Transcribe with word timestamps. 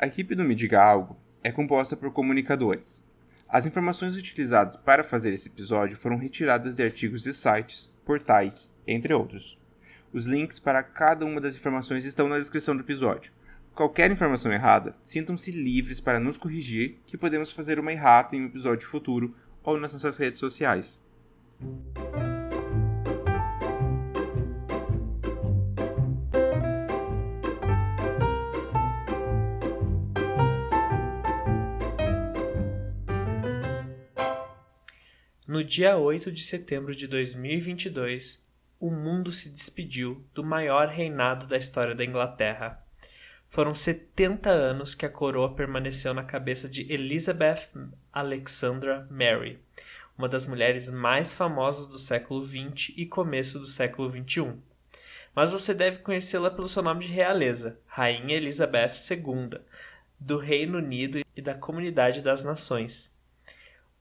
A 0.00 0.06
equipe 0.06 0.36
do 0.36 0.44
Me 0.44 0.54
Diga 0.54 0.80
Algo 0.80 1.16
é 1.42 1.50
composta 1.50 1.96
por 1.96 2.12
comunicadores. 2.12 3.04
As 3.48 3.66
informações 3.66 4.14
utilizadas 4.14 4.76
para 4.76 5.02
fazer 5.02 5.32
esse 5.32 5.48
episódio 5.48 5.96
foram 5.96 6.16
retiradas 6.16 6.76
de 6.76 6.84
artigos 6.84 7.24
de 7.24 7.34
sites, 7.34 7.92
portais, 8.04 8.72
entre 8.86 9.12
outros. 9.12 9.58
Os 10.12 10.24
links 10.24 10.60
para 10.60 10.84
cada 10.84 11.26
uma 11.26 11.40
das 11.40 11.56
informações 11.56 12.04
estão 12.04 12.28
na 12.28 12.38
descrição 12.38 12.76
do 12.76 12.82
episódio. 12.84 13.32
Qualquer 13.74 14.08
informação 14.08 14.52
errada, 14.52 14.94
sintam-se 15.02 15.50
livres 15.50 15.98
para 15.98 16.20
nos 16.20 16.36
corrigir, 16.36 16.98
que 17.04 17.18
podemos 17.18 17.50
fazer 17.50 17.80
uma 17.80 17.92
errata 17.92 18.36
em 18.36 18.42
um 18.42 18.46
episódio 18.46 18.86
futuro 18.86 19.34
ou 19.64 19.80
nas 19.80 19.92
nossas 19.92 20.16
redes 20.16 20.38
sociais. 20.38 21.02
Dia 35.68 35.98
8 35.98 36.32
de 36.32 36.44
setembro 36.44 36.96
de 36.96 37.06
2022, 37.06 38.42
o 38.80 38.90
mundo 38.90 39.30
se 39.30 39.50
despediu 39.50 40.24
do 40.32 40.42
maior 40.42 40.88
reinado 40.88 41.46
da 41.46 41.58
história 41.58 41.94
da 41.94 42.02
Inglaterra. 42.02 42.82
Foram 43.50 43.74
70 43.74 44.48
anos 44.48 44.94
que 44.94 45.04
a 45.04 45.10
coroa 45.10 45.54
permaneceu 45.54 46.14
na 46.14 46.24
cabeça 46.24 46.70
de 46.70 46.90
Elizabeth 46.90 47.68
Alexandra 48.10 49.06
Mary, 49.10 49.58
uma 50.16 50.26
das 50.26 50.46
mulheres 50.46 50.88
mais 50.88 51.34
famosas 51.34 51.86
do 51.86 51.98
século 51.98 52.42
XX 52.42 52.94
e 52.96 53.04
começo 53.04 53.58
do 53.58 53.66
século 53.66 54.08
XXI. 54.08 54.54
Mas 55.34 55.52
você 55.52 55.74
deve 55.74 55.98
conhecê-la 55.98 56.50
pelo 56.50 56.66
seu 56.66 56.82
nome 56.82 57.04
de 57.04 57.12
realeza, 57.12 57.78
Rainha 57.86 58.36
Elizabeth 58.36 58.94
II, 59.10 59.60
do 60.18 60.38
Reino 60.38 60.78
Unido 60.78 61.20
e 61.36 61.42
da 61.42 61.54
Comunidade 61.54 62.22
das 62.22 62.42
Nações. 62.42 63.17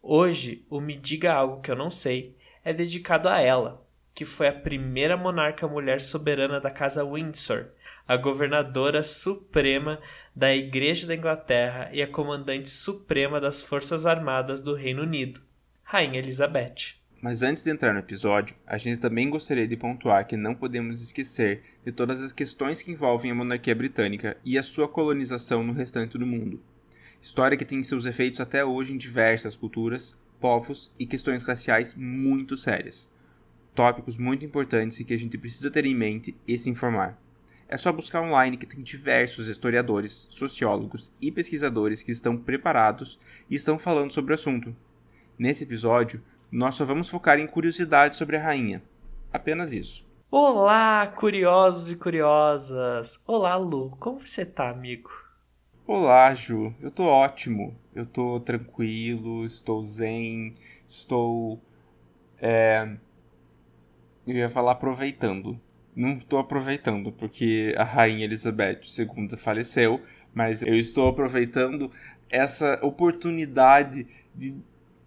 Hoje, 0.10 0.66
o 0.70 0.80
Me 0.80 0.96
Diga 0.96 1.34
Algo 1.34 1.60
Que 1.60 1.70
Eu 1.70 1.76
Não 1.76 1.90
Sei 1.90 2.34
é 2.64 2.72
dedicado 2.72 3.28
a 3.28 3.42
ela, 3.42 3.86
que 4.16 4.24
foi 4.24 4.48
a 4.48 4.54
primeira 4.54 5.18
monarca 5.18 5.68
mulher 5.68 6.00
soberana 6.00 6.62
da 6.62 6.72
Casa 6.72 7.04
Windsor, 7.04 7.66
a 8.08 8.16
governadora 8.16 9.04
suprema 9.04 10.00
da 10.34 10.56
Igreja 10.56 11.06
da 11.06 11.14
Inglaterra 11.14 11.90
e 11.92 12.02
a 12.02 12.08
comandante 12.08 12.70
suprema 12.70 13.42
das 13.42 13.62
Forças 13.62 14.06
Armadas 14.06 14.62
do 14.62 14.74
Reino 14.74 15.04
Unido, 15.04 15.42
Rainha 15.84 16.20
Elizabeth. 16.20 16.96
Mas 17.22 17.42
antes 17.42 17.66
de 17.66 17.72
entrar 17.72 17.92
no 17.92 18.00
episódio, 18.00 18.56
a 18.66 18.78
gente 18.78 19.00
também 19.00 19.30
gostaria 19.30 19.68
de 19.68 19.76
pontuar 19.76 20.26
que 20.26 20.38
não 20.38 20.56
podemos 20.56 21.02
esquecer 21.02 21.64
de 21.86 21.92
todas 21.92 22.22
as 22.22 22.32
questões 22.32 22.82
que 22.82 22.94
envolvem 22.94 23.32
a 23.32 23.36
monarquia 23.36 23.76
britânica 23.76 24.38
e 24.46 24.58
a 24.58 24.64
sua 24.64 24.88
colonização 24.88 25.64
no 25.64 25.74
restante 25.74 26.18
do 26.18 26.26
mundo. 26.26 26.64
História 27.28 27.58
que 27.58 27.66
tem 27.66 27.84
seus 27.84 28.06
efeitos 28.06 28.40
até 28.40 28.64
hoje 28.64 28.94
em 28.94 28.98
diversas 28.98 29.54
culturas, 29.54 30.18
povos 30.40 30.94
e 30.98 31.06
questões 31.06 31.44
raciais 31.44 31.94
muito 31.94 32.56
sérias. 32.56 33.12
Tópicos 33.76 34.18
muito 34.18 34.46
importantes 34.46 34.98
e 34.98 35.04
que 35.04 35.14
a 35.14 35.20
gente 35.20 35.38
precisa 35.38 35.70
ter 35.70 35.86
em 35.86 35.94
mente 35.94 36.38
e 36.48 36.58
se 36.58 36.70
informar. 36.70 37.22
É 37.68 37.76
só 37.76 37.92
buscar 37.92 38.22
online 38.22 38.56
que 38.56 38.66
tem 38.66 38.82
diversos 38.82 39.50
historiadores, 39.50 40.26
sociólogos 40.30 41.12
e 41.22 41.30
pesquisadores 41.30 42.02
que 42.02 42.14
estão 42.14 42.38
preparados 42.38 43.20
e 43.50 43.56
estão 43.56 43.78
falando 43.78 44.14
sobre 44.14 44.32
o 44.32 44.36
assunto. 44.36 44.74
Nesse 45.38 45.66
episódio, 45.66 46.24
nós 46.50 46.76
só 46.76 46.86
vamos 46.86 47.10
focar 47.10 47.40
em 47.40 47.46
curiosidades 47.46 48.18
sobre 48.18 48.38
a 48.38 48.42
rainha. 48.42 48.82
Apenas 49.34 49.74
isso. 49.74 50.08
Olá, 50.32 51.06
curiosos 51.08 51.92
e 51.92 51.98
curiosas! 51.98 53.22
Olá, 53.28 53.58
Lu, 53.58 53.98
como 54.00 54.18
você 54.18 54.46
tá, 54.46 54.70
amigo? 54.70 55.10
Olá, 55.88 56.34
Ju. 56.34 56.76
Eu 56.82 56.92
tô 56.92 57.06
ótimo. 57.06 57.74
Eu 57.96 58.06
tô 58.06 58.42
tranquilo, 58.42 59.46
estou 59.46 59.82
zen, 59.82 60.54
estou. 60.86 61.62
É... 62.42 62.98
Eu 64.28 64.36
ia 64.36 64.50
falar 64.50 64.74
aproveitando. 64.74 65.58
Não 65.96 66.18
estou 66.18 66.40
aproveitando, 66.40 67.14
porque 67.14 67.74
a 67.78 67.86
Rainha 67.86 68.26
Elizabeth 68.26 68.82
II 69.00 69.30
faleceu, 69.38 70.02
mas 70.34 70.62
eu 70.62 70.76
estou 70.76 71.08
aproveitando 71.08 71.90
essa 72.30 72.78
oportunidade 72.86 74.06
de 74.36 74.58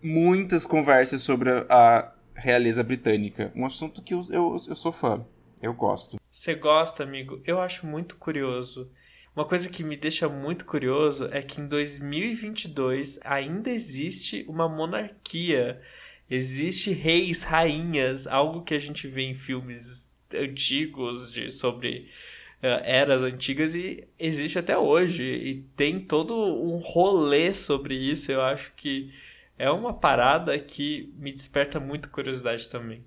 muitas 0.02 0.64
conversas 0.64 1.20
sobre 1.20 1.50
a 1.68 2.10
realeza 2.34 2.82
britânica. 2.82 3.52
Um 3.54 3.66
assunto 3.66 4.00
que 4.00 4.14
eu, 4.14 4.26
eu, 4.30 4.56
eu 4.66 4.74
sou 4.74 4.92
fã. 4.92 5.26
Eu 5.60 5.74
gosto. 5.74 6.18
Você 6.30 6.54
gosta, 6.54 7.02
amigo? 7.02 7.38
Eu 7.44 7.60
acho 7.60 7.86
muito 7.86 8.16
curioso. 8.16 8.90
Uma 9.34 9.44
coisa 9.44 9.68
que 9.68 9.84
me 9.84 9.96
deixa 9.96 10.28
muito 10.28 10.64
curioso 10.64 11.28
é 11.30 11.40
que 11.40 11.60
em 11.60 11.68
2022 11.68 13.20
ainda 13.24 13.70
existe 13.70 14.44
uma 14.48 14.68
monarquia. 14.68 15.80
Existe 16.28 16.92
reis, 16.92 17.42
rainhas, 17.42 18.26
algo 18.26 18.62
que 18.62 18.74
a 18.74 18.78
gente 18.78 19.06
vê 19.06 19.22
em 19.22 19.34
filmes 19.34 20.10
antigos 20.34 21.32
de, 21.32 21.50
sobre 21.50 22.08
uh, 22.62 22.82
eras 22.84 23.22
antigas 23.22 23.74
e 23.74 24.06
existe 24.18 24.58
até 24.58 24.76
hoje. 24.76 25.24
E 25.24 25.62
tem 25.76 26.00
todo 26.00 26.34
um 26.34 26.78
rolê 26.78 27.54
sobre 27.54 27.94
isso. 27.94 28.32
Eu 28.32 28.42
acho 28.42 28.72
que 28.74 29.12
é 29.56 29.70
uma 29.70 29.94
parada 29.94 30.58
que 30.58 31.12
me 31.16 31.32
desperta 31.32 31.78
muita 31.78 32.08
curiosidade 32.08 32.68
também. 32.68 33.04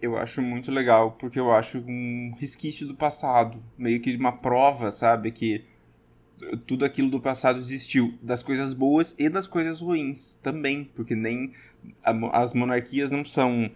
Eu 0.00 0.16
acho 0.16 0.42
muito 0.42 0.70
legal, 0.70 1.12
porque 1.12 1.38
eu 1.40 1.50
acho 1.52 1.78
um 1.78 2.34
resquício 2.38 2.86
do 2.86 2.94
passado, 2.94 3.62
meio 3.78 4.00
que 4.00 4.14
uma 4.14 4.32
prova, 4.32 4.90
sabe, 4.90 5.30
que 5.32 5.64
tudo 6.66 6.84
aquilo 6.84 7.10
do 7.10 7.20
passado 7.20 7.58
existiu, 7.58 8.18
das 8.20 8.42
coisas 8.42 8.74
boas 8.74 9.14
e 9.18 9.28
das 9.28 9.46
coisas 9.46 9.80
ruins 9.80 10.36
também, 10.36 10.84
porque 10.84 11.14
nem 11.14 11.52
as 12.32 12.52
monarquias 12.52 13.10
não 13.10 13.24
são 13.24 13.70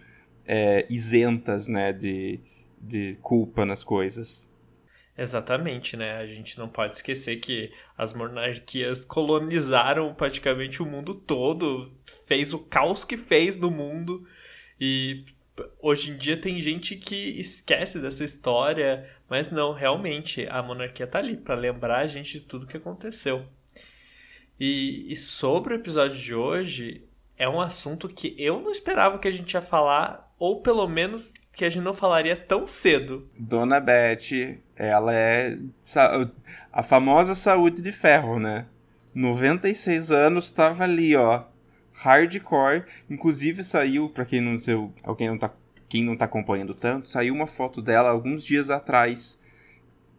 é, 0.45 0.85
isentas, 0.89 1.67
né, 1.67 1.91
de, 1.91 2.39
de 2.79 3.17
culpa 3.21 3.65
nas 3.65 3.83
coisas. 3.83 4.51
Exatamente, 5.17 5.97
né? 5.97 6.17
A 6.17 6.25
gente 6.25 6.57
não 6.57 6.69
pode 6.69 6.95
esquecer 6.95 7.37
que 7.37 7.71
as 7.97 8.13
monarquias 8.13 9.03
colonizaram 9.03 10.13
praticamente 10.13 10.81
o 10.81 10.85
mundo 10.85 11.13
todo, 11.13 11.91
fez 12.27 12.53
o 12.53 12.59
caos 12.59 13.03
que 13.03 13.17
fez 13.17 13.57
no 13.57 13.69
mundo 13.69 14.25
e 14.79 15.25
hoje 15.81 16.11
em 16.11 16.17
dia 16.17 16.39
tem 16.39 16.59
gente 16.59 16.95
que 16.95 17.39
esquece 17.39 17.99
dessa 17.99 18.23
história, 18.23 19.07
mas 19.29 19.51
não, 19.51 19.73
realmente 19.73 20.47
a 20.47 20.61
monarquia 20.61 21.07
tá 21.07 21.19
ali 21.19 21.37
para 21.37 21.55
lembrar 21.55 21.99
a 21.99 22.07
gente 22.07 22.39
de 22.39 22.45
tudo 22.45 22.67
que 22.67 22.77
aconteceu. 22.77 23.45
E, 24.59 25.11
e 25.11 25.15
sobre 25.15 25.73
o 25.73 25.77
episódio 25.77 26.17
de 26.17 26.35
hoje, 26.35 27.03
é 27.37 27.49
um 27.49 27.59
assunto 27.59 28.07
que 28.07 28.35
eu 28.37 28.61
não 28.61 28.71
esperava 28.71 29.17
que 29.17 29.27
a 29.27 29.31
gente 29.31 29.53
ia 29.53 29.61
falar, 29.61 30.31
ou 30.37 30.61
pelo 30.61 30.87
menos 30.87 31.33
que 31.51 31.65
a 31.65 31.69
gente 31.69 31.83
não 31.83 31.93
falaria 31.93 32.35
tão 32.35 32.67
cedo. 32.67 33.27
Dona 33.37 33.79
Beth, 33.79 34.59
ela 34.75 35.13
é 35.13 35.57
a 36.71 36.83
famosa 36.83 37.33
saúde 37.33 37.81
de 37.81 37.91
ferro, 37.91 38.39
né? 38.39 38.67
96 39.13 40.11
anos, 40.11 40.45
estava 40.45 40.83
ali, 40.83 41.15
ó, 41.15 41.43
hardcore. 42.01 42.83
Inclusive 43.09 43.63
saiu, 43.63 44.09
para 44.09 44.25
quem 44.25 44.41
não 44.41 44.57
sei, 44.57 44.75
alguém 45.03 45.29
não 45.29 45.37
tá, 45.37 45.51
quem 45.87 46.03
não 46.03 46.17
tá 46.17 46.25
acompanhando 46.25 46.73
tanto, 46.73 47.07
saiu 47.07 47.33
uma 47.33 47.47
foto 47.47 47.81
dela 47.81 48.09
alguns 48.09 48.43
dias 48.43 48.69
atrás 48.69 49.39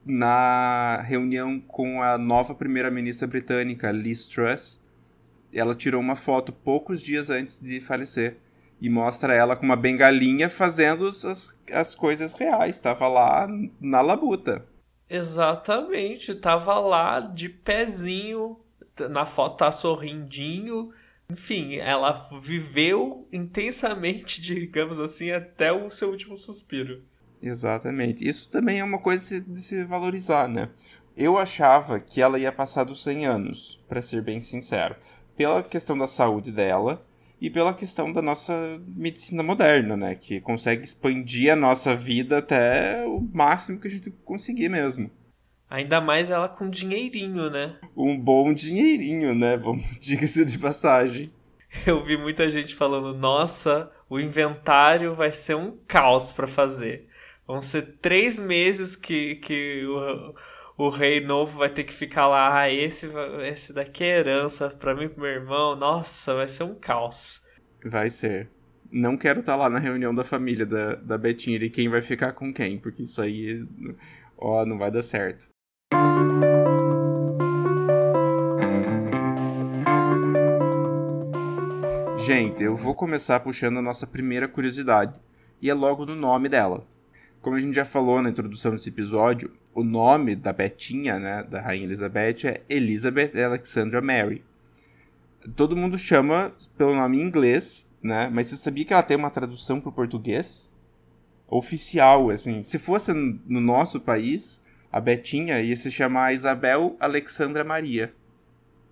na 0.04 1.00
reunião 1.02 1.60
com 1.60 2.02
a 2.02 2.16
nova 2.18 2.54
primeira-ministra 2.54 3.26
britânica, 3.26 3.90
Liz 3.90 4.26
Truss. 4.26 4.80
Ela 5.52 5.74
tirou 5.74 6.00
uma 6.00 6.16
foto 6.16 6.52
poucos 6.52 7.02
dias 7.02 7.30
antes 7.30 7.60
de 7.60 7.80
falecer 7.80 8.38
e 8.80 8.88
mostra 8.88 9.34
ela 9.34 9.54
com 9.54 9.64
uma 9.64 9.76
bengalinha 9.76 10.48
fazendo 10.48 11.06
as, 11.06 11.56
as 11.70 11.94
coisas 11.94 12.32
reais. 12.32 12.78
Tava 12.78 13.06
lá 13.06 13.46
na 13.80 14.00
labuta. 14.00 14.66
Exatamente, 15.08 16.34
tava 16.34 16.78
lá 16.78 17.20
de 17.20 17.48
pezinho, 17.48 18.58
na 19.10 19.26
foto 19.26 19.58
tá 19.58 19.70
sorrindinho. 19.70 20.92
Enfim, 21.30 21.76
ela 21.76 22.28
viveu 22.40 23.26
intensamente, 23.32 24.40
digamos 24.42 25.00
assim, 25.00 25.30
até 25.30 25.72
o 25.72 25.90
seu 25.90 26.10
último 26.10 26.36
suspiro. 26.36 27.02
Exatamente. 27.42 28.26
Isso 28.26 28.48
também 28.48 28.78
é 28.78 28.84
uma 28.84 28.98
coisa 28.98 29.40
de 29.40 29.60
se 29.60 29.84
valorizar, 29.84 30.48
né? 30.48 30.68
Eu 31.16 31.36
achava 31.36 32.00
que 32.00 32.22
ela 32.22 32.38
ia 32.38 32.52
passar 32.52 32.84
dos 32.84 33.02
100 33.02 33.26
anos, 33.26 33.80
para 33.88 34.00
ser 34.00 34.22
bem 34.22 34.40
sincero, 34.40 34.96
pela 35.36 35.62
questão 35.62 35.98
da 35.98 36.06
saúde 36.06 36.50
dela 36.50 37.04
e 37.40 37.50
pela 37.50 37.74
questão 37.74 38.12
da 38.12 38.22
nossa 38.22 38.80
medicina 38.86 39.42
moderna, 39.42 39.96
né? 39.96 40.14
Que 40.14 40.40
consegue 40.40 40.84
expandir 40.84 41.52
a 41.52 41.56
nossa 41.56 41.94
vida 41.96 42.38
até 42.38 43.04
o 43.04 43.20
máximo 43.32 43.80
que 43.80 43.88
a 43.88 43.90
gente 43.90 44.10
conseguir 44.24 44.68
mesmo. 44.68 45.10
Ainda 45.72 46.02
mais 46.02 46.28
ela 46.28 46.50
com 46.50 46.68
dinheirinho, 46.68 47.48
né? 47.48 47.78
Um 47.96 48.14
bom 48.18 48.52
dinheirinho, 48.52 49.34
né? 49.34 49.56
Vamos 49.56 49.82
diga-se 49.98 50.44
de 50.44 50.58
passagem. 50.58 51.32
Eu 51.86 52.04
vi 52.04 52.18
muita 52.18 52.50
gente 52.50 52.74
falando: 52.74 53.18
nossa, 53.18 53.90
o 54.06 54.20
inventário 54.20 55.14
vai 55.14 55.30
ser 55.32 55.54
um 55.54 55.78
caos 55.88 56.30
para 56.30 56.46
fazer. 56.46 57.08
Vão 57.46 57.62
ser 57.62 57.96
três 58.02 58.38
meses 58.38 58.94
que, 58.94 59.36
que 59.36 59.82
o, 60.76 60.84
o 60.88 60.90
rei 60.90 61.24
novo 61.24 61.56
vai 61.56 61.70
ter 61.70 61.84
que 61.84 61.92
ficar 61.94 62.26
lá, 62.26 62.54
ah, 62.54 62.70
esse, 62.70 63.10
esse 63.48 63.72
daqui 63.72 64.04
é 64.04 64.18
herança 64.18 64.68
pra 64.68 64.94
mim 64.94 65.04
e 65.04 65.08
pro 65.08 65.22
meu 65.22 65.30
irmão. 65.30 65.74
Nossa, 65.74 66.34
vai 66.34 66.48
ser 66.48 66.64
um 66.64 66.74
caos. 66.74 67.46
Vai 67.82 68.10
ser. 68.10 68.50
Não 68.90 69.16
quero 69.16 69.40
estar 69.40 69.52
tá 69.52 69.56
lá 69.56 69.70
na 69.70 69.78
reunião 69.78 70.14
da 70.14 70.22
família 70.22 70.66
da, 70.66 70.96
da 70.96 71.16
Betinha 71.16 71.58
de 71.58 71.70
quem 71.70 71.88
vai 71.88 72.02
ficar 72.02 72.32
com 72.32 72.52
quem, 72.52 72.78
porque 72.78 73.04
isso 73.04 73.22
aí, 73.22 73.66
ó, 74.36 74.66
não 74.66 74.76
vai 74.76 74.90
dar 74.90 75.02
certo. 75.02 75.51
Gente, 82.24 82.62
eu 82.62 82.76
vou 82.76 82.94
começar 82.94 83.40
puxando 83.40 83.78
a 83.78 83.82
nossa 83.82 84.06
primeira 84.06 84.46
curiosidade, 84.46 85.20
e 85.60 85.68
é 85.68 85.74
logo 85.74 86.06
no 86.06 86.14
nome 86.14 86.48
dela. 86.48 86.86
Como 87.40 87.56
a 87.56 87.58
gente 87.58 87.74
já 87.74 87.84
falou 87.84 88.22
na 88.22 88.30
introdução 88.30 88.70
desse 88.70 88.90
episódio, 88.90 89.50
o 89.74 89.82
nome 89.82 90.36
da 90.36 90.52
Betinha, 90.52 91.18
né, 91.18 91.42
da 91.42 91.60
Rainha 91.60 91.84
Elizabeth, 91.84 92.46
é 92.46 92.60
Elizabeth 92.68 93.32
Alexandra 93.42 94.00
Mary. 94.00 94.44
Todo 95.56 95.76
mundo 95.76 95.98
chama 95.98 96.52
pelo 96.78 96.94
nome 96.94 97.18
em 97.18 97.22
inglês, 97.22 97.90
né, 98.00 98.30
mas 98.32 98.46
você 98.46 98.56
sabia 98.56 98.84
que 98.84 98.92
ela 98.92 99.02
tem 99.02 99.16
uma 99.16 99.28
tradução 99.28 99.80
para 99.80 99.88
o 99.88 99.92
português? 99.92 100.72
Oficial, 101.48 102.30
assim. 102.30 102.62
Se 102.62 102.78
fosse 102.78 103.12
no 103.12 103.60
nosso 103.60 104.00
país, 104.00 104.64
a 104.92 105.00
Betinha 105.00 105.60
ia 105.60 105.74
se 105.74 105.90
chamar 105.90 106.32
Isabel 106.32 106.96
Alexandra 107.00 107.64
Maria. 107.64 108.14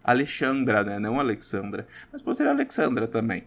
Alexandra, 0.02 0.82
né? 0.84 0.98
Não 0.98 1.20
Alexandra. 1.20 1.86
Mas 2.12 2.22
pode 2.22 2.36
ser 2.36 2.46
Alexandra 2.46 3.06
também. 3.06 3.44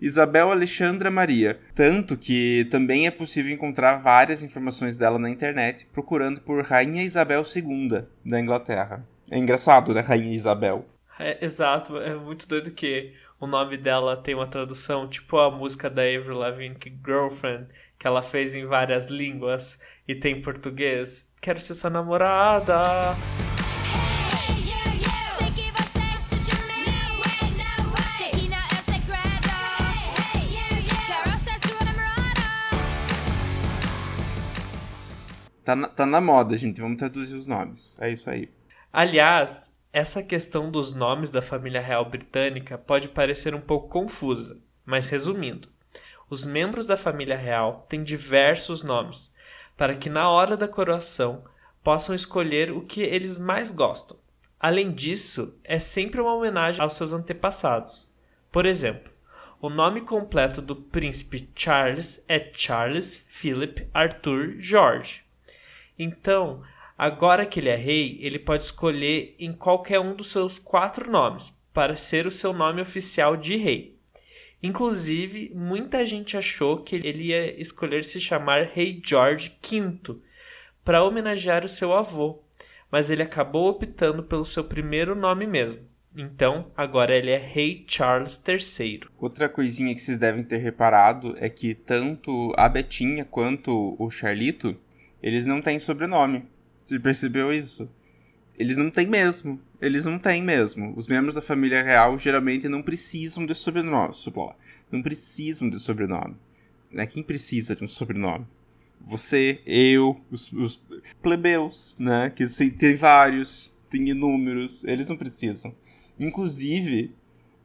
Isabel 0.00 0.50
Alexandra 0.50 1.10
Maria. 1.10 1.58
Tanto 1.74 2.16
que 2.16 2.66
também 2.70 3.06
é 3.06 3.10
possível 3.10 3.52
encontrar 3.52 3.96
várias 3.96 4.42
informações 4.42 4.96
dela 4.96 5.18
na 5.18 5.28
internet, 5.28 5.86
procurando 5.92 6.40
por 6.40 6.64
Rainha 6.64 7.02
Isabel 7.02 7.44
II 7.44 8.04
da 8.24 8.40
Inglaterra. 8.40 9.04
É 9.30 9.38
engraçado, 9.38 9.92
né? 9.92 10.00
Rainha 10.00 10.34
Isabel. 10.34 10.86
É, 11.18 11.44
exato, 11.44 11.96
é 11.98 12.14
muito 12.14 12.48
doido 12.48 12.72
que 12.72 13.12
o 13.38 13.46
nome 13.46 13.76
dela 13.76 14.16
tem 14.16 14.34
uma 14.34 14.46
tradução, 14.46 15.08
tipo 15.08 15.38
a 15.38 15.50
música 15.50 15.88
da 15.88 16.02
Avril 16.02 16.38
Lavigne, 16.38 16.76
Girlfriend, 17.04 17.68
que 17.98 18.06
ela 18.06 18.22
fez 18.22 18.54
em 18.54 18.66
várias 18.66 19.08
línguas 19.08 19.78
e 20.08 20.14
tem 20.14 20.42
português. 20.42 21.32
Quero 21.40 21.60
ser 21.60 21.74
sua 21.74 21.90
namorada. 21.90 23.14
Tá 35.64 35.74
na, 35.74 35.88
tá 35.88 36.04
na 36.04 36.20
moda, 36.20 36.56
gente. 36.56 36.80
Vamos 36.80 36.98
traduzir 36.98 37.36
os 37.36 37.46
nomes. 37.46 37.96
É 38.00 38.10
isso 38.10 38.28
aí. 38.28 38.50
Aliás, 38.92 39.72
essa 39.92 40.22
questão 40.22 40.70
dos 40.70 40.92
nomes 40.92 41.30
da 41.30 41.40
família 41.40 41.80
real 41.80 42.04
britânica 42.08 42.76
pode 42.76 43.08
parecer 43.08 43.54
um 43.54 43.60
pouco 43.60 43.88
confusa, 43.88 44.60
mas 44.84 45.08
resumindo, 45.08 45.68
os 46.28 46.44
membros 46.44 46.84
da 46.84 46.96
família 46.96 47.36
real 47.36 47.86
têm 47.88 48.02
diversos 48.02 48.82
nomes, 48.82 49.32
para 49.76 49.94
que 49.94 50.10
na 50.10 50.28
hora 50.28 50.56
da 50.56 50.68
coroação 50.68 51.44
possam 51.82 52.14
escolher 52.14 52.70
o 52.72 52.82
que 52.82 53.02
eles 53.02 53.38
mais 53.38 53.70
gostam. 53.70 54.16
Além 54.58 54.92
disso, 54.92 55.58
é 55.62 55.78
sempre 55.78 56.20
uma 56.20 56.34
homenagem 56.34 56.80
aos 56.80 56.94
seus 56.94 57.12
antepassados. 57.12 58.08
Por 58.50 58.66
exemplo, 58.66 59.12
o 59.60 59.68
nome 59.68 60.00
completo 60.00 60.60
do 60.60 60.76
príncipe 60.76 61.50
Charles 61.54 62.24
é 62.28 62.50
Charles 62.52 63.16
Philip 63.16 63.88
Arthur 63.92 64.56
George. 64.58 65.23
Então, 65.98 66.62
agora 66.96 67.46
que 67.46 67.60
ele 67.60 67.68
é 67.68 67.76
rei, 67.76 68.18
ele 68.20 68.38
pode 68.38 68.64
escolher 68.64 69.34
em 69.38 69.52
qualquer 69.52 70.00
um 70.00 70.14
dos 70.14 70.30
seus 70.30 70.58
quatro 70.58 71.10
nomes 71.10 71.56
para 71.72 71.96
ser 71.96 72.26
o 72.26 72.30
seu 72.30 72.52
nome 72.52 72.80
oficial 72.80 73.36
de 73.36 73.56
rei. 73.56 73.94
Inclusive, 74.62 75.52
muita 75.54 76.06
gente 76.06 76.36
achou 76.36 76.78
que 76.78 76.96
ele 76.96 77.24
ia 77.24 77.60
escolher 77.60 78.02
se 78.02 78.18
chamar 78.18 78.70
Rei 78.72 78.98
George 79.04 79.52
V 79.62 80.16
para 80.82 81.04
homenagear 81.04 81.64
o 81.64 81.68
seu 81.68 81.92
avô, 81.92 82.42
mas 82.90 83.10
ele 83.10 83.22
acabou 83.22 83.68
optando 83.68 84.22
pelo 84.22 84.44
seu 84.44 84.64
primeiro 84.64 85.14
nome 85.14 85.46
mesmo. 85.46 85.82
Então, 86.16 86.70
agora 86.76 87.14
ele 87.14 87.30
é 87.30 87.36
Rei 87.36 87.84
Charles 87.88 88.40
III. 88.46 89.00
Outra 89.18 89.48
coisinha 89.48 89.92
que 89.92 90.00
vocês 90.00 90.16
devem 90.16 90.44
ter 90.44 90.58
reparado 90.58 91.34
é 91.38 91.48
que 91.48 91.74
tanto 91.74 92.54
a 92.56 92.68
Betinha 92.68 93.24
quanto 93.24 93.96
o 93.98 94.10
Charlito 94.10 94.76
eles 95.24 95.46
não 95.46 95.62
têm 95.62 95.78
sobrenome. 95.78 96.44
Você 96.82 97.00
percebeu 97.00 97.50
isso? 97.50 97.88
Eles 98.58 98.76
não 98.76 98.90
têm 98.90 99.06
mesmo. 99.06 99.58
Eles 99.80 100.04
não 100.04 100.18
têm 100.18 100.42
mesmo. 100.42 100.92
Os 100.98 101.08
membros 101.08 101.34
da 101.34 101.40
família 101.40 101.82
real 101.82 102.18
geralmente 102.18 102.68
não 102.68 102.82
precisam 102.82 103.46
de 103.46 103.54
sobrenome. 103.54 104.14
Não 104.92 105.00
precisam 105.00 105.70
de 105.70 105.80
sobrenome. 105.80 106.36
Né? 106.92 107.06
Quem 107.06 107.22
precisa 107.22 107.74
de 107.74 107.82
um 107.82 107.88
sobrenome? 107.88 108.46
Você, 109.00 109.62
eu, 109.64 110.20
os, 110.30 110.52
os 110.52 110.78
plebeus, 111.22 111.96
né? 111.98 112.28
Que 112.28 112.46
tem 112.70 112.94
vários, 112.94 113.74
tem 113.88 114.06
inúmeros. 114.10 114.84
Eles 114.84 115.08
não 115.08 115.16
precisam. 115.16 115.74
Inclusive, 116.20 117.14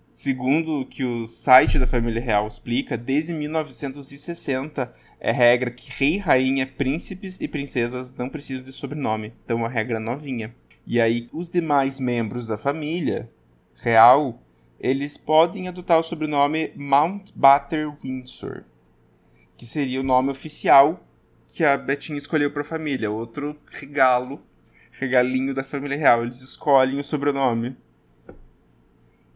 segundo 0.09 0.79
o 0.79 0.85
que 0.85 1.03
o 1.03 1.27
site 1.27 1.77
da 1.77 1.85
família 1.85 2.21
real 2.21 2.47
explica, 2.47 2.97
desde 2.97 3.33
1960 3.33 4.93
é 5.19 5.31
regra 5.31 5.69
que 5.69 5.91
rei, 5.91 6.17
rainha, 6.17 6.65
príncipes 6.65 7.37
e 7.41 7.47
princesas 7.47 8.15
não 8.15 8.29
precisam 8.29 8.63
de 8.63 8.71
sobrenome. 8.71 9.33
Então, 9.43 9.57
é 9.57 9.59
uma 9.61 9.69
regra 9.69 9.99
novinha. 9.99 10.55
E 10.87 10.99
aí, 11.01 11.27
os 11.33 11.49
demais 11.49 11.99
membros 11.99 12.47
da 12.47 12.57
família 12.57 13.29
real, 13.75 14.41
eles 14.79 15.17
podem 15.17 15.67
adotar 15.67 15.99
o 15.99 16.03
sobrenome 16.03 16.71
Mountbatten 16.75 17.97
Windsor, 18.01 18.63
que 19.57 19.65
seria 19.65 19.99
o 19.99 20.03
nome 20.03 20.31
oficial 20.31 21.05
que 21.47 21.65
a 21.65 21.77
Betinha 21.77 22.17
escolheu 22.17 22.49
para 22.51 22.61
a 22.61 22.65
família. 22.65 23.11
Outro 23.11 23.59
regalo, 23.71 24.41
regalinho 24.91 25.53
da 25.53 25.63
família 25.63 25.97
real. 25.97 26.23
Eles 26.23 26.41
escolhem 26.41 26.97
o 26.97 27.03
sobrenome. 27.03 27.75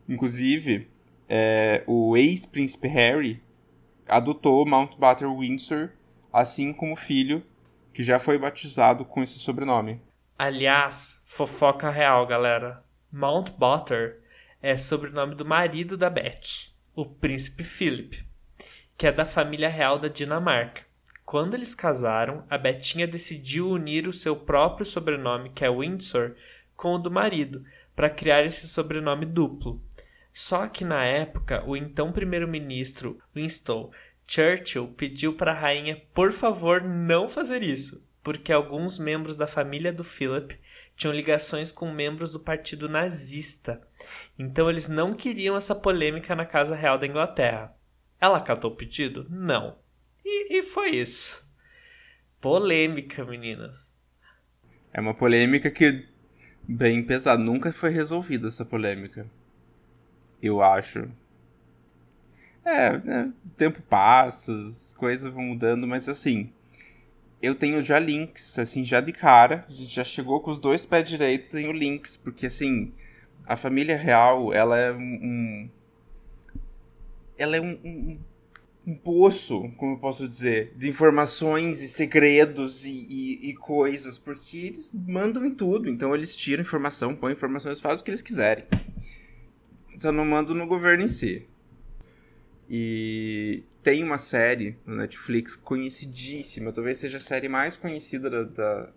Inclusive, 0.07 0.87
é, 1.27 1.83
o 1.85 2.15
ex-príncipe 2.15 2.87
Harry 2.87 3.42
adotou 4.13 4.65
Mountbatten 4.65 5.27
Windsor, 5.27 5.89
assim 6.31 6.71
como 6.71 6.93
o 6.93 6.97
filho, 6.97 7.43
que 7.91 8.03
já 8.03 8.19
foi 8.19 8.37
batizado 8.37 9.03
com 9.03 9.23
esse 9.23 9.39
sobrenome. 9.39 10.01
Aliás, 10.37 11.21
fofoca 11.25 11.89
real, 11.89 12.25
galera. 12.27 12.83
Mountbatten 13.11 14.13
é 14.61 14.77
sobrenome 14.77 15.35
do 15.35 15.43
marido 15.43 15.97
da 15.97 16.09
Beth, 16.09 16.71
o 16.95 17.05
príncipe 17.05 17.63
Philip, 17.63 18.23
que 18.97 19.07
é 19.07 19.11
da 19.11 19.25
família 19.25 19.69
real 19.69 19.97
da 19.97 20.07
Dinamarca. 20.07 20.83
Quando 21.25 21.55
eles 21.55 21.73
casaram, 21.73 22.43
a 22.49 22.57
Betinha 22.57 23.07
decidiu 23.07 23.69
unir 23.69 24.07
o 24.07 24.13
seu 24.13 24.35
próprio 24.35 24.85
sobrenome, 24.85 25.49
que 25.49 25.65
é 25.65 25.71
Windsor, 25.71 26.35
com 26.75 26.95
o 26.95 26.99
do 26.99 27.09
marido, 27.09 27.65
para 27.95 28.09
criar 28.09 28.43
esse 28.43 28.67
sobrenome 28.67 29.25
duplo. 29.25 29.81
Só 30.33 30.67
que 30.67 30.83
na 30.83 31.05
época, 31.05 31.63
o 31.63 31.77
então 31.77 32.11
primeiro-ministro 32.11 33.21
Winston 33.35 33.91
Churchill 34.25 34.87
pediu 34.87 35.35
para 35.35 35.51
a 35.51 35.59
rainha 35.59 36.01
por 36.11 36.31
favor 36.31 36.81
não 36.81 37.29
fazer 37.29 37.61
isso, 37.61 38.03
porque 38.23 38.51
alguns 38.51 38.97
membros 38.97 39.37
da 39.37 39.45
família 39.45 39.93
do 39.93 40.03
Philip 40.03 40.59
tinham 40.95 41.13
ligações 41.13 41.71
com 41.71 41.91
membros 41.91 42.31
do 42.31 42.39
partido 42.39 42.89
nazista. 42.89 43.79
Então 44.37 44.67
eles 44.71 44.89
não 44.89 45.13
queriam 45.13 45.55
essa 45.55 45.75
polêmica 45.75 46.35
na 46.35 46.47
Casa 46.47 46.73
Real 46.73 46.97
da 46.97 47.05
Inglaterra. 47.05 47.75
Ela 48.19 48.39
acatou 48.39 48.71
o 48.71 48.75
pedido? 48.75 49.27
Não. 49.29 49.77
E, 50.25 50.57
e 50.57 50.63
foi 50.63 50.95
isso. 50.95 51.47
Polêmica, 52.41 53.23
meninas. 53.23 53.87
É 54.91 54.99
uma 54.99 55.13
polêmica 55.13 55.69
que 55.69 56.07
bem 56.63 57.03
pesada. 57.03 57.41
Nunca 57.41 57.71
foi 57.71 57.91
resolvida 57.91 58.47
essa 58.47 58.65
polêmica 58.65 59.29
eu 60.43 60.61
acho. 60.61 61.09
É, 62.65 62.97
né, 62.97 63.33
tempo 63.57 63.81
passa, 63.81 64.53
as 64.53 64.93
coisas 64.93 65.31
vão 65.33 65.43
mudando, 65.43 65.85
mas 65.87 66.07
assim, 66.07 66.49
eu 67.41 67.53
tenho 67.53 67.81
já 67.81 67.99
links, 67.99 68.57
assim, 68.57 68.83
já 68.83 69.01
de 69.01 69.11
cara, 69.11 69.65
a 69.67 69.71
gente 69.71 69.93
já 69.93 70.03
chegou 70.03 70.39
com 70.39 70.51
os 70.51 70.59
dois 70.59 70.85
pés 70.85 71.07
direitos, 71.07 71.49
tenho 71.49 71.73
links, 71.73 72.15
porque 72.15 72.45
assim, 72.45 72.93
a 73.45 73.57
família 73.57 73.97
real, 73.97 74.53
ela 74.53 74.77
é 74.77 74.93
um. 74.93 75.69
ela 77.37 77.57
é 77.57 77.61
um, 77.61 77.77
um, 77.83 78.19
um 78.87 78.95
poço, 78.95 79.69
como 79.75 79.95
eu 79.95 79.99
posso 79.99 80.27
dizer, 80.27 80.73
de 80.77 80.87
informações 80.87 81.81
e 81.81 81.89
segredos 81.89 82.85
e, 82.85 82.91
e, 82.91 83.49
e, 83.49 83.53
coisas, 83.55 84.17
porque 84.17 84.57
eles 84.57 84.93
mandam 84.93 85.45
em 85.45 85.53
tudo, 85.53 85.89
então 85.89 86.15
eles 86.15 86.33
tiram 86.35 86.61
informação, 86.61 87.13
põem 87.13 87.33
informações, 87.33 87.81
fazem 87.81 88.01
o 88.01 88.05
que 88.05 88.11
eles 88.11 88.21
quiserem 88.21 88.65
só 89.97 90.11
não 90.11 90.25
mando 90.25 90.53
no 90.53 90.65
governo 90.67 91.03
em 91.03 91.07
si. 91.07 91.47
E 92.69 93.63
tem 93.81 94.03
uma 94.03 94.17
série 94.17 94.77
no 94.85 94.95
Netflix 94.95 95.55
conhecidíssima, 95.55 96.71
talvez 96.71 96.97
seja 96.97 97.17
a 97.17 97.21
série 97.21 97.49
mais 97.49 97.75
conhecida 97.75 98.29
da, 98.29 98.43
da, 98.43 98.89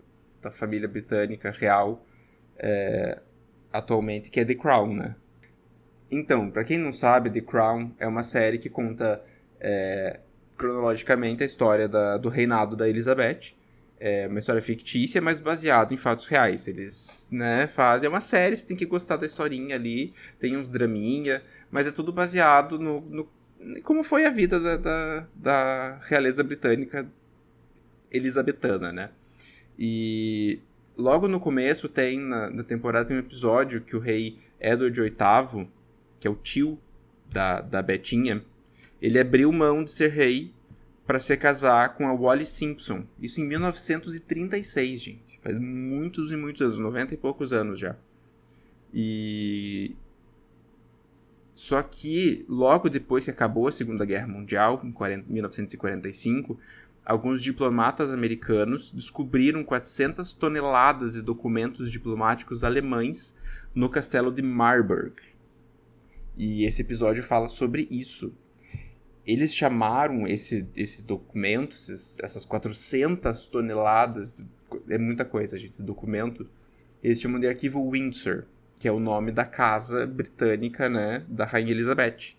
da 0.42 0.50
família 0.50 0.88
britânica 0.88 1.50
real 1.50 2.04
é, 2.56 3.20
atualmente, 3.72 4.30
que 4.30 4.40
é 4.40 4.44
The 4.44 4.54
Crown, 4.54 4.94
né? 4.94 5.16
Então, 6.10 6.50
para 6.50 6.64
quem 6.64 6.78
não 6.78 6.92
sabe, 6.92 7.30
The 7.30 7.40
Crown 7.40 7.92
é 7.98 8.06
uma 8.06 8.22
série 8.22 8.58
que 8.58 8.70
conta 8.70 9.22
é, 9.60 10.20
cronologicamente 10.56 11.42
a 11.42 11.46
história 11.46 11.88
da, 11.88 12.16
do 12.16 12.28
reinado 12.28 12.76
da 12.76 12.88
Elizabeth. 12.88 13.54
É 13.98 14.26
uma 14.26 14.38
história 14.38 14.60
fictícia, 14.60 15.22
mas 15.22 15.40
baseada 15.40 15.94
em 15.94 15.96
fatos 15.96 16.26
reais. 16.26 16.68
Eles, 16.68 17.30
né, 17.32 17.66
fazem 17.66 18.08
uma 18.08 18.20
série, 18.20 18.56
você 18.56 18.66
tem 18.66 18.76
que 18.76 18.84
gostar 18.84 19.16
da 19.16 19.24
historinha 19.24 19.74
ali, 19.74 20.12
tem 20.38 20.56
uns 20.56 20.68
draminha, 20.68 21.42
mas 21.70 21.86
é 21.86 21.90
tudo 21.90 22.12
baseado 22.12 22.78
no, 22.78 23.00
no 23.00 23.28
como 23.82 24.04
foi 24.04 24.26
a 24.26 24.30
vida 24.30 24.60
da, 24.60 24.76
da, 24.76 25.26
da 25.34 25.98
realeza 26.02 26.44
britânica 26.44 27.10
elisabetana, 28.10 28.92
né? 28.92 29.10
E 29.78 30.60
logo 30.96 31.28
no 31.28 31.40
começo 31.40 31.88
tem, 31.88 32.20
na, 32.20 32.50
na 32.50 32.62
temporada, 32.62 33.08
tem 33.08 33.16
um 33.16 33.20
episódio 33.20 33.80
que 33.80 33.96
o 33.96 34.00
rei 34.00 34.38
Edward 34.60 35.00
VIII, 35.00 35.68
que 36.20 36.26
é 36.26 36.30
o 36.30 36.36
tio 36.36 36.78
da, 37.30 37.60
da 37.60 37.82
Betinha, 37.82 38.42
ele 39.00 39.18
abriu 39.18 39.52
mão 39.52 39.84
de 39.84 39.90
ser 39.90 40.10
rei 40.10 40.54
para 41.06 41.20
se 41.20 41.36
casar 41.36 41.94
com 41.94 42.08
a 42.08 42.12
Wally 42.12 42.44
Simpson. 42.44 43.04
Isso 43.20 43.40
em 43.40 43.46
1936, 43.46 45.00
gente. 45.00 45.40
Faz 45.42 45.56
muitos 45.58 46.32
e 46.32 46.36
muitos 46.36 46.62
anos, 46.62 46.78
90 46.78 47.14
e 47.14 47.16
poucos 47.16 47.52
anos 47.52 47.78
já. 47.78 47.96
E 48.92 49.94
só 51.54 51.82
que 51.82 52.44
logo 52.48 52.88
depois 52.88 53.24
que 53.24 53.30
acabou 53.30 53.68
a 53.68 53.72
Segunda 53.72 54.04
Guerra 54.04 54.26
Mundial, 54.26 54.80
em 54.84 54.92
40, 54.92 55.32
1945, 55.32 56.58
alguns 57.04 57.42
diplomatas 57.42 58.10
americanos 58.10 58.90
descobriram 58.90 59.62
400 59.62 60.32
toneladas 60.32 61.14
de 61.14 61.22
documentos 61.22 61.90
diplomáticos 61.90 62.64
alemães 62.64 63.34
no 63.74 63.88
castelo 63.88 64.32
de 64.32 64.42
Marburg. 64.42 65.14
E 66.36 66.66
esse 66.66 66.82
episódio 66.82 67.22
fala 67.22 67.48
sobre 67.48 67.86
isso. 67.90 68.34
Eles 69.26 69.54
chamaram 69.54 70.26
esse, 70.26 70.68
esse 70.76 71.04
documento, 71.04 71.74
esses, 71.74 72.16
essas 72.22 72.44
400 72.44 73.46
toneladas, 73.46 74.46
é 74.88 74.96
muita 74.96 75.24
coisa, 75.24 75.58
gente, 75.58 75.72
esse 75.72 75.82
documento, 75.82 76.48
eles 77.02 77.20
chamam 77.20 77.40
de 77.40 77.48
arquivo 77.48 77.90
Windsor, 77.90 78.44
que 78.78 78.86
é 78.86 78.92
o 78.92 79.00
nome 79.00 79.32
da 79.32 79.44
casa 79.44 80.06
britânica, 80.06 80.88
né, 80.88 81.24
da 81.28 81.44
Rainha 81.44 81.72
Elizabeth. 81.72 82.36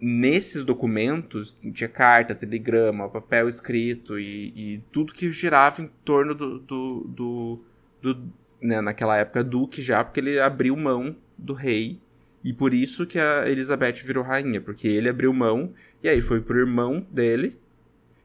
Nesses 0.00 0.64
documentos 0.64 1.54
tinha 1.54 1.88
carta, 1.88 2.34
telegrama, 2.34 3.08
papel 3.08 3.48
escrito 3.48 4.18
e, 4.18 4.52
e 4.54 4.78
tudo 4.92 5.12
que 5.12 5.32
girava 5.32 5.82
em 5.82 5.90
torno 6.04 6.34
do, 6.34 6.60
do, 6.60 7.00
do, 7.08 7.64
do 8.00 8.32
né, 8.62 8.80
naquela 8.80 9.16
época 9.16 9.42
duque 9.42 9.82
já, 9.82 10.04
porque 10.04 10.20
ele 10.20 10.38
abriu 10.38 10.76
mão 10.76 11.16
do 11.36 11.52
rei. 11.52 12.00
E 12.44 12.52
por 12.52 12.72
isso 12.72 13.06
que 13.06 13.18
a 13.18 13.48
Elizabeth 13.48 14.04
virou 14.04 14.22
rainha, 14.22 14.60
porque 14.60 14.86
ele 14.86 15.08
abriu 15.08 15.32
mão 15.32 15.74
e 16.02 16.08
aí 16.08 16.20
foi 16.20 16.40
pro 16.40 16.58
irmão 16.58 17.06
dele 17.10 17.58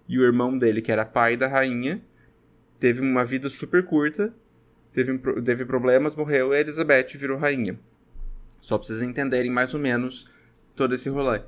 e 0.08 0.20
o 0.20 0.24
irmão 0.24 0.58
dele 0.58 0.82
que 0.82 0.92
era 0.92 1.06
pai 1.06 1.36
da 1.36 1.48
rainha 1.48 2.02
teve 2.80 3.02
uma 3.02 3.24
vida 3.24 3.50
super 3.50 3.86
curta, 3.86 4.34
teve, 4.92 5.18
teve 5.18 5.66
problemas, 5.66 6.16
morreu 6.16 6.54
e 6.54 6.58
a 6.58 6.60
Elizabeth 6.60 7.18
virou 7.18 7.38
rainha. 7.38 7.80
Só 8.60 8.78
pra 8.78 8.88
vocês 8.88 9.02
entenderem 9.02 9.52
mais 9.52 9.74
ou 9.74 9.80
menos 9.80 10.30
todo 10.76 10.94
esse 10.94 11.10
rolê. 11.10 11.42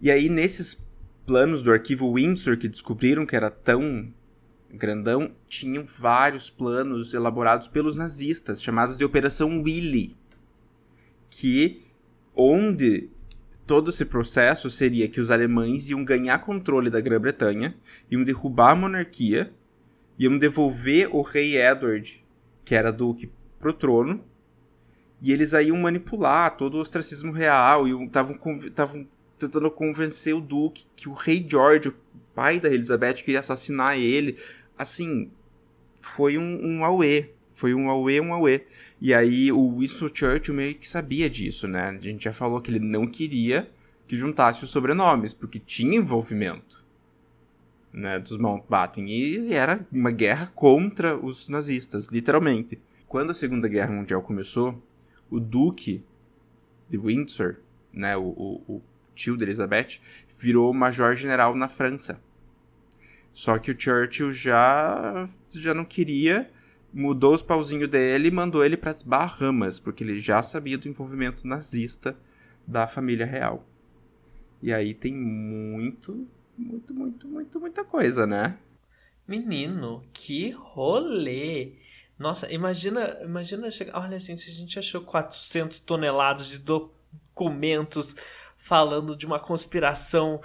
E 0.00 0.10
aí, 0.10 0.28
nesses 0.28 0.82
planos 1.26 1.62
do 1.62 1.72
arquivo 1.72 2.14
Windsor 2.14 2.58
que 2.58 2.68
descobriram 2.68 3.24
que 3.24 3.36
era 3.36 3.50
tão 3.50 4.12
grandão, 4.70 5.34
tinham 5.46 5.84
vários 5.84 6.50
planos 6.50 7.14
elaborados 7.14 7.68
pelos 7.68 7.96
nazistas, 7.96 8.62
chamados 8.62 8.98
de 8.98 9.04
Operação 9.04 9.62
Willy, 9.62 10.16
que 11.30 11.82
onde 12.34 13.08
todo 13.66 13.90
esse 13.90 14.04
processo 14.04 14.70
seria 14.70 15.08
que 15.08 15.20
os 15.20 15.30
alemães 15.30 15.88
iam 15.88 16.04
ganhar 16.04 16.38
controle 16.38 16.90
da 16.90 17.00
Grã-Bretanha, 17.00 17.74
iam 18.10 18.22
derrubar 18.22 18.72
a 18.72 18.76
monarquia, 18.76 19.52
iam 20.18 20.36
devolver 20.38 21.08
o 21.14 21.22
rei 21.22 21.56
Edward, 21.56 22.24
que 22.64 22.74
era 22.74 22.92
duque, 22.92 23.30
pro 23.58 23.72
trono, 23.72 24.22
e 25.20 25.32
eles 25.32 25.54
aí 25.54 25.68
iam 25.68 25.78
manipular 25.78 26.56
todo 26.56 26.76
o 26.76 26.80
ostracismo 26.80 27.32
real, 27.32 27.88
e 27.88 28.04
estavam 28.04 28.38
tentando 29.38 29.70
convencer 29.70 30.34
o 30.34 30.40
Duque 30.40 30.86
que 30.94 31.08
o 31.08 31.12
rei 31.12 31.44
George, 31.48 31.88
o 31.88 31.94
pai 32.34 32.60
da 32.60 32.68
Elizabeth, 32.68 33.14
queria 33.14 33.40
assassinar 33.40 33.98
ele. 33.98 34.38
Assim, 34.76 35.30
foi 36.00 36.38
um, 36.38 36.60
um 36.62 36.84
auê. 36.84 37.30
Foi 37.54 37.74
um 37.74 37.88
auê, 37.88 38.20
um 38.20 38.34
auê. 38.34 38.62
E 39.00 39.14
aí 39.14 39.50
o 39.52 39.78
Winston 39.78 40.08
Churchill 40.12 40.54
meio 40.54 40.74
que 40.74 40.88
sabia 40.88 41.30
disso, 41.30 41.66
né? 41.68 41.88
A 41.88 41.98
gente 41.98 42.24
já 42.24 42.32
falou 42.32 42.60
que 42.60 42.70
ele 42.70 42.80
não 42.80 43.06
queria 43.06 43.70
que 44.06 44.16
juntasse 44.16 44.62
os 44.64 44.70
sobrenomes, 44.70 45.32
porque 45.32 45.58
tinha 45.58 45.96
envolvimento 45.96 46.84
né, 47.94 48.18
dos 48.18 48.36
Mountbatten. 48.36 49.08
E 49.08 49.54
era 49.54 49.86
uma 49.90 50.10
guerra 50.10 50.50
contra 50.54 51.16
os 51.16 51.48
nazistas, 51.48 52.08
literalmente. 52.08 52.80
Quando 53.06 53.30
a 53.30 53.34
Segunda 53.34 53.68
Guerra 53.68 53.92
Mundial 53.92 54.20
começou, 54.20 54.82
o 55.30 55.38
Duque 55.38 56.02
de 56.88 56.98
Windsor, 56.98 57.56
né, 57.92 58.16
o, 58.16 58.22
o, 58.22 58.74
o 58.74 58.82
tio 59.14 59.36
de 59.36 59.44
Elizabeth, 59.44 60.00
virou 60.36 60.74
major-general 60.74 61.54
na 61.54 61.68
França. 61.68 62.20
Só 63.32 63.58
que 63.58 63.70
o 63.70 63.80
Churchill 63.80 64.32
já, 64.32 65.28
já 65.48 65.72
não 65.72 65.84
queria, 65.84 66.50
mudou 66.94 67.34
os 67.34 67.42
pauzinhos 67.42 67.88
dele 67.88 68.28
e 68.28 68.30
mandou 68.30 68.64
ele 68.64 68.76
para 68.76 68.92
as 68.92 69.02
Bahamas, 69.02 69.80
porque 69.80 70.04
ele 70.04 70.18
já 70.18 70.42
sabia 70.42 70.78
do 70.78 70.88
envolvimento 70.88 71.46
nazista 71.46 72.16
da 72.66 72.86
família 72.86 73.26
real. 73.26 73.66
E 74.62 74.72
aí 74.72 74.94
tem 74.94 75.12
muito, 75.12 76.26
muito, 76.56 76.94
muito, 76.94 77.28
muito, 77.28 77.60
muita 77.60 77.84
coisa, 77.84 78.26
né? 78.26 78.56
Menino, 79.26 80.04
que 80.12 80.50
rolê! 80.50 81.72
Nossa, 82.16 82.50
imagina, 82.52 83.18
imagina 83.22 83.70
chegar. 83.70 83.98
Olha, 83.98 84.18
gente, 84.18 84.48
a 84.48 84.52
gente 84.52 84.78
achou 84.78 85.00
400 85.02 85.80
toneladas 85.80 86.46
de 86.46 86.58
documentos 86.58 88.14
falando 88.56 89.16
de 89.16 89.26
uma 89.26 89.40
conspiração 89.40 90.40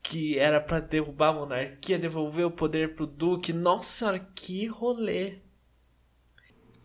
que 0.00 0.38
era 0.38 0.60
para 0.60 0.78
derrubar 0.78 1.30
a 1.30 1.32
monarquia, 1.32 1.98
devolver 1.98 2.46
o 2.46 2.50
poder 2.50 2.94
pro 2.94 3.06
duque. 3.06 3.52
Nossa 3.52 3.90
senhora, 3.90 4.28
que 4.34 4.66
rolê. 4.66 5.38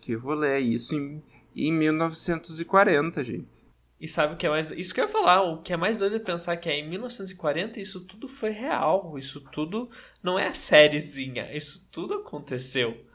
Que 0.04 0.16
rolê 0.16 0.58
é 0.58 0.60
isso 0.60 0.94
em, 0.94 1.24
em 1.56 1.72
1940, 1.72 3.24
gente. 3.24 3.64
E 4.02 4.06
sabe 4.06 4.34
o 4.34 4.38
que 4.38 4.46
é 4.46 4.50
mais. 4.50 4.70
Isso 4.72 4.94
que 4.94 5.00
eu 5.00 5.06
ia 5.06 5.10
falar, 5.10 5.44
o 5.44 5.62
que 5.62 5.72
é 5.72 5.78
mais 5.78 6.00
doido 6.00 6.18
é 6.18 6.20
pensar 6.20 6.58
que 6.58 6.68
é 6.68 6.78
em 6.78 6.90
1940 6.90 7.80
isso 7.80 8.02
tudo 8.02 8.28
foi 8.28 8.50
real. 8.50 9.18
Isso 9.18 9.40
tudo 9.40 9.90
não 10.22 10.38
é 10.38 10.52
sériezinha. 10.54 11.56
Isso 11.56 11.88
tudo 11.90 12.16
aconteceu. 12.16 13.06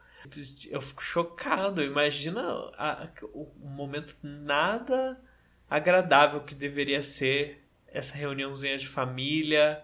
Eu 0.70 0.80
fico 0.80 1.02
chocado. 1.02 1.82
Imagina 1.82 2.40
a, 2.78 3.06
o 3.34 3.68
momento 3.68 4.16
nada 4.22 5.20
agradável 5.68 6.40
que 6.40 6.54
deveria 6.54 7.02
ser 7.02 7.62
essa 7.88 8.16
reuniãozinha 8.16 8.78
de 8.78 8.88
família, 8.88 9.82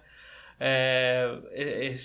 é, 0.59 1.39
é, 1.51 1.87
é, 1.87 2.01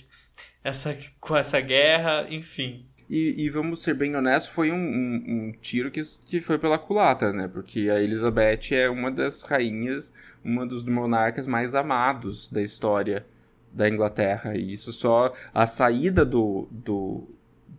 essa, 0.62 0.98
com 1.22 1.38
essa 1.38 1.62
guerra, 1.62 2.28
enfim. 2.30 2.89
E, 3.10 3.46
e, 3.46 3.50
vamos 3.50 3.82
ser 3.82 3.96
bem 3.96 4.16
honestos, 4.16 4.54
foi 4.54 4.72
um, 4.72 4.76
um, 4.76 5.24
um, 5.28 5.52
tiro 5.60 5.90
que, 5.90 6.00
que 6.28 6.42
foi 6.42 6.60
pela 6.60 6.78
culatra, 6.78 7.34
né? 7.34 7.48
Porque 7.48 7.90
a 7.90 8.00
Elizabeth 8.00 8.72
é 8.72 8.88
uma 8.88 9.10
das 9.10 9.42
rainhas, 9.42 10.14
uma 10.46 10.64
dos 10.64 10.84
monarcas 10.84 11.48
mais 11.48 11.74
amados 11.74 12.52
da 12.52 12.62
história 12.62 13.26
da 13.74 13.90
Inglaterra. 13.90 14.56
E 14.56 14.72
isso 14.72 14.94
só. 14.94 15.34
A 15.52 15.66
saída 15.66 16.24
do, 16.24 16.68
do, 16.70 17.28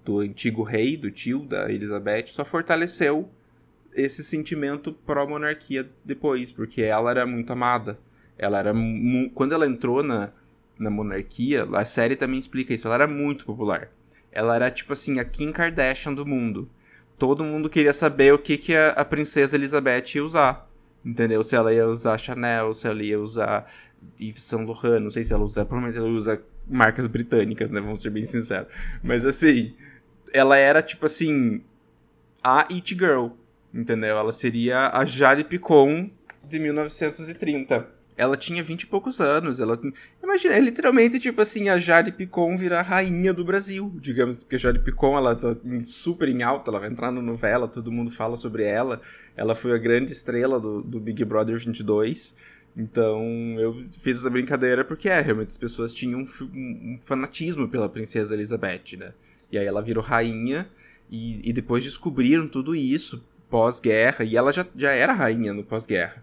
do 0.04 0.18
antigo 0.18 0.64
rei, 0.64 0.96
do 0.96 1.12
tio 1.12 1.44
da 1.46 1.70
Elizabeth, 1.70 2.26
só 2.26 2.44
fortaleceu 2.44 3.30
esse 3.94 4.24
sentimento 4.24 4.92
pró-monarquia 4.92 5.88
depois, 6.04 6.50
porque 6.50 6.82
ela 6.82 7.08
era 7.10 7.24
muito 7.24 7.52
amada. 7.52 7.96
Ela 8.36 8.58
era. 8.58 8.74
Quando 9.32 9.52
ela 9.52 9.66
entrou 9.66 10.02
na, 10.02 10.32
na 10.76 10.90
monarquia, 10.90 11.68
a 11.72 11.84
série 11.84 12.16
também 12.16 12.40
explica 12.40 12.74
isso, 12.74 12.88
ela 12.88 12.96
era 12.96 13.06
muito 13.06 13.44
popular. 13.44 13.90
Ela 14.32 14.56
era 14.56 14.70
tipo 14.70 14.92
assim, 14.92 15.18
a 15.18 15.24
Kim 15.24 15.52
Kardashian 15.52 16.14
do 16.14 16.26
mundo. 16.26 16.68
Todo 17.18 17.44
mundo 17.44 17.68
queria 17.68 17.92
saber 17.92 18.32
o 18.32 18.38
que, 18.38 18.56
que 18.56 18.74
a, 18.74 18.90
a 18.90 19.04
princesa 19.04 19.56
Elizabeth 19.56 20.14
ia 20.14 20.24
usar. 20.24 20.70
Entendeu? 21.04 21.42
Se 21.42 21.56
ela 21.56 21.72
ia 21.72 21.86
usar 21.86 22.18
Chanel, 22.18 22.72
se 22.74 22.86
ela 22.86 23.02
ia 23.02 23.18
usar 23.18 23.70
Yves 24.20 24.42
Saint 24.42 24.66
Laurent, 24.66 25.00
não 25.02 25.10
sei 25.10 25.24
se 25.24 25.32
ela 25.32 25.44
usa, 25.44 25.64
provavelmente 25.64 25.98
ela 25.98 26.08
usa 26.08 26.42
marcas 26.66 27.06
britânicas, 27.06 27.70
né? 27.70 27.80
Vamos 27.80 28.00
ser 28.02 28.10
bem 28.10 28.22
sinceros. 28.22 28.68
Mas 29.02 29.24
assim, 29.24 29.74
ela 30.32 30.56
era 30.56 30.82
tipo 30.82 31.06
assim, 31.06 31.62
a 32.42 32.60
It 32.72 32.94
Girl 32.94 33.30
entendeu? 33.72 34.18
Ela 34.18 34.32
seria 34.32 34.90
a 34.90 35.04
Jade 35.04 35.44
Picon 35.44 36.10
de 36.44 36.58
1930. 36.58 37.86
Ela 38.20 38.36
tinha 38.36 38.62
vinte 38.62 38.82
e 38.82 38.86
poucos 38.86 39.18
anos. 39.18 39.60
Ela, 39.60 39.78
imagina, 40.22 40.54
é 40.54 40.60
literalmente 40.60 41.18
tipo 41.18 41.40
assim, 41.40 41.70
a 41.70 41.78
Jade 41.78 42.12
Picon 42.12 42.54
virar 42.54 42.82
rainha 42.82 43.32
do 43.32 43.42
Brasil, 43.42 43.90
digamos, 43.96 44.42
porque 44.42 44.56
a 44.56 44.58
Jade 44.58 44.78
Picon, 44.80 45.16
ela 45.16 45.34
tá 45.34 45.56
super 45.80 46.28
em 46.28 46.42
alta, 46.42 46.70
ela 46.70 46.80
vai 46.80 46.90
entrar 46.90 47.10
na 47.10 47.22
novela, 47.22 47.66
todo 47.66 47.90
mundo 47.90 48.10
fala 48.10 48.36
sobre 48.36 48.64
ela. 48.64 49.00
Ela 49.34 49.54
foi 49.54 49.72
a 49.72 49.78
grande 49.78 50.12
estrela 50.12 50.60
do, 50.60 50.82
do 50.82 51.00
Big 51.00 51.24
Brother 51.24 51.58
22. 51.58 52.34
Então 52.76 53.24
eu 53.58 53.84
fiz 54.00 54.18
essa 54.18 54.28
brincadeira 54.28 54.84
porque 54.84 55.08
é, 55.08 55.20
realmente 55.22 55.48
as 55.48 55.56
pessoas 55.56 55.94
tinham 55.94 56.20
um, 56.20 56.28
um 56.42 56.98
fanatismo 57.02 57.68
pela 57.68 57.88
princesa 57.88 58.34
Elizabeth, 58.34 58.98
né? 58.98 59.12
E 59.50 59.56
aí 59.58 59.66
ela 59.66 59.80
virou 59.80 60.04
rainha 60.04 60.68
e, 61.10 61.48
e 61.48 61.52
depois 61.54 61.82
descobriram 61.82 62.46
tudo 62.46 62.76
isso 62.76 63.24
pós-guerra, 63.48 64.24
e 64.24 64.36
ela 64.36 64.52
já, 64.52 64.64
já 64.76 64.92
era 64.92 65.12
rainha 65.12 65.52
no 65.52 65.64
pós-guerra. 65.64 66.22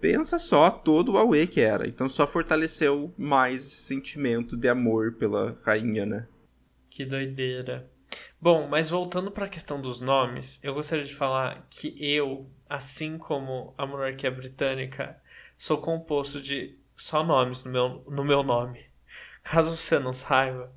Pensa 0.00 0.38
só 0.38 0.70
todo 0.70 1.12
o 1.12 1.18
Aue 1.18 1.46
que 1.46 1.60
era. 1.60 1.88
Então 1.88 2.08
só 2.08 2.26
fortaleceu 2.26 3.12
mais 3.16 3.66
esse 3.66 3.82
sentimento 3.82 4.56
de 4.56 4.68
amor 4.68 5.12
pela 5.12 5.58
rainha, 5.64 6.04
né? 6.04 6.26
Que 6.90 7.04
doideira. 7.04 7.90
Bom, 8.40 8.68
mas 8.68 8.90
voltando 8.90 9.30
para 9.30 9.46
a 9.46 9.48
questão 9.48 9.80
dos 9.80 10.00
nomes, 10.00 10.60
eu 10.62 10.74
gostaria 10.74 11.04
de 11.04 11.14
falar 11.14 11.66
que 11.70 11.94
eu, 11.98 12.48
assim 12.68 13.18
como 13.18 13.74
a 13.76 13.86
monarquia 13.86 14.30
britânica, 14.30 15.20
sou 15.58 15.78
composto 15.78 16.40
de 16.40 16.78
só 16.96 17.24
nomes 17.24 17.64
no 17.64 17.72
meu, 17.72 18.04
no 18.08 18.24
meu 18.24 18.42
nome. 18.42 18.84
Caso 19.42 19.76
você 19.76 19.98
não 19.98 20.12
saiba, 20.12 20.72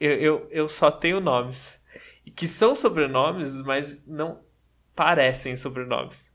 eu, 0.00 0.12
eu, 0.12 0.48
eu 0.50 0.68
só 0.68 0.90
tenho 0.90 1.20
nomes. 1.20 1.84
Que 2.34 2.48
são 2.48 2.74
sobrenomes, 2.74 3.62
mas 3.62 4.06
não 4.06 4.40
parecem 4.94 5.56
sobrenomes. 5.56 6.34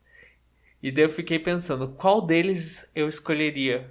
E 0.82 0.90
daí 0.90 1.04
eu 1.04 1.08
fiquei 1.08 1.38
pensando, 1.38 1.86
qual 1.88 2.20
deles 2.20 2.90
eu 2.92 3.06
escolheria 3.06 3.88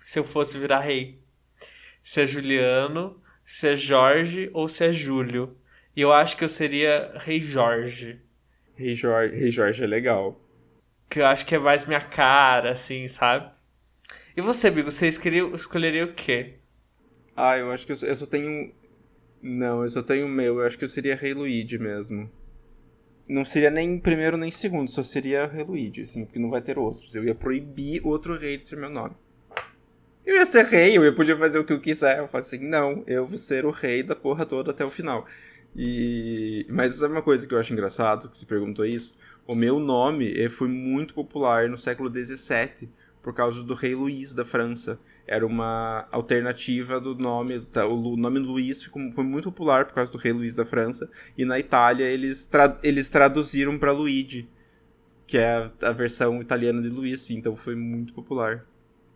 se 0.00 0.16
eu 0.16 0.22
fosse 0.22 0.56
virar 0.56 0.78
rei? 0.78 1.20
Se 2.04 2.22
é 2.22 2.26
Juliano, 2.26 3.20
se 3.44 3.68
é 3.68 3.74
Jorge 3.74 4.48
ou 4.52 4.68
se 4.68 4.84
é 4.84 4.92
Júlio. 4.92 5.56
E 5.96 6.00
eu 6.00 6.12
acho 6.12 6.36
que 6.36 6.44
eu 6.44 6.48
seria 6.48 7.12
rei 7.16 7.40
Jorge. 7.40 8.20
Rei 8.76 8.94
Jorge, 8.94 9.34
rei 9.34 9.50
Jorge 9.50 9.82
é 9.82 9.86
legal. 9.88 10.40
Que 11.08 11.20
eu 11.20 11.26
acho 11.26 11.44
que 11.44 11.56
é 11.56 11.58
mais 11.58 11.84
minha 11.84 12.00
cara, 12.00 12.70
assim, 12.70 13.08
sabe? 13.08 13.50
E 14.36 14.40
você, 14.40 14.70
Bigo, 14.70 14.92
você 14.92 15.08
escolheria, 15.08 15.56
escolheria 15.56 16.04
o 16.04 16.14
quê? 16.14 16.54
Ah, 17.36 17.58
eu 17.58 17.72
acho 17.72 17.84
que 17.84 17.92
eu, 17.92 17.96
eu 18.08 18.14
só 18.14 18.26
tenho. 18.26 18.72
Não, 19.42 19.82
eu 19.82 19.88
só 19.88 20.00
tenho 20.00 20.26
o 20.26 20.28
meu. 20.28 20.60
Eu 20.60 20.66
acho 20.66 20.78
que 20.78 20.84
eu 20.84 20.88
seria 20.88 21.16
Rei 21.16 21.34
Luigi 21.34 21.76
mesmo 21.76 22.30
não 23.30 23.44
seria 23.44 23.70
nem 23.70 23.96
primeiro 23.98 24.36
nem 24.36 24.50
segundo, 24.50 24.90
só 24.90 25.02
seria 25.04 25.46
Reluide, 25.46 26.02
assim, 26.02 26.24
porque 26.24 26.38
não 26.38 26.50
vai 26.50 26.60
ter 26.60 26.78
outros. 26.78 27.14
Eu 27.14 27.24
ia 27.24 27.34
proibir 27.34 28.04
outro 28.04 28.36
rei 28.36 28.56
de 28.56 28.64
ter 28.64 28.76
meu 28.76 28.90
nome. 28.90 29.14
Eu 30.26 30.34
ia 30.34 30.44
ser 30.44 30.66
rei, 30.66 30.98
eu 30.98 31.04
ia 31.04 31.14
poder 31.14 31.38
fazer 31.38 31.58
o 31.60 31.64
que 31.64 31.72
eu 31.72 31.80
quiser. 31.80 32.18
Eu 32.18 32.28
falei 32.28 32.46
assim, 32.46 32.58
não, 32.58 33.04
eu 33.06 33.24
vou 33.24 33.38
ser 33.38 33.64
o 33.64 33.70
rei 33.70 34.02
da 34.02 34.16
porra 34.16 34.44
toda 34.44 34.72
até 34.72 34.84
o 34.84 34.90
final. 34.90 35.26
E... 35.76 36.66
Mas 36.68 36.94
sabe 36.94 37.14
uma 37.14 37.22
coisa 37.22 37.46
que 37.46 37.54
eu 37.54 37.58
acho 37.58 37.72
engraçado, 37.72 38.28
que 38.28 38.36
se 38.36 38.44
perguntou 38.44 38.84
isso? 38.84 39.14
O 39.46 39.54
meu 39.54 39.78
nome 39.78 40.48
foi 40.48 40.68
muito 40.68 41.14
popular 41.14 41.68
no 41.68 41.78
século 41.78 42.10
XVII, 42.10 42.88
por 43.22 43.32
causa 43.32 43.62
do 43.62 43.74
rei 43.74 43.94
Luís 43.94 44.34
da 44.34 44.44
França 44.44 44.98
era 45.30 45.46
uma 45.46 46.08
alternativa 46.10 47.00
do 47.00 47.14
nome. 47.14 47.60
Tá, 47.60 47.86
o 47.86 48.16
nome 48.16 48.40
Luiz 48.40 48.82
ficou, 48.82 49.00
foi 49.12 49.22
muito 49.22 49.52
popular 49.52 49.84
por 49.84 49.94
causa 49.94 50.10
do 50.10 50.18
rei 50.18 50.32
Luís 50.32 50.56
da 50.56 50.66
França. 50.66 51.08
E 51.38 51.44
na 51.44 51.56
Itália 51.56 52.04
eles, 52.04 52.46
tra, 52.46 52.76
eles 52.82 53.08
traduziram 53.08 53.78
para 53.78 53.92
Luigi, 53.92 54.48
que 55.28 55.38
é 55.38 55.48
a, 55.48 55.70
a, 55.82 55.92
versão 55.92 56.42
italiana 56.42 56.82
de 56.82 56.88
Luís, 56.88 57.30
então 57.30 57.54
foi 57.54 57.76
muito 57.76 58.12
popular. 58.12 58.66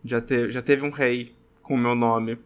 Já, 0.05 0.21
te, 0.21 0.49
já 0.49 0.61
teve 0.61 0.85
um 0.85 0.89
rei 0.89 1.35
com 1.61 1.75
o 1.75 1.77
meu 1.77 1.95
nome. 1.95 2.39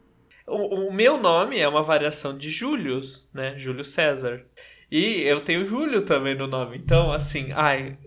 O, 0.47 0.87
o 0.87 0.91
meu 0.91 1.21
nome 1.21 1.59
é 1.59 1.67
uma 1.67 1.83
variação 1.83 2.35
de 2.35 2.49
Július, 2.49 3.29
né? 3.31 3.55
Júlio 3.55 3.83
César. 3.83 4.43
E 4.89 5.21
eu 5.21 5.41
tenho 5.41 5.67
Júlio 5.67 6.01
também 6.01 6.35
no 6.35 6.47
nome. 6.47 6.75
Então, 6.75 7.11
assim, 7.11 7.51
ai, 7.51 7.99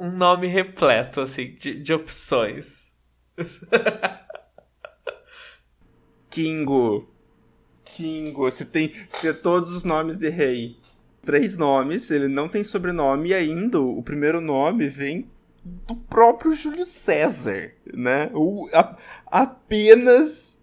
um 0.00 0.10
nome 0.10 0.48
repleto, 0.48 1.20
assim, 1.20 1.54
de, 1.54 1.78
de 1.78 1.94
opções. 1.94 2.92
Kingo. 6.36 7.08
Kingo. 7.82 8.42
Você 8.42 8.66
tem 8.66 8.92
você 9.08 9.32
todos 9.32 9.74
os 9.74 9.84
nomes 9.84 10.16
de 10.16 10.28
rei. 10.28 10.76
Três 11.24 11.56
nomes, 11.56 12.10
ele 12.10 12.28
não 12.28 12.46
tem 12.46 12.62
sobrenome 12.62 13.30
e 13.30 13.34
ainda 13.34 13.80
o 13.80 14.02
primeiro 14.02 14.38
nome 14.38 14.86
vem 14.86 15.30
do 15.64 15.96
próprio 15.96 16.52
Júlio 16.52 16.84
César, 16.84 17.72
né? 17.92 18.30
O, 18.34 18.68
a, 18.74 18.96
apenas 19.26 20.60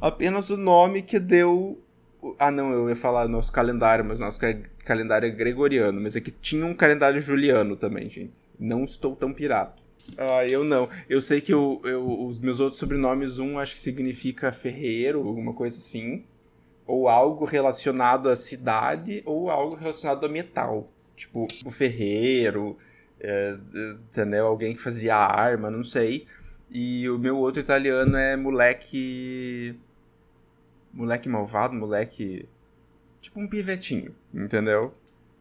apenas 0.00 0.50
o 0.50 0.56
nome 0.56 1.00
que 1.00 1.20
deu 1.20 1.80
ah, 2.36 2.50
não, 2.50 2.72
eu 2.72 2.88
ia 2.88 2.96
falar 2.96 3.28
nosso 3.28 3.52
calendário, 3.52 4.04
mas 4.04 4.18
nosso 4.18 4.40
calendário 4.84 5.28
é 5.28 5.30
gregoriano, 5.30 6.00
mas 6.00 6.16
é 6.16 6.20
que 6.20 6.32
tinha 6.32 6.66
um 6.66 6.74
calendário 6.74 7.20
juliano 7.20 7.76
também, 7.76 8.10
gente. 8.10 8.40
Não 8.58 8.82
estou 8.82 9.14
tão 9.14 9.32
pirado. 9.32 9.80
Ah, 10.16 10.46
eu 10.46 10.64
não. 10.64 10.88
Eu 11.08 11.20
sei 11.20 11.40
que 11.40 11.52
eu, 11.52 11.80
eu, 11.84 12.06
os 12.06 12.38
meus 12.38 12.60
outros 12.60 12.78
sobrenomes, 12.78 13.38
um 13.38 13.58
acho 13.58 13.74
que 13.74 13.80
significa 13.80 14.52
ferreiro, 14.52 15.26
alguma 15.26 15.52
coisa 15.52 15.76
assim. 15.76 16.24
Ou 16.86 17.08
algo 17.08 17.44
relacionado 17.44 18.28
à 18.28 18.36
cidade, 18.36 19.22
ou 19.26 19.50
algo 19.50 19.76
relacionado 19.76 20.24
a 20.24 20.28
metal. 20.28 20.90
Tipo, 21.14 21.46
o 21.64 21.70
ferreiro, 21.70 22.78
é, 23.20 23.56
entendeu? 24.10 24.46
Alguém 24.46 24.74
que 24.74 24.80
fazia 24.80 25.16
arma, 25.16 25.70
não 25.70 25.84
sei. 25.84 26.26
E 26.70 27.08
o 27.08 27.18
meu 27.18 27.36
outro 27.36 27.60
italiano 27.60 28.16
é 28.16 28.36
moleque. 28.36 29.74
Moleque 30.92 31.28
malvado, 31.28 31.74
moleque. 31.74 32.48
Tipo 33.20 33.40
um 33.40 33.48
pivetinho, 33.48 34.14
entendeu? 34.32 34.94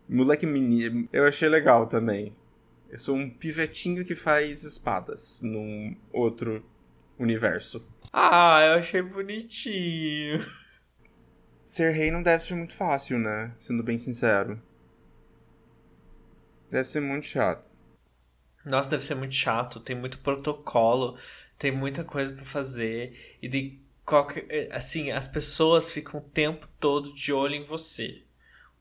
Moleque 0.09 0.45
menino. 0.45 1.07
Eu 1.11 1.25
achei 1.25 1.49
legal 1.49 1.87
também. 1.87 2.33
Eu 2.89 2.97
sou 2.97 3.15
um 3.15 3.29
pivetinho 3.29 4.05
que 4.05 4.15
faz 4.15 4.63
espadas 4.63 5.41
num 5.41 5.95
outro 6.11 6.65
universo. 7.19 7.85
Ah, 8.13 8.61
eu 8.61 8.73
achei 8.79 9.01
bonitinho. 9.01 10.45
Ser 11.63 11.91
rei 11.91 12.11
não 12.11 12.23
deve 12.23 12.43
ser 12.43 12.55
muito 12.55 12.73
fácil, 12.73 13.19
né? 13.19 13.53
Sendo 13.57 13.83
bem 13.83 13.97
sincero. 13.97 14.61
Deve 16.69 16.87
ser 16.87 17.01
muito 17.01 17.25
chato. 17.25 17.69
Nossa, 18.65 18.89
deve 18.89 19.03
ser 19.03 19.15
muito 19.15 19.33
chato. 19.33 19.81
Tem 19.81 19.95
muito 19.95 20.19
protocolo, 20.19 21.17
tem 21.57 21.71
muita 21.71 22.05
coisa 22.05 22.33
para 22.33 22.45
fazer. 22.45 23.37
E 23.41 23.49
de 23.49 23.81
qualquer. 24.05 24.71
Assim, 24.71 25.11
as 25.11 25.27
pessoas 25.27 25.91
ficam 25.91 26.21
o 26.21 26.23
tempo 26.23 26.67
todo 26.79 27.13
de 27.13 27.33
olho 27.33 27.55
em 27.55 27.63
você. 27.63 28.23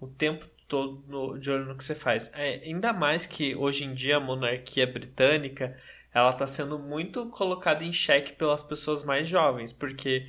O 0.01 0.07
tempo 0.07 0.47
todo 0.69 1.39
de 1.39 1.51
olho 1.51 1.67
no 1.67 1.77
que 1.77 1.85
você 1.85 1.95
faz. 1.95 2.31
É, 2.35 2.61
ainda 2.65 2.93
mais 2.93 3.27
que 3.27 3.55
hoje 3.55 3.85
em 3.85 3.95
dia 3.95 4.17
a 4.17 4.21
monarquia 4.21 4.87
britânica 4.87 5.77
ela 6.13 6.31
está 6.31 6.47
sendo 6.47 6.79
muito 6.79 7.27
colocada 7.27 7.85
em 7.85 7.93
xeque 7.93 8.33
pelas 8.33 8.63
pessoas 8.63 9.05
mais 9.05 9.29
jovens, 9.29 9.73
porque 9.73 10.27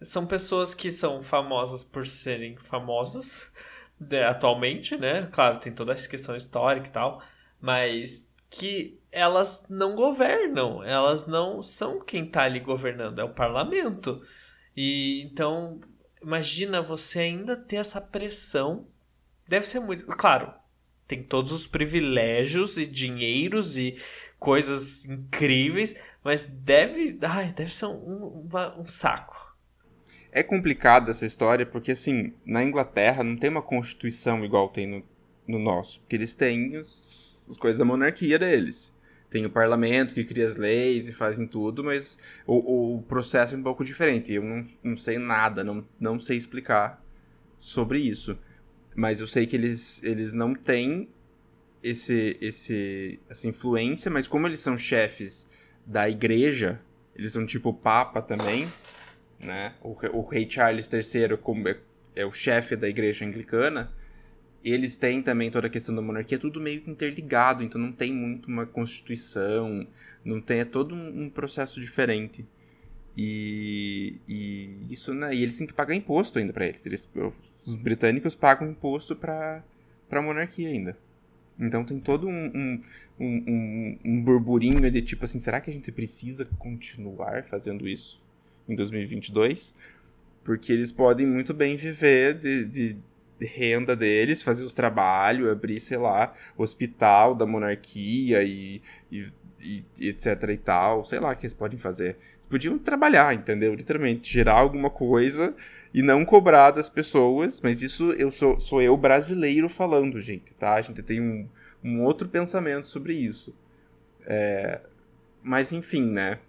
são 0.00 0.26
pessoas 0.26 0.74
que 0.74 0.92
são 0.92 1.22
famosas 1.22 1.82
por 1.82 2.06
serem 2.06 2.56
famosas 2.56 3.52
né, 3.98 4.24
atualmente, 4.24 4.96
né? 4.96 5.28
Claro, 5.32 5.58
tem 5.58 5.72
toda 5.72 5.92
essa 5.92 6.08
questão 6.08 6.36
histórica 6.36 6.86
e 6.86 6.92
tal, 6.92 7.22
mas 7.60 8.32
que 8.48 9.00
elas 9.10 9.66
não 9.68 9.94
governam, 9.96 10.82
elas 10.84 11.26
não 11.26 11.62
são 11.62 11.98
quem 11.98 12.26
está 12.26 12.42
ali 12.44 12.60
governando, 12.60 13.18
é 13.18 13.24
o 13.24 13.34
parlamento. 13.34 14.22
E 14.76 15.22
então, 15.22 15.80
imagina 16.22 16.80
você 16.80 17.20
ainda 17.20 17.56
ter 17.56 17.76
essa 17.76 18.00
pressão 18.00 18.86
Deve 19.46 19.66
ser 19.66 19.80
muito. 19.80 20.06
Claro, 20.06 20.52
tem 21.06 21.22
todos 21.22 21.52
os 21.52 21.66
privilégios 21.66 22.78
e 22.78 22.86
dinheiros 22.86 23.76
e 23.76 23.96
coisas 24.38 25.04
incríveis, 25.04 25.96
mas 26.22 26.44
deve. 26.44 27.18
Ai, 27.22 27.52
deve 27.52 27.74
ser 27.74 27.86
um, 27.86 28.48
um, 28.52 28.80
um 28.80 28.86
saco. 28.86 29.54
É 30.32 30.42
complicada 30.42 31.10
essa 31.10 31.24
história 31.24 31.64
porque, 31.64 31.92
assim, 31.92 32.32
na 32.44 32.64
Inglaterra 32.64 33.22
não 33.22 33.36
tem 33.36 33.50
uma 33.50 33.62
constituição 33.62 34.44
igual 34.44 34.68
tem 34.68 34.86
no, 34.86 35.04
no 35.46 35.58
nosso. 35.58 36.00
Porque 36.00 36.16
eles 36.16 36.34
têm 36.34 36.76
os, 36.76 37.46
as 37.50 37.56
coisas 37.56 37.78
da 37.78 37.84
monarquia 37.84 38.38
deles. 38.38 38.92
Tem 39.30 39.44
o 39.44 39.50
parlamento 39.50 40.14
que 40.14 40.24
cria 40.24 40.46
as 40.46 40.56
leis 40.56 41.08
e 41.08 41.12
fazem 41.12 41.46
tudo, 41.46 41.84
mas 41.84 42.18
o, 42.46 42.96
o 42.96 43.02
processo 43.02 43.54
é 43.54 43.58
um 43.58 43.62
pouco 43.62 43.84
diferente. 43.84 44.32
Eu 44.32 44.42
não, 44.42 44.66
não 44.82 44.96
sei 44.96 45.18
nada, 45.18 45.62
não, 45.62 45.86
não 46.00 46.18
sei 46.18 46.36
explicar 46.36 47.02
sobre 47.58 48.00
isso. 48.00 48.38
Mas 48.94 49.20
eu 49.20 49.26
sei 49.26 49.46
que 49.46 49.56
eles, 49.56 50.02
eles 50.02 50.32
não 50.32 50.54
têm 50.54 51.08
esse, 51.82 52.36
esse, 52.40 53.20
essa 53.28 53.48
influência, 53.48 54.10
mas 54.10 54.26
como 54.26 54.46
eles 54.46 54.60
são 54.60 54.78
chefes 54.78 55.48
da 55.84 56.08
igreja, 56.08 56.80
eles 57.14 57.32
são 57.32 57.44
tipo 57.44 57.72
Papa 57.74 58.22
também, 58.22 58.66
né? 59.38 59.74
O, 59.82 59.96
o 60.12 60.22
rei 60.22 60.48
Charles 60.48 60.88
III 60.92 61.36
como 61.36 61.68
é, 61.68 61.76
é 62.16 62.24
o 62.24 62.32
chefe 62.32 62.76
da 62.76 62.88
igreja 62.88 63.26
anglicana, 63.26 63.92
eles 64.64 64.96
têm 64.96 65.22
também 65.22 65.50
toda 65.50 65.66
a 65.66 65.70
questão 65.70 65.94
da 65.94 66.00
monarquia, 66.00 66.38
tudo 66.38 66.58
meio 66.58 66.82
interligado, 66.86 67.62
então 67.62 67.78
não 67.78 67.92
tem 67.92 68.12
muito 68.14 68.46
uma 68.46 68.64
constituição, 68.64 69.86
não 70.24 70.40
tem, 70.40 70.60
é 70.60 70.64
todo 70.64 70.94
um, 70.94 71.24
um 71.24 71.30
processo 71.30 71.80
diferente. 71.80 72.46
E 73.14 73.73
isso, 74.94 75.12
né, 75.12 75.34
e 75.34 75.42
eles 75.42 75.56
têm 75.56 75.66
que 75.66 75.72
pagar 75.72 75.94
imposto 75.94 76.38
ainda 76.38 76.52
para 76.52 76.66
eles. 76.66 76.84
eles. 76.86 77.08
Os 77.66 77.76
britânicos 77.76 78.34
pagam 78.34 78.68
imposto 78.68 79.14
para 79.14 79.62
a 80.10 80.22
monarquia 80.22 80.68
ainda. 80.68 80.96
Então 81.58 81.84
tem 81.84 82.00
todo 82.00 82.26
um, 82.26 82.46
um, 82.54 82.80
um, 83.20 83.98
um, 84.04 84.22
burburinho 84.22 84.90
de 84.90 85.02
tipo 85.02 85.24
assim, 85.24 85.38
será 85.38 85.60
que 85.60 85.70
a 85.70 85.72
gente 85.72 85.92
precisa 85.92 86.44
continuar 86.58 87.44
fazendo 87.44 87.86
isso 87.86 88.20
em 88.68 88.74
2022? 88.74 89.74
Porque 90.42 90.72
eles 90.72 90.90
podem 90.90 91.26
muito 91.26 91.54
bem 91.54 91.76
viver 91.76 92.34
de, 92.34 92.64
de, 92.64 92.96
de 93.38 93.46
renda 93.46 93.94
deles, 93.94 94.42
fazer 94.42 94.64
os 94.64 94.74
trabalhos, 94.74 95.48
abrir, 95.48 95.78
sei 95.78 95.96
lá, 95.96 96.34
hospital 96.56 97.34
da 97.34 97.46
monarquia 97.46 98.42
e, 98.42 98.82
e, 99.10 99.28
e, 99.62 99.84
etc 100.00 100.50
e 100.50 100.56
tal, 100.56 101.04
sei 101.04 101.20
lá 101.20 101.32
o 101.32 101.36
que 101.36 101.42
eles 101.42 101.54
podem 101.54 101.78
fazer. 101.78 102.16
Eles 102.34 102.46
podiam 102.48 102.78
trabalhar, 102.78 103.34
entendeu? 103.34 103.74
Literalmente, 103.74 104.32
gerar 104.32 104.54
alguma 104.54 104.90
coisa 104.90 105.54
e 105.92 106.02
não 106.02 106.24
cobrar 106.24 106.72
das 106.72 106.88
pessoas, 106.88 107.60
mas 107.60 107.82
isso 107.82 108.12
eu 108.12 108.32
sou, 108.32 108.58
sou 108.58 108.82
eu 108.82 108.96
brasileiro 108.96 109.68
falando, 109.68 110.20
gente, 110.20 110.52
tá? 110.54 110.74
A 110.74 110.80
gente 110.80 111.02
tem 111.02 111.20
um, 111.20 111.48
um 111.82 112.02
outro 112.02 112.28
pensamento 112.28 112.88
sobre 112.88 113.14
isso. 113.14 113.54
É, 114.26 114.80
mas 115.42 115.72
enfim, 115.72 116.02
né? 116.02 116.40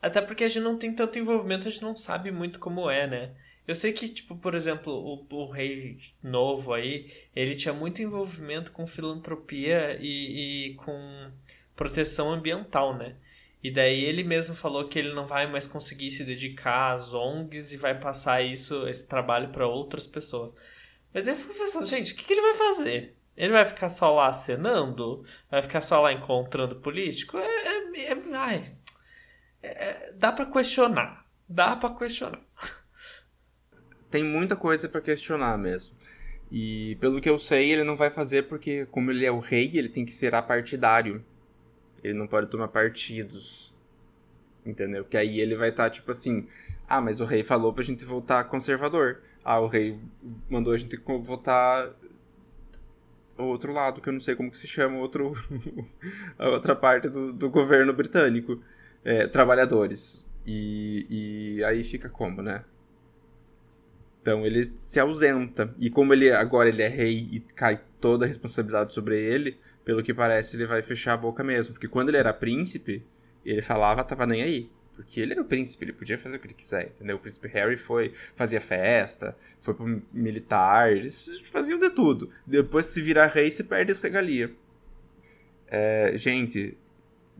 Até 0.00 0.20
porque 0.20 0.44
a 0.44 0.48
gente 0.48 0.62
não 0.62 0.76
tem 0.76 0.92
tanto 0.92 1.18
envolvimento, 1.18 1.66
a 1.66 1.70
gente 1.70 1.82
não 1.82 1.96
sabe 1.96 2.30
muito 2.30 2.58
como 2.58 2.90
é, 2.90 3.06
né? 3.06 3.30
Eu 3.66 3.74
sei 3.74 3.92
que, 3.92 4.08
tipo, 4.08 4.36
por 4.36 4.54
exemplo, 4.54 4.92
o, 4.92 5.26
o 5.34 5.50
rei 5.50 5.98
novo 6.22 6.74
aí, 6.74 7.12
ele 7.34 7.54
tinha 7.54 7.72
muito 7.72 8.02
envolvimento 8.02 8.72
com 8.72 8.86
filantropia 8.86 9.96
e, 10.00 10.70
e 10.70 10.74
com 10.74 11.30
proteção 11.76 12.30
ambiental, 12.30 12.96
né? 12.96 13.16
E 13.62 13.70
daí 13.70 14.04
ele 14.04 14.24
mesmo 14.24 14.54
falou 14.54 14.88
que 14.88 14.98
ele 14.98 15.12
não 15.14 15.26
vai 15.26 15.50
mais 15.50 15.66
conseguir 15.66 16.10
se 16.10 16.24
dedicar 16.24 16.94
às 16.94 17.14
ONGs 17.14 17.72
e 17.72 17.76
vai 17.76 17.98
passar 17.98 18.42
isso, 18.42 18.88
esse 18.88 19.06
trabalho 19.06 19.50
para 19.50 19.66
outras 19.66 20.06
pessoas. 20.06 20.54
Mas 21.14 21.28
eu 21.28 21.36
fico 21.36 21.54
pensando, 21.54 21.86
gente, 21.86 22.12
o 22.12 22.16
que, 22.16 22.24
que, 22.24 22.32
ele 22.32 22.40
vai 22.40 22.54
fazer? 22.54 23.16
Ele 23.36 23.52
vai 23.52 23.64
ficar 23.64 23.88
só 23.88 24.12
lá 24.12 24.28
acenando? 24.28 25.24
Vai 25.48 25.62
ficar 25.62 25.80
só 25.80 26.00
lá 26.00 26.12
encontrando 26.12 26.76
político? 26.76 27.38
É, 27.38 27.44
é, 27.46 28.12
é 28.12 28.18
ai, 28.34 28.76
é, 29.62 30.12
dá 30.14 30.32
para 30.32 30.46
questionar. 30.46 31.24
Dá 31.48 31.76
para 31.76 31.94
questionar. 31.94 32.40
Tem 34.10 34.24
muita 34.24 34.56
coisa 34.56 34.88
para 34.88 35.00
questionar 35.00 35.56
mesmo. 35.56 35.96
E 36.50 36.96
pelo 37.00 37.20
que 37.20 37.30
eu 37.30 37.38
sei, 37.38 37.70
ele 37.70 37.84
não 37.84 37.96
vai 37.96 38.10
fazer 38.10 38.42
porque, 38.42 38.86
como 38.86 39.10
ele 39.10 39.24
é 39.24 39.30
o 39.30 39.38
rei, 39.38 39.70
ele 39.74 39.88
tem 39.88 40.04
que 40.04 40.12
ser 40.12 40.34
apartidário. 40.34 41.24
Ele 42.02 42.14
não 42.14 42.26
pode 42.26 42.48
tomar 42.48 42.68
partidos. 42.68 43.72
Entendeu? 44.64 45.04
Que 45.04 45.16
aí 45.16 45.40
ele 45.40 45.56
vai 45.56 45.70
estar 45.70 45.84
tá, 45.84 45.90
tipo 45.90 46.10
assim: 46.10 46.46
ah, 46.88 47.00
mas 47.00 47.20
o 47.20 47.24
rei 47.24 47.42
falou 47.42 47.72
pra 47.72 47.82
gente 47.82 48.04
votar 48.04 48.48
conservador. 48.48 49.20
Ah, 49.44 49.58
o 49.60 49.66
rei 49.66 49.98
mandou 50.48 50.72
a 50.72 50.76
gente 50.76 50.96
votar 51.20 51.92
o 53.36 53.44
outro 53.44 53.72
lado, 53.72 54.00
que 54.00 54.08
eu 54.08 54.12
não 54.12 54.20
sei 54.20 54.36
como 54.36 54.50
que 54.50 54.58
se 54.58 54.68
chama, 54.68 54.98
outro, 54.98 55.32
a 56.38 56.48
outra 56.50 56.76
parte 56.76 57.08
do, 57.08 57.32
do 57.32 57.50
governo 57.50 57.92
britânico. 57.92 58.62
É, 59.04 59.26
trabalhadores. 59.26 60.26
E, 60.46 61.06
e 61.58 61.64
aí 61.64 61.82
fica 61.82 62.08
como, 62.08 62.40
né? 62.40 62.64
Então 64.20 64.46
ele 64.46 64.64
se 64.64 65.00
ausenta. 65.00 65.74
E 65.78 65.90
como 65.90 66.12
ele 66.12 66.30
agora 66.30 66.68
ele 66.68 66.82
é 66.82 66.88
rei 66.88 67.28
e 67.32 67.40
cai 67.40 67.80
toda 68.00 68.24
a 68.24 68.28
responsabilidade 68.28 68.94
sobre 68.94 69.20
ele, 69.20 69.58
pelo 69.84 70.02
que 70.02 70.14
parece, 70.14 70.56
ele 70.56 70.66
vai 70.66 70.82
fechar 70.82 71.14
a 71.14 71.16
boca 71.16 71.42
mesmo. 71.42 71.74
Porque 71.74 71.88
quando 71.88 72.08
ele 72.08 72.18
era 72.18 72.32
príncipe, 72.32 73.04
ele 73.44 73.62
falava, 73.62 74.04
tava 74.04 74.26
nem 74.26 74.42
aí. 74.42 74.70
Porque 74.94 75.20
ele 75.20 75.32
era 75.32 75.40
o 75.40 75.44
príncipe, 75.44 75.84
ele 75.84 75.92
podia 75.92 76.18
fazer 76.18 76.36
o 76.36 76.38
que 76.38 76.46
ele 76.46 76.54
quiser, 76.54 76.88
entendeu? 76.88 77.16
O 77.16 77.18
príncipe 77.18 77.48
Harry 77.48 77.78
foi, 77.78 78.12
fazia 78.34 78.60
festa, 78.60 79.34
foi 79.60 79.72
pro 79.72 80.02
militar, 80.12 80.92
eles 80.92 81.40
faziam 81.50 81.78
de 81.78 81.90
tudo. 81.90 82.28
Depois, 82.46 82.86
se 82.86 83.00
virar 83.00 83.28
rei, 83.28 83.50
se 83.50 83.64
perde 83.64 83.90
as 83.90 84.00
regalias. 84.00 84.50
É, 85.66 86.12
gente, 86.16 86.76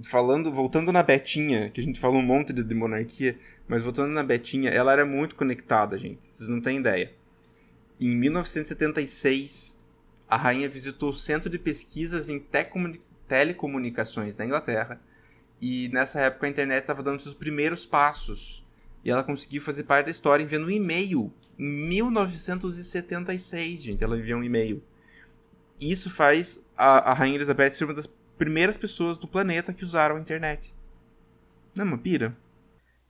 falando, 0.03 0.51
voltando 0.51 0.91
na 0.91 1.03
Betinha, 1.03 1.69
que 1.69 1.81
a 1.81 1.85
gente 1.85 2.01
falou 2.01 2.21
um 2.21 2.25
monte 2.25 2.55
de, 2.55 2.65
de 2.65 2.75
monarquia, 2.75 3.39
mas 3.69 3.83
voltando 3.83 4.13
na 4.13 4.23
Betinha, 4.23 4.71
ela 4.71 4.93
era 4.93 5.05
muito 5.05 5.35
conectada, 5.35 5.99
gente. 5.99 6.25
Vocês 6.25 6.49
não 6.49 6.61
têm 6.61 6.79
ideia. 6.79 7.13
Em 8.01 8.17
1976, 8.17 9.79
a 10.33 10.37
rainha 10.39 10.67
visitou 10.67 11.11
o 11.11 11.15
Centro 11.15 11.51
de 11.51 11.59
Pesquisas 11.59 12.31
em 12.31 12.43
Telecomunicações 13.29 14.35
da 14.35 14.47
Inglaterra 14.47 14.99
e 15.61 15.91
nessa 15.93 16.23
época 16.23 16.47
a 16.47 16.49
internet 16.49 16.81
estava 16.81 17.03
dando 17.03 17.21
seus 17.21 17.35
primeiros 17.35 17.85
passos. 17.85 18.65
E 19.05 19.11
ela 19.11 19.23
conseguiu 19.23 19.61
fazer 19.61 19.83
parte 19.83 20.07
da 20.07 20.11
história 20.11 20.43
enviando 20.43 20.69
um 20.69 20.71
e-mail. 20.71 21.31
Em 21.59 21.67
1976, 21.87 23.83
gente, 23.83 24.03
ela 24.03 24.17
enviou 24.17 24.41
um 24.41 24.43
e-mail. 24.43 24.83
Isso 25.79 26.09
faz 26.09 26.65
a, 26.79 27.11
a 27.11 27.13
Rainha 27.13 27.35
Elizabeth 27.35 27.73
ser 27.73 27.85
uma 27.85 27.93
das 27.93 28.07
primeiras 28.39 28.79
pessoas 28.79 29.19
do 29.19 29.29
planeta 29.29 29.75
que 29.75 29.85
usaram 29.85 30.17
a 30.17 30.21
internet. 30.21 30.75
Não 31.77 31.85
é 31.85 31.89
uma 31.89 31.99
pira? 31.99 32.35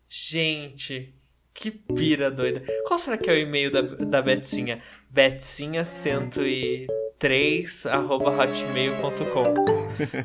Gente, 0.08 1.14
que 1.54 1.70
pira 1.70 2.32
doida. 2.32 2.64
Qual 2.84 2.98
será 2.98 3.16
que 3.16 3.30
é 3.30 3.32
o 3.32 3.38
e-mail 3.38 3.70
da, 3.70 3.82
da 3.82 4.20
Betinha? 4.20 4.82
Betinha100 5.14 6.38
e 6.38 6.88
3.hotmail.com. 7.22 9.54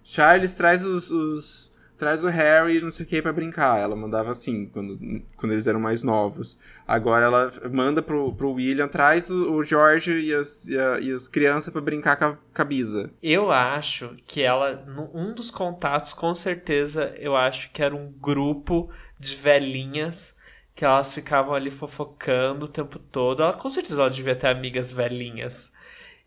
Charles, 0.04 0.52
traz 0.52 0.84
os, 0.84 1.10
os, 1.10 1.72
Traz 2.02 2.24
o 2.24 2.28
Harry 2.28 2.80
não 2.80 2.90
sei 2.90 3.06
o 3.06 3.08
que 3.08 3.22
pra 3.22 3.32
brincar. 3.32 3.78
Ela 3.78 3.94
mandava 3.94 4.32
assim, 4.32 4.66
quando, 4.66 4.98
quando 5.36 5.52
eles 5.52 5.68
eram 5.68 5.78
mais 5.78 6.02
novos. 6.02 6.58
Agora 6.84 7.26
ela 7.26 7.52
manda 7.70 8.02
pro, 8.02 8.34
pro 8.34 8.54
William, 8.54 8.88
traz 8.88 9.30
o, 9.30 9.52
o 9.52 9.62
George 9.62 10.10
e 10.10 10.34
as, 10.34 10.66
e, 10.66 10.76
a, 10.76 10.98
e 10.98 11.12
as 11.12 11.28
crianças 11.28 11.72
para 11.72 11.80
brincar 11.80 12.16
com 12.16 12.24
a, 12.24 12.64
com. 12.64 13.10
Eu 13.22 13.52
acho 13.52 14.16
que 14.26 14.42
ela. 14.42 14.84
Um 15.14 15.32
dos 15.32 15.48
contatos, 15.48 16.12
com 16.12 16.34
certeza, 16.34 17.14
eu 17.20 17.36
acho 17.36 17.70
que 17.70 17.80
era 17.80 17.94
um 17.94 18.10
grupo 18.10 18.90
de 19.16 19.36
velhinhas 19.36 20.36
que 20.74 20.84
elas 20.84 21.14
ficavam 21.14 21.54
ali 21.54 21.70
fofocando 21.70 22.66
o 22.66 22.68
tempo 22.68 22.98
todo. 22.98 23.42
Ela 23.42 23.54
com 23.54 23.70
certeza 23.70 24.02
ela 24.02 24.10
devia 24.10 24.36
ter 24.36 24.48
amigas 24.48 24.92
velhinhas 24.92 25.72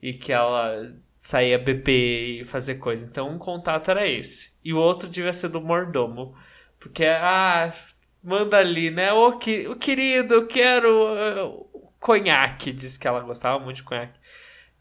e 0.01 0.13
que 0.13 0.31
ela 0.31 0.87
sair 1.15 1.53
a 1.55 1.57
beber 1.57 2.41
e 2.41 2.45
fazer 2.45 2.75
coisa. 2.75 3.07
Então 3.07 3.29
um 3.29 3.37
contato 3.37 3.89
era 3.91 4.07
esse. 4.07 4.53
E 4.63 4.73
o 4.73 4.77
outro 4.77 5.09
devia 5.09 5.33
ser 5.33 5.49
do 5.49 5.61
mordomo. 5.61 6.35
Porque, 6.79 7.05
ah, 7.05 7.73
manda 8.23 8.57
ali, 8.57 8.91
né? 8.91 9.11
Ô, 9.11 9.37
que, 9.37 9.67
o 9.67 9.75
querido, 9.75 10.35
eu 10.35 10.47
quero 10.47 10.87
uh, 10.87 11.91
conhaque. 11.99 12.71
Diz 12.71 12.97
que 12.97 13.07
ela 13.07 13.21
gostava 13.21 13.57
muito 13.57 13.77
de 13.77 13.83
conhaque. 13.83 14.19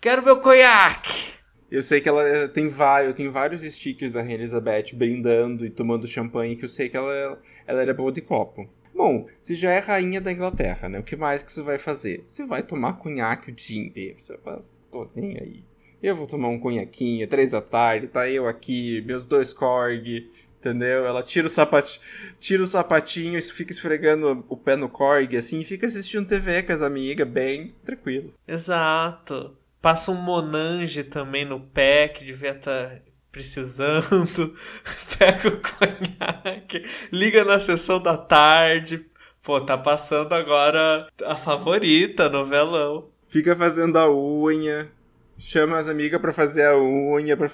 Quero 0.00 0.22
meu 0.22 0.38
conhaque! 0.40 1.35
Eu 1.70 1.83
sei 1.83 2.00
que 2.00 2.09
ela 2.09 2.46
tem 2.48 2.68
vários, 2.68 3.14
tem 3.14 3.29
vários 3.31 3.62
stickers 3.62 4.12
da 4.12 4.20
Rainha 4.20 4.35
Elizabeth 4.35 4.94
brindando 4.94 5.64
e 5.64 5.70
tomando 5.70 6.07
champanhe, 6.07 6.57
que 6.57 6.64
eu 6.66 6.68
sei 6.68 6.90
que 6.90 6.96
ela, 6.96 7.40
ela 7.66 7.81
era 7.81 7.94
boa 7.94 8.12
de 8.12 8.20
copo. 8.20 8.68
Bom, 8.94 9.26
você 9.40 9.54
já 9.54 9.72
é 9.72 9.80
rainha 9.80 10.20
da 10.20 10.30
Inglaterra, 10.30 10.88
né? 10.88 10.98
O 10.98 11.02
que 11.02 11.16
mais 11.16 11.42
que 11.42 11.50
você 11.50 11.62
vai 11.62 11.78
fazer? 11.78 12.22
Você 12.24 12.46
vai 12.46 12.62
tomar 12.62 12.94
cunhaque 12.94 13.50
o 13.50 13.54
dia 13.54 13.83
inteiro. 13.83 14.16
Você 14.20 14.38
falar, 14.38 14.61
tô 14.90 15.09
nem 15.14 15.37
aí. 15.37 15.64
Eu 16.00 16.14
vou 16.14 16.26
tomar 16.26 16.48
um 16.48 16.61
cunhaquinho, 16.61 17.26
três 17.26 17.52
da 17.52 17.61
tarde, 17.62 18.09
tá 18.09 18.28
eu 18.28 18.46
aqui, 18.46 19.02
meus 19.07 19.24
dois 19.24 19.54
corg, 19.54 20.30
entendeu? 20.59 21.07
Ela 21.07 21.22
tira 21.22 21.46
o, 21.46 21.50
sapat... 21.50 21.98
tira 22.38 22.62
o 22.62 22.66
sapatinho 22.66 23.42
fica 23.42 23.72
esfregando 23.72 24.44
o 24.48 24.57
pé 24.57 24.76
no 24.76 24.88
corg, 24.88 25.35
assim, 25.35 25.61
e 25.61 25.64
fica 25.64 25.87
assistindo 25.87 26.28
TV 26.28 26.62
com 26.62 26.72
as 26.72 26.83
amigas, 26.83 27.26
bem 27.26 27.68
tranquilo. 27.85 28.33
Exato. 28.46 29.57
Passa 29.80 30.11
um 30.11 30.16
Monange 30.16 31.04
também 31.04 31.44
no 31.44 31.59
pé, 31.59 32.09
que 32.09 32.24
devia 32.24 32.52
estar 32.52 32.90
tá 32.90 33.00
precisando. 33.34 34.54
Pega 35.18 35.48
o 35.48 35.60
conhaque, 35.60 36.84
liga 37.10 37.44
na 37.44 37.58
sessão 37.58 38.00
da 38.00 38.16
tarde. 38.16 39.04
Pô, 39.42 39.60
tá 39.60 39.76
passando 39.76 40.32
agora 40.32 41.08
a 41.26 41.34
favorita, 41.34 42.30
novelão. 42.30 43.10
Fica 43.28 43.56
fazendo 43.56 43.98
a 43.98 44.08
unha, 44.10 44.88
chama 45.36 45.76
as 45.78 45.88
amigas 45.88 46.20
pra 46.20 46.32
fazer 46.32 46.64
a 46.64 46.78
unha. 46.78 47.36
Pra... 47.36 47.50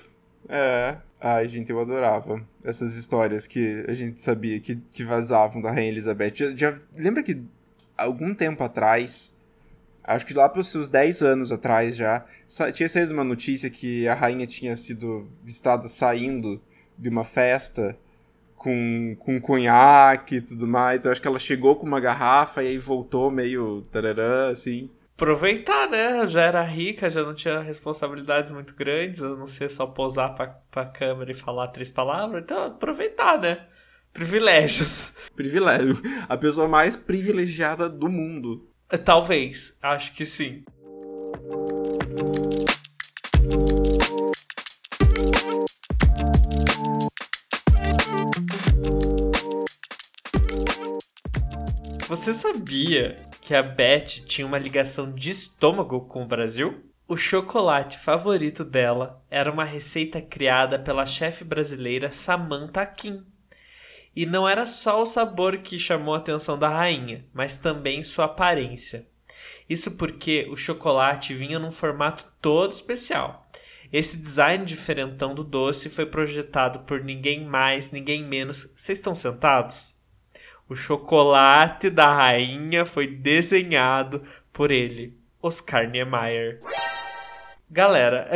É. 0.49 0.99
Ai, 1.19 1.49
gente, 1.49 1.71
eu 1.71 1.81
adorava 1.81 2.41
essas 2.65 2.97
histórias 2.97 3.47
que 3.47 3.85
a 3.89 3.95
gente 3.95 4.21
sabia 4.21 4.61
que, 4.61 4.77
que 4.77 5.03
vazavam 5.03 5.61
da 5.61 5.71
Rainha 5.71 5.89
Elizabeth. 5.89 6.33
Já, 6.35 6.51
já, 6.55 6.79
lembra 6.97 7.23
que 7.23 7.43
algum 7.97 8.35
tempo 8.35 8.63
atrás, 8.63 9.37
acho 10.05 10.27
que 10.27 10.35
lá 10.35 10.49
pelos 10.49 10.69
seus 10.69 10.89
10 10.89 11.23
anos 11.23 11.53
atrás 11.53 11.97
já, 11.97 12.25
tinha 12.73 12.89
saído 12.89 13.13
uma 13.13 13.25
notícia 13.25 13.71
que 13.71 14.07
a 14.09 14.15
rainha 14.15 14.47
tinha 14.47 14.75
sido 14.77 15.31
vistada 15.43 15.89
saindo 15.89 16.61
de 16.99 17.09
uma 17.09 17.25
festa 17.25 17.97
com, 18.57 19.17
com 19.19 19.41
conhaque 19.41 20.37
e 20.37 20.41
tudo 20.41 20.67
mais. 20.67 21.05
Eu 21.05 21.13
acho 21.13 21.21
que 21.21 21.29
ela 21.29 21.39
chegou 21.39 21.77
com 21.77 21.87
uma 21.87 22.01
garrafa 22.01 22.63
e 22.63 22.69
aí 22.69 22.79
voltou 22.79 23.31
meio 23.31 23.83
tararã, 23.91 24.51
assim 24.51 24.91
aproveitar, 25.21 25.87
né? 25.91 26.27
Já 26.27 26.41
era 26.41 26.63
rica, 26.63 27.11
já 27.11 27.23
não 27.23 27.35
tinha 27.35 27.61
responsabilidades 27.61 28.51
muito 28.51 28.75
grandes, 28.75 29.23
a 29.23 29.29
não 29.29 29.47
ser 29.47 29.69
só 29.69 29.87
posar 29.87 30.35
pra, 30.35 30.47
pra 30.71 30.87
câmera 30.87 31.31
e 31.31 31.35
falar 31.35 31.69
três 31.69 31.91
palavras. 31.91 32.43
Então, 32.43 32.65
aproveitar, 32.65 33.39
né? 33.39 33.67
Privilégios. 34.15 35.15
Privilégio. 35.37 35.99
A 36.27 36.37
pessoa 36.39 36.67
mais 36.67 36.97
privilegiada 36.97 37.89
do 37.89 38.09
mundo. 38.09 38.70
Talvez, 38.99 39.79
acho 39.81 40.13
que 40.15 40.27
sim. 40.27 40.65
Você 52.09 52.33
sabia 52.35 53.25
que 53.41 53.55
a 53.55 53.63
Beth 53.63 54.27
tinha 54.27 54.45
uma 54.45 54.59
ligação 54.59 55.13
de 55.13 55.31
estômago 55.31 56.01
com 56.07 56.25
o 56.25 56.27
Brasil? 56.27 56.85
O 57.07 57.17
chocolate 57.17 57.97
favorito 57.97 58.65
dela 58.65 59.25
era 59.31 59.51
uma 59.51 59.65
receita 59.65 60.21
criada 60.21 60.77
pela 60.77 61.07
chefe 61.07 61.45
brasileira 61.45 62.11
Samantha 62.11 62.85
Kim. 62.87 63.25
E 64.15 64.27
não 64.27 64.49
era 64.49 64.67
só 64.67 65.01
o 65.01 65.07
sabor 65.07 65.59
que 65.59 65.79
chamou 65.79 66.15
a 66.15 66.19
atenção 66.19 66.59
da 66.59 66.69
rainha, 66.69 67.25
mas 67.33 67.57
também 67.57 68.03
sua 68.03 68.25
aparência. 68.25 69.07
Isso 69.69 69.93
porque 69.93 70.49
o 70.51 70.57
chocolate 70.57 71.33
vinha 71.33 71.59
num 71.59 71.71
formato 71.71 72.25
todo 72.41 72.73
especial. 72.73 73.49
Esse 73.93 74.17
design 74.17 74.65
diferentão 74.65 75.35
do 75.35 75.45
doce 75.45 75.89
foi 75.89 76.07
projetado 76.07 76.81
por 76.81 77.03
ninguém 77.03 77.45
mais, 77.45 77.93
ninguém 77.93 78.25
menos. 78.25 78.71
Vocês 78.75 78.99
estão 78.99 79.15
sentados? 79.15 79.97
O 80.69 80.75
chocolate 80.77 81.91
da 81.91 82.13
rainha 82.13 82.85
foi 82.87 83.09
desenhado 83.09 84.23
por 84.53 84.71
ele, 84.71 85.17
Oscar 85.43 85.89
Niemeyer. 85.89 86.61
Galera, 87.69 88.31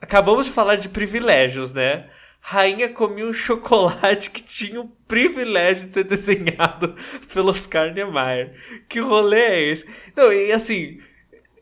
acabamos 0.00 0.46
de 0.46 0.52
falar 0.52 0.76
de 0.76 0.88
privilégios, 0.88 1.72
né? 1.72 2.10
Rainha 2.48 2.88
comia 2.88 3.26
um 3.26 3.32
chocolate 3.32 4.30
que 4.30 4.40
tinha 4.40 4.80
o 4.80 4.86
privilégio 5.08 5.84
de 5.84 5.92
ser 5.92 6.04
desenhado 6.04 6.94
pelo 7.34 7.50
Oscar 7.50 7.92
Niemeyer. 7.92 8.54
Que 8.88 9.00
rolê 9.00 9.40
é 9.40 9.62
esse? 9.72 9.84
Não, 10.14 10.32
e 10.32 10.52
assim, 10.52 11.00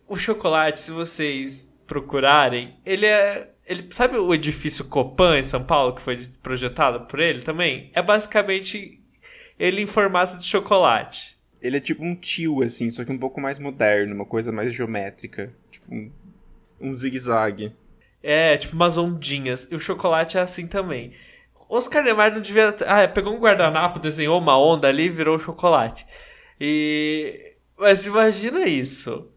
o 0.07 0.14
chocolate, 0.14 0.79
se 0.79 0.90
vocês 0.90 1.75
procurarem, 1.87 2.77
ele 2.85 3.07
é 3.07 3.51
ele 3.66 3.88
sabe 3.92 4.18
o 4.18 4.35
edifício 4.35 4.85
Copan 4.85 5.38
em 5.38 5.42
São 5.42 5.64
Paulo 5.64 5.94
que 5.94 6.03
foi 6.03 6.29
projetado 6.42 7.07
por 7.07 7.18
ele 7.18 7.40
também? 7.40 7.90
É 7.94 8.03
basicamente 8.03 9.01
ele 9.59 9.81
em 9.81 9.87
formato 9.87 10.37
de 10.37 10.44
chocolate. 10.44 11.38
Ele 11.62 11.79
é 11.79 11.81
tipo 11.81 12.05
um 12.05 12.14
tio, 12.14 12.62
assim, 12.62 12.90
só 12.90 13.07
que 13.07 13.11
um 13.11 13.16
pouco 13.16 13.40
mais 13.40 13.59
moderno, 13.59 14.14
uma 14.14 14.27
coisa 14.27 14.53
mais 14.53 14.75
geométrica. 14.75 15.51
Tipo 15.70 15.94
um, 15.94 16.12
um 16.79 16.94
zigue-zague. 16.94 17.73
É, 18.24 18.56
tipo 18.56 18.74
umas 18.74 18.96
ondinhas. 18.96 19.70
E 19.70 19.74
o 19.74 19.80
chocolate 19.80 20.38
é 20.38 20.40
assim 20.40 20.66
também. 20.66 21.12
Oscar 21.68 22.02
Niemeyer 22.02 22.34
não 22.34 22.40
devia. 22.40 22.74
Ah, 22.87 23.06
pegou 23.06 23.34
um 23.34 23.40
guardanapo, 23.40 23.98
desenhou 23.98 24.38
uma 24.38 24.58
onda 24.58 24.88
ali 24.88 25.04
e 25.04 25.10
virou 25.10 25.38
chocolate. 25.38 26.06
E. 26.60 27.54
Mas 27.76 28.06
imagina 28.06 28.64
isso. 28.66 29.30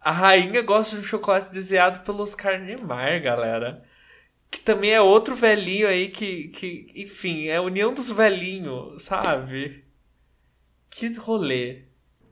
A 0.00 0.10
rainha 0.10 0.60
gosta 0.62 0.96
de 0.96 1.02
um 1.02 1.04
chocolate 1.04 1.52
desenhado 1.52 2.00
pelo 2.00 2.22
Oscar 2.22 2.60
Niemeyer, 2.60 3.22
galera 3.22 3.82
que 4.54 4.60
também 4.60 4.92
é 4.92 5.00
outro 5.00 5.34
velhinho 5.34 5.88
aí 5.88 6.08
que, 6.08 6.48
que 6.48 6.86
enfim, 6.94 7.46
é 7.48 7.56
a 7.56 7.62
união 7.62 7.92
dos 7.92 8.08
velhinhos, 8.08 9.02
sabe? 9.02 9.82
Que 10.88 11.12
rolê. 11.14 11.82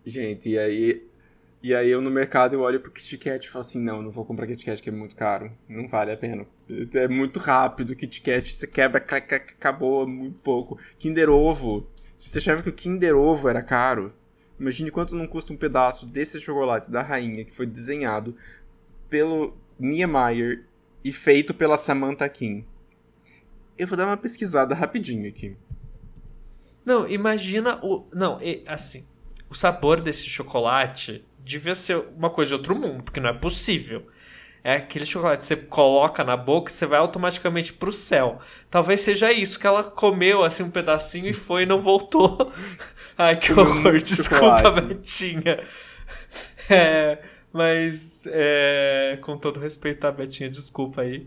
Gente, 0.07 0.51
e 0.51 0.57
aí 0.57 1.05
e 1.62 1.75
aí 1.75 1.90
eu 1.90 2.01
no 2.01 2.11
mercado 2.11 2.55
eu 2.55 2.61
olho 2.61 2.81
pro 2.81 2.90
Kit 2.90 3.16
Kat 3.18 3.46
e 3.46 3.48
falo 3.48 3.61
assim, 3.61 3.81
não, 3.81 4.03
não 4.03 4.11
vou 4.11 4.25
comprar 4.25 4.46
Kit 4.48 4.64
Kat 4.64 4.83
que 4.83 4.88
é 4.88 4.92
muito 4.92 5.14
caro, 5.14 5.53
não 5.68 5.87
vale 5.87 6.11
a 6.11 6.16
pena. 6.16 6.44
É 6.94 7.07
muito 7.07 7.38
rápido, 7.38 7.94
Kit 7.94 8.20
Kat 8.20 8.53
você 8.53 8.66
quebra, 8.66 8.98
acabou 8.98 10.07
muito 10.07 10.38
pouco. 10.40 10.79
Kinder 10.98 11.31
Ovo, 11.31 11.87
se 12.16 12.29
você 12.29 12.38
achava 12.38 12.62
que 12.62 12.68
o 12.68 12.72
Kinder 12.72 13.16
Ovo 13.16 13.48
era 13.48 13.62
caro, 13.62 14.12
imagine 14.59 14.90
quanto 14.90 15.14
não 15.14 15.27
custa 15.27 15.53
um 15.53 15.57
pedaço 15.57 16.05
desse 16.05 16.40
chocolate 16.40 16.90
da 16.90 17.01
rainha 17.01 17.44
que 17.44 17.53
foi 17.53 17.66
desenhado 17.66 18.37
pelo 19.09 19.57
Niemeyer 19.79 20.64
e 21.05 21.12
feito 21.12 21.55
pela 21.55 21.77
Samantha 21.77 22.29
Kim. 22.29 22.64
Eu 23.79 23.87
vou 23.87 23.96
dar 23.96 24.07
uma 24.07 24.16
pesquisada 24.16 24.75
rapidinho 24.75 25.29
aqui. 25.29 25.57
Não, 26.85 27.09
imagina 27.09 27.79
o. 27.83 28.05
Não, 28.12 28.38
assim. 28.66 29.07
O 29.48 29.55
sabor 29.55 30.01
desse 30.01 30.25
chocolate 30.25 31.25
devia 31.44 31.74
ser 31.74 32.05
uma 32.16 32.31
coisa 32.31 32.50
de 32.50 32.55
outro 32.55 32.74
mundo, 32.74 33.02
porque 33.02 33.20
não 33.20 33.31
é 33.31 33.33
possível. 33.33 34.07
É 34.64 34.76
aquele 34.76 35.05
chocolate 35.05 35.40
que 35.40 35.46
você 35.46 35.57
coloca 35.57 36.22
na 36.22 36.37
boca 36.37 36.70
e 36.70 36.74
você 36.74 36.87
vai 36.87 36.98
automaticamente 36.98 37.72
pro 37.72 37.92
céu. 37.92 38.40
Talvez 38.70 39.00
seja 39.00 39.33
isso, 39.33 39.59
que 39.59 39.66
ela 39.66 39.83
comeu 39.83 40.44
assim 40.44 40.62
um 40.62 40.70
pedacinho 40.70 41.28
e 41.28 41.33
foi 41.33 41.64
e 41.64 41.66
não 41.66 41.81
voltou. 41.81 42.52
Ai, 43.18 43.37
que 43.38 43.52
horror. 43.52 43.98
Desculpa, 43.98 44.70
Betinha. 44.70 45.62
É. 46.70 47.18
Mas, 47.52 48.24
é, 48.26 49.18
com 49.20 49.37
todo 49.37 49.61
respeito 49.61 50.07
à 50.07 50.12
Betinha, 50.12 50.48
desculpa 50.48 51.02
aí. 51.02 51.26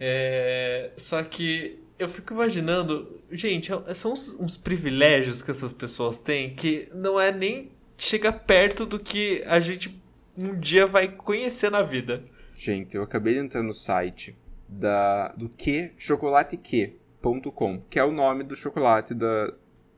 É, 0.00 0.90
só 0.96 1.22
que 1.22 1.78
eu 1.96 2.08
fico 2.08 2.34
imaginando, 2.34 3.20
gente, 3.30 3.70
é, 3.86 3.94
são 3.94 4.12
uns, 4.12 4.34
uns, 4.34 4.56
privilégios 4.56 5.40
que 5.40 5.52
essas 5.52 5.72
pessoas 5.72 6.18
têm 6.18 6.54
que 6.54 6.88
não 6.92 7.20
é 7.20 7.30
nem 7.30 7.70
chega 8.02 8.32
perto 8.32 8.84
do 8.84 8.98
que 8.98 9.42
a 9.46 9.60
gente 9.60 10.02
um 10.36 10.58
dia 10.58 10.86
vai 10.86 11.08
conhecer 11.08 11.70
na 11.70 11.82
vida. 11.82 12.24
Gente, 12.56 12.96
eu 12.96 13.02
acabei 13.02 13.34
de 13.34 13.40
entrar 13.40 13.62
no 13.62 13.72
site 13.72 14.36
da 14.68 15.28
do 15.28 15.48
que 15.48 15.92
chocolateque.com, 15.96 17.82
que 17.88 17.98
é 17.98 18.04
o 18.04 18.10
nome 18.10 18.42
do 18.42 18.56
chocolate 18.56 19.14
da, 19.14 19.52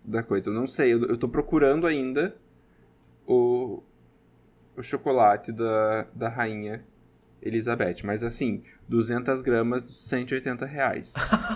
da 0.05 0.23
coisa. 0.23 0.51
Eu 0.51 0.55
não 0.55 0.67
sei, 0.67 0.93
eu, 0.93 1.05
eu 1.07 1.17
tô 1.17 1.29
procurando 1.29 1.87
ainda 1.87 2.37
o, 3.27 3.83
o 4.77 4.83
chocolate 4.83 5.51
da, 5.51 6.07
da 6.15 6.29
rainha 6.29 6.85
Elizabeth. 7.41 8.03
Mas 8.05 8.23
assim, 8.23 8.63
200 8.87 9.41
gramas, 9.41 9.83
180 9.85 10.67
reais. 10.67 11.15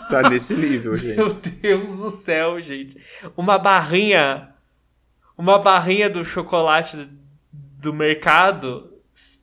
Tá 0.09 0.23
nesse 0.31 0.55
nível, 0.55 0.97
gente. 0.97 1.17
Meu 1.17 1.35
Deus 1.35 1.97
do 1.99 2.11
céu, 2.11 2.59
gente. 2.61 2.97
Uma 3.37 3.59
barrinha. 3.59 4.55
Uma 5.39 5.61
barrinha 5.61 6.11
do 6.11 6.25
chocolate 6.25 7.09
do 7.53 7.95
mercado, 7.95 8.93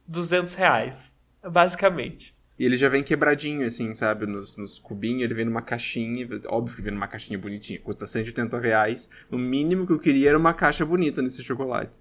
200 0.06 0.54
reais. 0.56 1.16
Basicamente. 1.42 2.36
E 2.60 2.66
ele 2.66 2.76
já 2.76 2.90
vem 2.90 3.02
quebradinho, 3.02 3.66
assim, 3.66 3.94
sabe? 3.94 4.26
Nos, 4.26 4.58
nos 4.58 4.78
cubinhos, 4.78 5.24
ele 5.24 5.34
vem 5.34 5.46
numa 5.46 5.62
caixinha. 5.62 6.28
Óbvio 6.48 6.76
que 6.76 6.82
vem 6.82 6.94
numa 6.94 7.08
caixinha 7.08 7.40
bonitinha. 7.40 7.80
Custa 7.80 8.06
180 8.06 8.60
reais. 8.60 9.10
O 9.32 9.38
mínimo 9.38 9.88
que 9.88 9.94
eu 9.94 10.00
queria 10.00 10.30
era 10.30 10.38
uma 10.38 10.54
caixa 10.54 10.86
bonita 10.86 11.22
nesse 11.22 11.42
chocolate. 11.42 11.98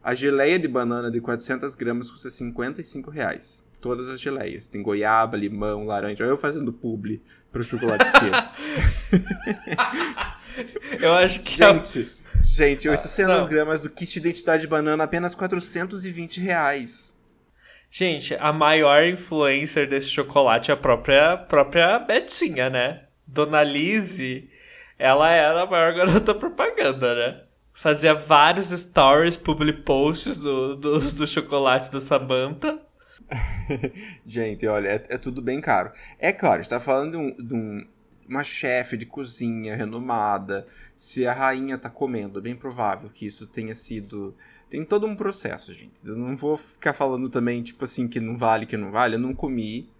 A 0.00 0.14
geleia 0.14 0.58
de 0.58 0.68
banana 0.68 1.10
de 1.10 1.20
400 1.20 1.74
gramas 1.74 2.08
custa 2.08 2.30
55 2.30 3.10
reais. 3.10 3.66
Todas 3.80 4.08
as 4.08 4.20
geleias. 4.20 4.68
Tem 4.68 4.80
goiaba, 4.80 5.36
limão, 5.36 5.84
laranja. 5.84 6.22
Olha 6.22 6.30
eu 6.30 6.36
fazendo 6.36 6.72
publi 6.72 7.20
pro 7.50 7.64
chocolate 7.64 8.04
eu 11.00 11.14
acho 11.14 11.42
que... 11.42 11.56
Gente, 11.56 12.08
gente 12.42 12.88
800 12.88 13.36
ah, 13.36 13.46
gramas 13.46 13.80
do 13.80 13.90
kit 13.90 14.18
identidade 14.18 14.62
de 14.62 14.68
banana, 14.68 15.04
apenas 15.04 15.34
420 15.34 16.40
reais. 16.40 17.16
Gente, 17.90 18.34
a 18.34 18.52
maior 18.52 19.04
influencer 19.04 19.88
desse 19.88 20.08
chocolate 20.08 20.70
é 20.70 20.74
a 20.74 20.76
própria, 20.76 21.36
própria 21.36 21.98
Betinha, 21.98 22.68
né? 22.68 23.04
Dona 23.26 23.62
Lizzie, 23.62 24.50
ela 24.98 25.30
era 25.30 25.62
a 25.62 25.66
maior 25.66 25.94
garota 25.94 26.34
propaganda, 26.34 27.14
né? 27.14 27.42
Fazia 27.74 28.12
vários 28.12 28.70
stories, 28.70 29.36
public 29.36 29.82
posts 29.82 30.40
do, 30.40 30.74
do, 30.74 30.98
do 30.98 31.26
chocolate 31.26 31.92
da 31.92 32.00
Samantha. 32.00 32.78
Gente, 34.26 34.66
olha, 34.66 34.88
é, 34.88 35.02
é, 35.10 35.18
tudo 35.18 35.40
bem 35.40 35.60
caro. 35.60 35.92
É 36.18 36.32
claro, 36.32 36.58
a 36.58 36.62
gente 36.62 36.70
tá 36.70 36.80
falando 36.80 37.12
de, 37.12 37.16
um, 37.16 37.46
de 37.46 37.54
um, 37.54 37.86
uma 38.28 38.44
chefe 38.44 38.96
de 38.96 39.06
cozinha 39.06 39.74
renomada. 39.74 40.66
Se 40.94 41.26
a 41.26 41.32
rainha 41.32 41.78
tá 41.78 41.88
comendo, 41.88 42.38
é 42.38 42.42
bem 42.42 42.54
provável 42.54 43.08
que 43.08 43.26
isso 43.26 43.46
tenha 43.46 43.74
sido 43.74 44.34
tem 44.68 44.84
todo 44.84 45.06
um 45.06 45.16
processo, 45.16 45.72
gente. 45.72 46.06
Eu 46.06 46.16
não 46.16 46.36
vou 46.36 46.56
ficar 46.56 46.92
falando 46.92 47.28
também, 47.30 47.62
tipo 47.62 47.84
assim, 47.84 48.06
que 48.06 48.20
não 48.20 48.36
vale, 48.36 48.66
que 48.66 48.76
não 48.76 48.90
vale. 48.90 49.14
Eu 49.14 49.18
não 49.18 49.34
comi, 49.34 49.90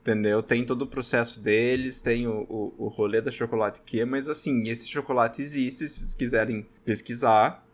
entendeu? 0.00 0.42
Tem 0.42 0.64
todo 0.64 0.82
o 0.82 0.86
processo 0.86 1.40
deles, 1.40 2.00
tem 2.00 2.26
o, 2.26 2.44
o, 2.48 2.74
o 2.76 2.88
rolê 2.88 3.20
da 3.20 3.30
chocolate 3.30 3.82
que 3.82 4.04
mas 4.04 4.28
assim, 4.28 4.62
esse 4.68 4.86
chocolate 4.86 5.40
existe, 5.42 5.88
se 5.88 6.00
vocês 6.00 6.14
quiserem 6.14 6.66
pesquisar, 6.84 7.64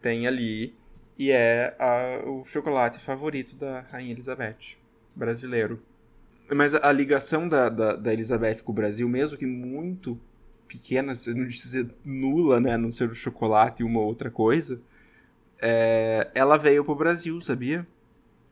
tem 0.00 0.26
ali. 0.26 0.74
E 1.16 1.30
é 1.30 1.76
a, 1.78 2.28
o 2.28 2.44
chocolate 2.44 2.98
favorito 2.98 3.54
da 3.54 3.80
Rainha 3.82 4.12
Elizabeth, 4.12 4.76
brasileiro. 5.14 5.80
Mas 6.52 6.74
a, 6.74 6.92
ligação 6.92 7.48
da, 7.48 7.68
da, 7.68 7.96
da, 7.96 8.12
Elizabeth 8.12 8.62
com 8.62 8.72
o 8.72 8.74
Brasil, 8.74 9.08
mesmo 9.08 9.38
que 9.38 9.46
muito 9.46 10.20
pequena, 10.68 11.14
se 11.14 11.32
não 11.34 11.46
dizer 11.46 11.88
nula, 12.04 12.60
né? 12.60 12.76
Não 12.76 12.92
ser 12.92 13.10
o 13.10 13.14
chocolate 13.14 13.82
e 13.82 13.86
uma 13.86 14.00
outra 14.00 14.30
coisa 14.30 14.80
é, 15.66 16.30
ela 16.34 16.58
veio 16.58 16.84
pro 16.84 16.94
Brasil, 16.94 17.40
sabia? 17.40 17.86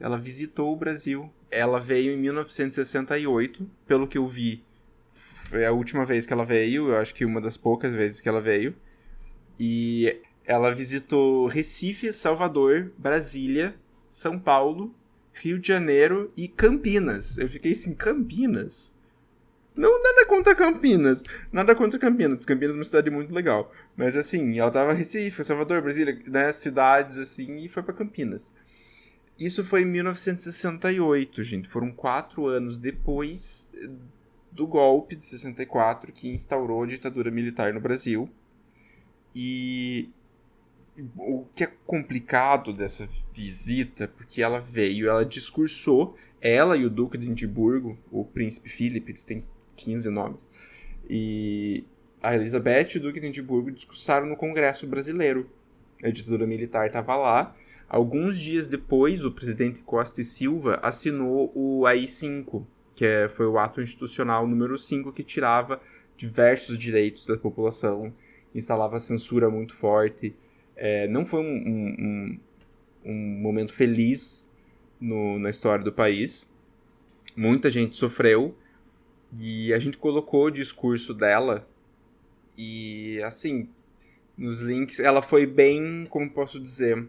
Ela 0.00 0.16
visitou 0.16 0.72
o 0.72 0.76
Brasil. 0.76 1.30
Ela 1.50 1.78
veio 1.78 2.12
em 2.12 2.16
1968, 2.16 3.68
pelo 3.86 4.08
que 4.08 4.16
eu 4.16 4.26
vi. 4.26 4.64
Foi 5.50 5.66
a 5.66 5.72
última 5.72 6.06
vez 6.06 6.24
que 6.24 6.32
ela 6.32 6.46
veio, 6.46 6.88
eu 6.88 6.96
acho 6.96 7.14
que 7.14 7.26
uma 7.26 7.38
das 7.38 7.58
poucas 7.58 7.92
vezes 7.92 8.18
que 8.18 8.30
ela 8.30 8.40
veio. 8.40 8.74
E 9.60 10.22
ela 10.46 10.74
visitou 10.74 11.46
Recife, 11.46 12.14
Salvador, 12.14 12.90
Brasília, 12.96 13.74
São 14.08 14.38
Paulo, 14.38 14.94
Rio 15.32 15.58
de 15.58 15.68
Janeiro 15.68 16.32
e 16.36 16.48
Campinas. 16.48 17.38
Eu 17.38 17.48
fiquei 17.48 17.72
assim, 17.72 17.94
Campinas? 17.94 18.94
Não 19.74 20.02
nada 20.02 20.26
contra 20.26 20.54
Campinas. 20.54 21.22
Nada 21.50 21.74
contra 21.74 21.98
Campinas. 21.98 22.44
Campinas 22.44 22.74
é 22.74 22.78
uma 22.78 22.84
cidade 22.84 23.10
muito 23.10 23.34
legal. 23.34 23.72
Mas 23.96 24.16
assim, 24.16 24.58
ela 24.58 24.70
tava 24.70 24.92
Recife, 24.92 25.42
Salvador, 25.42 25.80
Brasília, 25.80 26.18
né? 26.26 26.52
Cidades 26.52 27.16
assim, 27.16 27.64
e 27.64 27.68
foi 27.68 27.82
para 27.82 27.94
Campinas. 27.94 28.52
Isso 29.38 29.64
foi 29.64 29.82
em 29.82 29.86
1968, 29.86 31.42
gente. 31.42 31.68
Foram 31.68 31.90
quatro 31.90 32.46
anos 32.46 32.78
depois 32.78 33.72
do 34.50 34.66
golpe 34.66 35.16
de 35.16 35.24
64 35.24 36.12
que 36.12 36.28
instaurou 36.28 36.82
a 36.82 36.86
ditadura 36.86 37.30
militar 37.30 37.72
no 37.72 37.80
Brasil. 37.80 38.28
E 39.34 40.10
o 41.16 41.46
que 41.54 41.64
é 41.64 41.72
complicado 41.86 42.72
dessa 42.72 43.08
visita, 43.32 44.08
porque 44.08 44.42
ela 44.42 44.60
veio, 44.60 45.08
ela 45.08 45.24
discursou, 45.24 46.16
ela 46.40 46.76
e 46.76 46.84
o 46.84 46.90
Duque 46.90 47.16
de 47.16 47.30
Edimburgo, 47.30 47.98
o 48.10 48.24
príncipe 48.24 48.68
Philip, 48.68 49.10
eles 49.10 49.24
têm 49.24 49.44
15 49.76 50.10
nomes. 50.10 50.48
E 51.08 51.84
a 52.22 52.34
Elizabeth 52.34 52.90
e 52.94 52.98
o 52.98 53.00
Duque 53.00 53.20
de 53.20 53.26
Edimburgo 53.26 53.70
discursaram 53.70 54.26
no 54.26 54.36
Congresso 54.36 54.86
Brasileiro. 54.86 55.50
A 56.02 56.10
ditadura 56.10 56.46
militar 56.46 56.86
estava 56.86 57.16
lá. 57.16 57.56
Alguns 57.88 58.38
dias 58.38 58.66
depois, 58.66 59.24
o 59.24 59.30
presidente 59.30 59.82
Costa 59.82 60.20
e 60.20 60.24
Silva 60.24 60.78
assinou 60.82 61.52
o 61.54 61.86
AI-5, 61.86 62.64
que 62.94 63.04
é, 63.04 63.28
foi 63.28 63.46
o 63.46 63.58
ato 63.58 63.80
institucional 63.80 64.46
número 64.46 64.78
5 64.78 65.12
que 65.12 65.22
tirava 65.22 65.80
diversos 66.16 66.78
direitos 66.78 67.26
da 67.26 67.36
população, 67.36 68.12
instalava 68.54 68.98
censura 68.98 69.50
muito 69.50 69.74
forte. 69.74 70.34
É, 70.84 71.06
não 71.06 71.24
foi 71.24 71.40
um, 71.40 71.44
um, 71.44 71.96
um, 71.98 72.40
um 73.12 73.40
momento 73.40 73.72
feliz 73.72 74.50
no, 75.00 75.38
na 75.38 75.48
história 75.48 75.84
do 75.84 75.92
país. 75.92 76.50
Muita 77.36 77.70
gente 77.70 77.94
sofreu, 77.94 78.56
e 79.38 79.72
a 79.72 79.78
gente 79.78 79.96
colocou 79.96 80.46
o 80.46 80.50
discurso 80.50 81.14
dela 81.14 81.66
e 82.56 83.22
assim, 83.22 83.68
nos 84.36 84.60
links, 84.60 85.00
ela 85.00 85.22
foi 85.22 85.46
bem, 85.46 86.06
como 86.10 86.30
posso 86.30 86.60
dizer, 86.60 87.08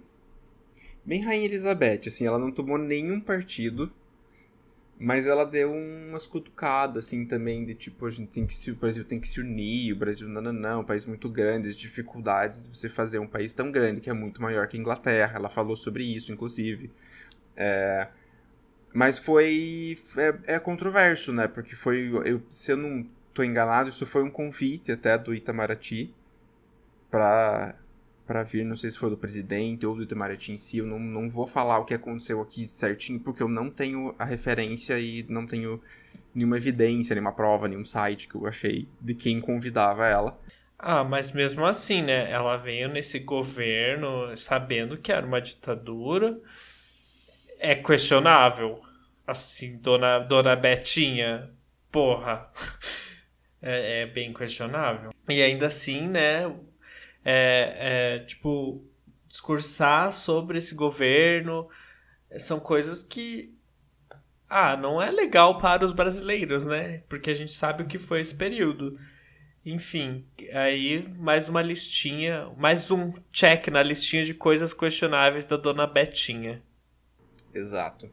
bem 1.04 1.22
Rainha 1.22 1.46
Elizabeth, 1.46 2.02
assim, 2.08 2.26
ela 2.26 2.40
não 2.40 2.52
tomou 2.52 2.78
nenhum 2.78 3.20
partido, 3.20 3.92
mas 5.00 5.28
ela 5.28 5.46
deu 5.46 5.72
umas 5.74 6.28
cutucadas, 6.28 7.06
assim, 7.06 7.26
também, 7.26 7.66
de 7.66 7.74
tipo, 7.74 8.06
a 8.06 8.10
gente 8.10 8.30
tem 8.30 8.46
que 8.46 8.54
se, 8.54 8.72
o 8.72 8.76
Brasil 8.76 9.04
tem 9.04 9.20
que 9.20 9.28
se 9.28 9.42
unir, 9.42 9.94
o 9.94 9.96
Brasil 9.96 10.28
não, 10.30 10.42
não, 10.42 10.54
não, 10.54 10.82
um 10.82 10.84
país 10.84 11.06
muito 11.06 11.30
grande, 11.30 11.70
as 11.70 11.76
dificuldades 11.76 12.68
de 12.68 12.78
você 12.78 12.88
fazer 12.90 13.20
um 13.20 13.28
país 13.28 13.54
tão 13.54 13.72
grande, 13.72 14.02
que 14.02 14.10
é 14.10 14.14
muito 14.14 14.42
maior 14.42 14.68
que 14.68 14.78
a 14.78 14.80
Inglaterra, 14.80 15.38
ela 15.38 15.50
falou 15.50 15.76
sobre 15.76 16.04
isso, 16.04 16.32
inclusive. 16.32 16.92
É, 17.56 18.08
mas 18.94 19.18
foi. 19.18 19.98
É, 20.18 20.56
é, 20.56 20.60
controverso, 20.60 21.34
né? 21.34 21.48
Porque 21.48 21.76
foi. 21.76 22.12
Eu, 22.26 22.42
se 22.50 22.72
eu 22.72 22.78
não 22.78 23.06
tô 23.34 23.44
enganado, 23.44 23.90
isso 23.90 24.06
foi 24.06 24.24
um 24.24 24.30
convite 24.30 24.92
até 24.92 25.18
do 25.18 25.34
Itamaraty 25.34 26.14
para 27.10 27.76
para 28.26 28.44
vir, 28.44 28.64
não 28.64 28.76
sei 28.76 28.90
se 28.90 28.98
foi 28.98 29.10
do 29.10 29.18
presidente 29.18 29.86
ou 29.86 29.96
do 29.96 30.04
Itamaraty 30.04 30.52
em 30.52 30.58
si, 30.58 30.78
eu 30.78 30.86
não, 30.86 31.00
não 31.00 31.30
vou 31.30 31.46
falar 31.46 31.80
o 31.80 31.86
que 31.86 31.94
aconteceu 31.94 32.42
aqui 32.42 32.66
certinho, 32.66 33.20
porque 33.20 33.44
eu 33.44 33.50
não 33.50 33.70
tenho 33.70 34.16
a 34.18 34.26
referência 34.26 34.98
e 35.00 35.26
não 35.28 35.46
tenho 35.46 35.82
nenhuma 36.34 36.58
evidência, 36.58 37.14
nenhuma 37.14 37.34
prova, 37.34 37.68
nenhum 37.68 37.86
site 37.86 38.28
que 38.28 38.36
eu 38.36 38.48
achei 38.48 38.88
de 39.00 39.14
quem 39.14 39.40
convidava 39.40 40.08
ela. 40.08 40.40
Ah, 40.78 41.04
mas 41.04 41.32
mesmo 41.32 41.66
assim, 41.66 42.02
né? 42.02 42.30
Ela 42.30 42.58
veio 42.58 42.90
nesse 42.90 43.20
governo 43.20 44.36
sabendo 44.36 44.98
que 44.98 45.12
era 45.12 45.26
uma 45.26 45.40
ditadura, 45.40 46.38
é 47.60 47.76
questionável. 47.76 48.82
Assim, 49.26 49.78
dona, 49.78 50.20
dona 50.20 50.56
Betinha, 50.56 51.50
porra. 51.92 52.50
É, 53.66 54.02
é 54.02 54.06
bem 54.06 54.34
questionável. 54.34 55.12
E 55.30 55.42
ainda 55.42 55.68
assim, 55.68 56.06
né? 56.06 56.54
É, 57.24 58.20
é, 58.20 58.26
tipo, 58.26 58.84
discursar 59.28 60.12
sobre 60.12 60.58
esse 60.58 60.76
governo 60.76 61.70
são 62.38 62.60
coisas 62.60 63.04
que. 63.04 63.54
Ah, 64.50 64.78
não 64.78 65.02
é 65.02 65.10
legal 65.10 65.58
para 65.58 65.84
os 65.84 65.92
brasileiros, 65.92 66.66
né? 66.66 67.00
Porque 67.10 67.32
a 67.32 67.34
gente 67.34 67.54
sabe 67.54 67.84
o 67.84 67.88
que 67.88 67.98
foi 67.98 68.22
esse 68.22 68.36
período. 68.36 69.00
Enfim, 69.66 70.26
aí 70.52 71.08
mais 71.18 71.48
uma 71.48 71.62
listinha, 71.62 72.52
mais 72.58 72.92
um 72.92 73.14
check 73.32 73.70
na 73.70 73.82
listinha 73.82 74.26
de 74.26 74.34
coisas 74.34 74.74
questionáveis 74.74 75.48
da 75.48 75.56
dona 75.56 75.88
Betinha. 75.88 76.62
Exato. 77.54 78.12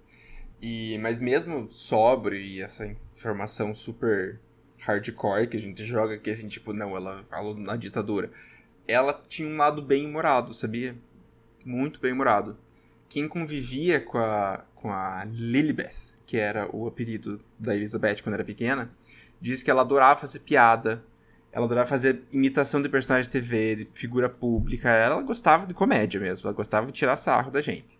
E, 0.62 0.96
mas 0.98 1.18
mesmo 1.18 1.68
sóbrio 1.68 2.38
e 2.38 2.60
essa 2.60 2.86
informação 2.86 3.74
super 3.74 4.40
hardcore 4.78 5.48
que 5.48 5.56
a 5.56 5.60
gente 5.60 5.84
joga 5.84 6.14
aqui, 6.14 6.30
assim, 6.30 6.48
tipo, 6.48 6.72
não, 6.72 6.96
ela 6.96 7.24
falou 7.24 7.54
na 7.56 7.76
ditadura. 7.76 8.30
Ela 8.90 9.20
tinha 9.28 9.48
um 9.48 9.56
lado 9.56 9.80
bem 9.80 10.06
humorado, 10.06 10.52
sabia? 10.52 10.96
Muito 11.64 12.00
bem 12.00 12.12
humorado. 12.12 12.56
Quem 13.08 13.28
convivia 13.28 14.00
com 14.00 14.18
a, 14.18 14.64
com 14.74 14.92
a 14.92 15.24
Lilibeth, 15.24 16.14
que 16.26 16.36
era 16.36 16.68
o 16.74 16.86
apelido 16.86 17.40
da 17.58 17.74
Elizabeth 17.74 18.22
quando 18.22 18.34
era 18.34 18.44
pequena, 18.44 18.90
diz 19.40 19.62
que 19.62 19.70
ela 19.70 19.82
adorava 19.82 20.20
fazer 20.20 20.40
piada, 20.40 21.04
ela 21.52 21.66
adorava 21.66 21.88
fazer 21.88 22.22
imitação 22.32 22.80
de 22.80 22.88
personagem 22.88 23.24
de 23.24 23.30
TV, 23.30 23.76
de 23.76 23.88
figura 23.94 24.28
pública. 24.28 24.90
Ela 24.90 25.20
gostava 25.22 25.66
de 25.66 25.74
comédia 25.74 26.20
mesmo, 26.20 26.46
ela 26.46 26.54
gostava 26.54 26.86
de 26.86 26.92
tirar 26.92 27.16
sarro 27.16 27.50
da 27.50 27.60
gente. 27.60 27.98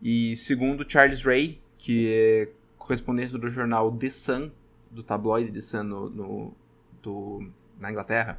E 0.00 0.36
segundo 0.36 0.88
Charles 0.88 1.22
Ray, 1.22 1.60
que 1.76 2.12
é 2.12 2.48
correspondente 2.78 3.36
do 3.36 3.48
jornal 3.48 3.90
The 3.92 4.08
Sun, 4.08 4.50
do 4.90 5.02
tabloide 5.02 5.50
The 5.50 5.60
Sun 5.60 5.82
no, 5.84 6.10
no 6.10 6.56
do, 7.02 7.50
na 7.80 7.90
Inglaterra, 7.90 8.38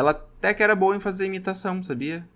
ela 0.00 0.10
até 0.12 0.54
que 0.54 0.62
era 0.62 0.74
boa 0.74 0.96
em 0.96 1.00
fazer 1.00 1.26
imitação, 1.26 1.82
sabia? 1.82 2.26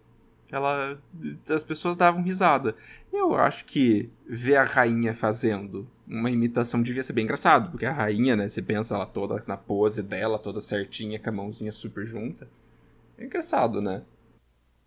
Ela, 0.53 1.01
as 1.49 1.65
pessoas 1.65 1.97
davam 1.97 2.23
risada. 2.23 2.77
Eu 3.12 3.35
acho 3.35 3.65
que 3.65 4.11
ver 4.29 4.57
a 4.57 4.65
rainha 4.65 5.15
fazendo 5.15 5.91
uma 6.07 6.31
imitação 6.31 6.83
devia 6.83 7.03
ser 7.03 7.15
bem 7.15 7.25
engraçado, 7.25 7.71
porque 7.71 7.87
a 7.87 7.93
rainha, 7.93 8.37
né, 8.37 8.47
você 8.47 8.61
pensa 8.61 8.95
ela 8.95 9.07
toda 9.07 9.43
na 9.47 9.57
pose 9.57 10.03
dela, 10.03 10.39
toda 10.39 10.61
certinha, 10.61 11.19
com 11.19 11.31
a 11.31 11.33
mãozinha 11.33 11.73
super 11.73 12.05
junta. 12.05 12.47
É 13.17 13.25
engraçado, 13.25 13.81
né? 13.81 14.03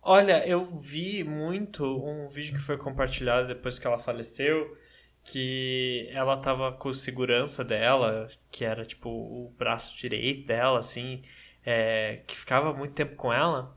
Olha, 0.00 0.46
eu 0.46 0.64
vi 0.64 1.24
muito 1.24 1.84
um 1.84 2.28
vídeo 2.28 2.54
que 2.54 2.60
foi 2.60 2.78
compartilhado 2.78 3.48
depois 3.48 3.78
que 3.78 3.86
ela 3.86 3.98
faleceu, 3.98 4.76
que 5.24 6.08
ela 6.12 6.36
tava 6.36 6.72
com 6.72 6.92
segurança 6.92 7.64
dela, 7.64 8.28
que 8.52 8.64
era 8.64 8.84
tipo 8.84 9.10
o 9.10 9.52
braço 9.58 9.96
direito 9.96 10.46
dela, 10.46 10.78
assim, 10.78 11.22
é, 11.70 12.22
que 12.26 12.34
ficava 12.34 12.72
muito 12.72 12.94
tempo 12.94 13.14
com 13.14 13.30
ela. 13.30 13.76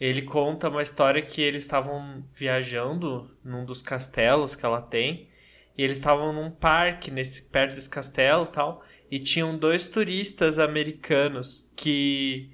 Ele 0.00 0.22
conta 0.22 0.70
uma 0.70 0.80
história 0.80 1.20
que 1.20 1.42
eles 1.42 1.64
estavam 1.64 2.24
viajando 2.32 3.30
num 3.44 3.66
dos 3.66 3.82
castelos 3.82 4.56
que 4.56 4.64
ela 4.64 4.80
tem, 4.80 5.28
e 5.76 5.82
eles 5.82 5.98
estavam 5.98 6.32
num 6.32 6.50
parque 6.50 7.10
nesse 7.10 7.42
perto 7.42 7.74
desse 7.74 7.90
castelo, 7.90 8.46
tal, 8.46 8.82
e 9.10 9.20
tinham 9.20 9.58
dois 9.58 9.86
turistas 9.86 10.58
americanos 10.58 11.70
que 11.76 12.50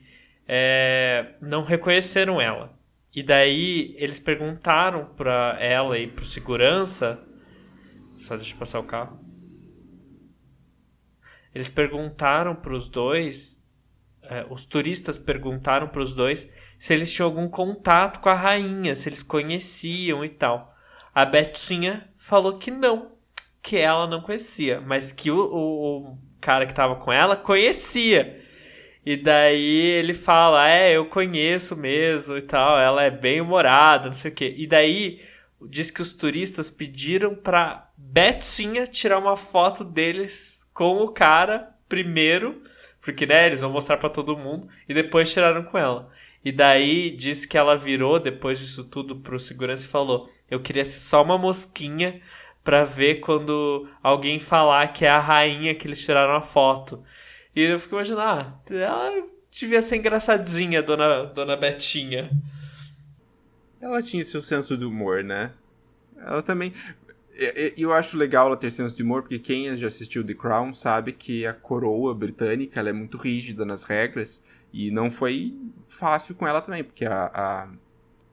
é, 0.48 1.34
não 1.40 1.62
reconheceram 1.62 2.40
ela. 2.40 2.76
E 3.14 3.22
daí 3.22 3.94
eles 3.96 4.18
perguntaram 4.18 5.14
para 5.14 5.56
ela 5.60 5.96
e 5.96 6.08
pro 6.08 6.24
segurança 6.24 7.22
só 8.16 8.34
deixa 8.34 8.54
eu 8.54 8.58
passar 8.58 8.80
o 8.80 8.84
carro. 8.84 9.18
Eles 11.54 11.68
perguntaram 11.68 12.56
para 12.56 12.74
os 12.74 12.88
dois, 12.88 13.63
é, 14.28 14.46
os 14.48 14.64
turistas 14.64 15.18
perguntaram 15.18 15.88
para 15.88 16.02
os 16.02 16.12
dois 16.12 16.52
se 16.78 16.92
eles 16.92 17.12
tinham 17.12 17.28
algum 17.28 17.48
contato 17.48 18.20
com 18.20 18.28
a 18.28 18.34
rainha, 18.34 18.94
se 18.94 19.08
eles 19.08 19.22
conheciam 19.22 20.24
e 20.24 20.28
tal. 20.28 20.74
A 21.14 21.24
Betinha 21.24 22.08
falou 22.18 22.58
que 22.58 22.70
não, 22.70 23.12
que 23.62 23.76
ela 23.76 24.06
não 24.06 24.20
conhecia, 24.20 24.80
mas 24.80 25.12
que 25.12 25.30
o, 25.30 25.38
o, 25.38 26.10
o 26.12 26.18
cara 26.40 26.66
que 26.66 26.72
estava 26.72 26.96
com 26.96 27.12
ela 27.12 27.36
conhecia. 27.36 28.42
E 29.06 29.16
daí 29.16 29.92
ele 29.98 30.14
fala: 30.14 30.68
É, 30.68 30.96
eu 30.96 31.06
conheço 31.06 31.76
mesmo 31.76 32.36
e 32.36 32.42
tal, 32.42 32.78
ela 32.78 33.02
é 33.02 33.10
bem 33.10 33.40
humorada, 33.40 34.06
não 34.06 34.14
sei 34.14 34.30
o 34.30 34.34
quê. 34.34 34.54
E 34.56 34.66
daí 34.66 35.20
diz 35.68 35.90
que 35.90 36.02
os 36.02 36.14
turistas 36.14 36.70
pediram 36.70 37.34
pra 37.34 37.90
Betinha 37.96 38.86
tirar 38.86 39.18
uma 39.18 39.36
foto 39.36 39.84
deles 39.84 40.66
com 40.72 40.98
o 40.98 41.08
cara 41.08 41.74
primeiro, 41.88 42.62
porque 43.04 43.26
né, 43.26 43.46
eles 43.46 43.60
vão 43.60 43.70
mostrar 43.70 43.98
para 43.98 44.08
todo 44.08 44.36
mundo, 44.36 44.66
e 44.88 44.94
depois 44.94 45.30
tiraram 45.30 45.62
com 45.62 45.76
ela. 45.76 46.10
E 46.42 46.50
daí 46.50 47.10
diz 47.10 47.44
que 47.44 47.58
ela 47.58 47.76
virou 47.76 48.18
depois 48.18 48.58
disso 48.58 48.84
tudo 48.84 49.16
pro 49.16 49.38
segurança 49.38 49.84
e 49.84 49.88
falou: 49.88 50.30
"Eu 50.50 50.60
queria 50.60 50.84
ser 50.84 50.98
só 50.98 51.22
uma 51.22 51.36
mosquinha 51.38 52.20
para 52.64 52.84
ver 52.84 53.16
quando 53.20 53.88
alguém 54.02 54.40
falar 54.40 54.88
que 54.88 55.04
é 55.04 55.10
a 55.10 55.20
rainha 55.20 55.74
que 55.74 55.86
eles 55.86 56.02
tiraram 56.02 56.34
a 56.34 56.40
foto". 56.40 57.04
E 57.54 57.60
eu 57.62 57.78
fico 57.78 57.94
imaginando, 57.94 58.22
ah, 58.22 58.60
ela 58.70 59.26
devia 59.50 59.82
ser 59.82 59.96
engraçadinha, 59.96 60.82
dona 60.82 61.24
dona 61.24 61.56
Betinha. 61.56 62.30
Ela 63.80 64.02
tinha 64.02 64.24
seu 64.24 64.40
senso 64.40 64.76
de 64.78 64.84
humor, 64.84 65.22
né? 65.22 65.52
Ela 66.16 66.42
também. 66.42 66.72
Eu 67.76 67.92
acho 67.92 68.16
legal 68.16 68.46
ela 68.46 68.56
ter 68.56 68.70
senso 68.70 68.94
de 68.94 69.02
humor, 69.02 69.22
porque 69.22 69.38
quem 69.38 69.76
já 69.76 69.86
assistiu 69.86 70.24
The 70.24 70.34
Crown 70.34 70.72
sabe 70.72 71.12
que 71.12 71.46
a 71.46 71.52
coroa 71.52 72.14
britânica 72.14 72.80
é 72.80 72.92
muito 72.92 73.18
rígida 73.18 73.64
nas 73.64 73.82
regras. 73.82 74.42
E 74.72 74.90
não 74.90 75.10
foi 75.10 75.56
fácil 75.88 76.34
com 76.34 76.46
ela 76.46 76.60
também, 76.60 76.84
porque 76.84 77.04
a, 77.04 77.30
a 77.34 77.68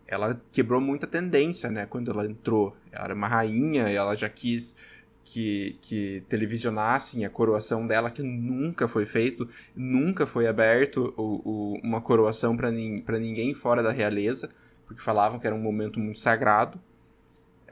ela 0.07 0.39
quebrou 0.51 0.81
muita 0.81 1.07
tendência, 1.07 1.69
né? 1.69 1.85
Quando 1.85 2.11
ela 2.11 2.25
entrou. 2.25 2.75
Ela 2.91 3.05
era 3.05 3.13
uma 3.13 3.27
rainha, 3.27 3.89
ela 3.89 4.15
já 4.15 4.29
quis 4.29 4.75
que, 5.23 5.77
que 5.81 6.23
televisionassem 6.27 7.25
a 7.25 7.29
coroação 7.29 7.87
dela, 7.87 8.11
que 8.11 8.21
nunca 8.21 8.87
foi 8.87 9.05
feito, 9.05 9.47
nunca 9.75 10.27
foi 10.27 10.47
aberto 10.47 11.13
o, 11.17 11.75
o, 11.75 11.79
uma 11.83 12.01
coroação 12.01 12.57
para 12.57 12.69
nin, 12.69 13.03
ninguém 13.07 13.53
fora 13.53 13.81
da 13.81 13.91
realeza 13.91 14.49
porque 14.91 15.01
falavam 15.01 15.39
que 15.39 15.47
era 15.47 15.55
um 15.55 15.61
momento 15.61 15.99
muito 15.99 16.19
sagrado. 16.19 16.79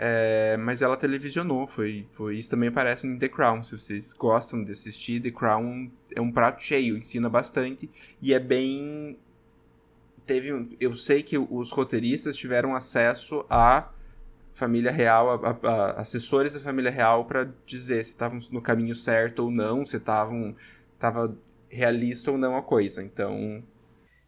É, 0.02 0.56
mas 0.56 0.82
ela 0.82 0.95
televisionou, 0.95 1.68
foi, 1.68 2.08
foi 2.14 2.38
isso 2.38 2.50
também 2.50 2.70
aparece 2.70 3.06
em 3.06 3.18
The 3.20 3.28
Crown. 3.28 3.62
Se 3.64 3.78
vocês 3.78 4.14
gostam 4.14 4.64
de 4.64 4.72
assistir, 4.72 5.20
The 5.20 5.30
Crown 5.30 5.91
é 6.16 6.22
um 6.22 6.32
prato 6.32 6.64
cheio, 6.64 6.95
ensina 6.97 7.28
bastante 7.28 7.89
e 8.22 8.34
é 8.34 8.39
bem. 8.39 9.20
Teve, 10.26 10.78
eu 10.80 10.95
sei 10.95 11.22
que 11.22 11.38
os 11.38 11.70
roteiristas 11.72 12.38
tiveram 12.38 12.74
acesso 12.76 13.45
à 13.50 13.89
família 14.54 14.91
real, 14.91 15.43
a, 15.43 15.50
a, 15.50 15.70
a 15.70 15.91
assessores 16.00 16.54
da 16.54 16.62
família 16.62 16.91
real 16.91 17.26
para 17.26 17.52
dizer 17.66 18.02
se 18.06 18.12
estavam 18.12 18.39
no 18.52 18.62
caminho 18.62 18.95
certo 18.95 19.39
ou 19.39 19.52
não, 19.52 19.86
se 19.86 19.97
estavam 19.97 20.56
tava 20.97 21.38
realista 21.68 22.32
ou 22.32 22.38
não 22.38 22.56
a 22.56 22.62
coisa. 22.62 23.04
Então 23.04 23.62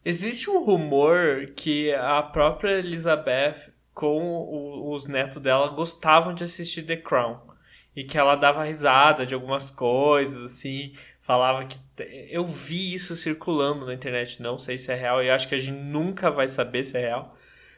Existe 0.03 0.49
um 0.49 0.63
rumor 0.63 1.51
que 1.55 1.93
a 1.93 2.23
própria 2.23 2.79
Elizabeth 2.79 3.70
com 4.01 4.17
o, 4.17 4.91
os 4.91 5.05
netos 5.05 5.37
dela 5.37 5.67
gostavam 5.67 6.33
de 6.33 6.43
assistir 6.43 6.81
The 6.81 6.97
Crown. 6.97 7.37
E 7.95 8.03
que 8.03 8.17
ela 8.17 8.35
dava 8.35 8.63
risada 8.63 9.27
de 9.27 9.35
algumas 9.35 9.69
coisas, 9.69 10.43
assim. 10.43 10.93
Falava 11.21 11.65
que. 11.65 11.77
Eu 12.31 12.43
vi 12.43 12.93
isso 12.95 13.15
circulando 13.15 13.85
na 13.85 13.93
internet, 13.93 14.41
não 14.41 14.57
sei 14.57 14.77
se 14.79 14.91
é 14.91 14.95
real. 14.95 15.21
E 15.21 15.29
acho 15.29 15.47
que 15.47 15.53
a 15.53 15.57
gente 15.57 15.77
nunca 15.77 16.31
vai 16.31 16.47
saber 16.47 16.83
se 16.83 16.97
é 16.97 17.01
real. 17.01 17.37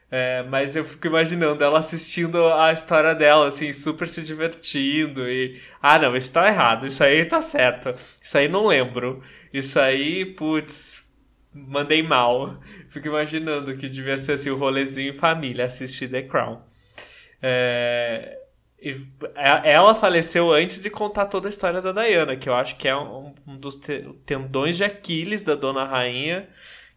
É, 0.09 0.43
mas 0.43 0.75
eu 0.75 0.85
fico 0.85 1.07
imaginando 1.07 1.63
ela 1.63 1.79
assistindo 1.79 2.47
a 2.53 2.71
história 2.71 3.15
dela, 3.15 3.47
assim, 3.47 3.73
super 3.73 4.07
se 4.07 4.23
divertindo. 4.23 5.27
E. 5.27 5.59
Ah, 5.81 5.99
não, 5.99 6.15
isso 6.15 6.31
tá 6.31 6.47
errado. 6.47 6.87
Isso 6.87 7.03
aí 7.03 7.25
tá 7.25 7.41
certo. 7.41 7.93
Isso 8.21 8.37
aí 8.37 8.47
não 8.47 8.67
lembro. 8.67 9.21
Isso 9.51 9.79
aí, 9.79 10.25
putz, 10.25 11.02
mandei 11.53 12.01
mal. 12.03 12.59
Fico 12.89 13.07
imaginando 13.07 13.75
que 13.77 13.89
devia 13.89 14.17
ser 14.17 14.33
assim 14.33 14.49
o 14.49 14.57
rolezinho 14.57 15.09
em 15.09 15.13
família, 15.13 15.65
assistir 15.65 16.09
The 16.09 16.23
Crown. 16.23 16.61
É, 17.41 18.39
ela 19.63 19.95
faleceu 19.95 20.51
antes 20.51 20.81
de 20.81 20.89
contar 20.89 21.27
toda 21.27 21.47
a 21.47 21.49
história 21.49 21.81
da 21.81 21.91
Diana, 21.91 22.35
que 22.35 22.49
eu 22.49 22.55
acho 22.55 22.75
que 22.77 22.87
é 22.87 22.95
um, 22.95 23.33
um 23.47 23.57
dos 23.57 23.79
tendões 24.25 24.77
de 24.77 24.83
Aquiles 24.83 25.43
da 25.43 25.55
Dona 25.55 25.85
Rainha, 25.85 26.49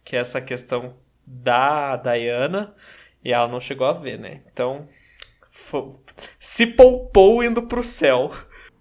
que 0.03 0.15
é 0.15 0.19
essa 0.19 0.41
questão 0.41 0.95
da 1.25 1.95
Diana, 1.97 2.73
e 3.23 3.31
ela 3.31 3.47
não 3.47 3.59
chegou 3.59 3.87
a 3.87 3.93
ver, 3.93 4.19
né? 4.19 4.41
Então, 4.51 4.87
se 6.39 6.67
poupou 6.67 7.43
indo 7.43 7.63
pro 7.63 7.83
céu 7.83 8.31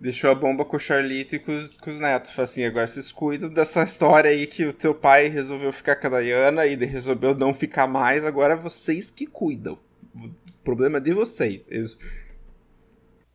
deixou 0.01 0.31
a 0.31 0.35
bomba 0.35 0.65
com 0.65 0.77
o 0.77 0.81
Charlito 0.81 1.35
e 1.35 1.39
com 1.39 1.57
os, 1.57 1.77
com 1.77 1.91
os 1.91 1.99
netos. 1.99 2.31
Falei 2.31 2.45
assim, 2.45 2.65
agora 2.65 2.87
vocês 2.87 3.11
cuidam 3.11 3.49
dessa 3.49 3.83
história 3.83 4.31
aí 4.31 4.47
que 4.47 4.65
o 4.65 4.73
teu 4.73 4.95
pai 4.95 5.29
resolveu 5.29 5.73
ficar 5.73 5.97
com 5.97 6.15
a 6.15 6.23
Diana 6.23 6.67
e 6.67 6.75
resolveu 6.77 7.35
não 7.35 7.53
ficar 7.53 7.87
mais, 7.87 8.25
agora 8.25 8.57
vocês 8.57 9.11
que 9.11 9.27
cuidam. 9.27 9.79
O 10.15 10.31
problema 10.65 10.99
é 10.99 11.01
de 11.01 11.13
vocês. 11.13 11.69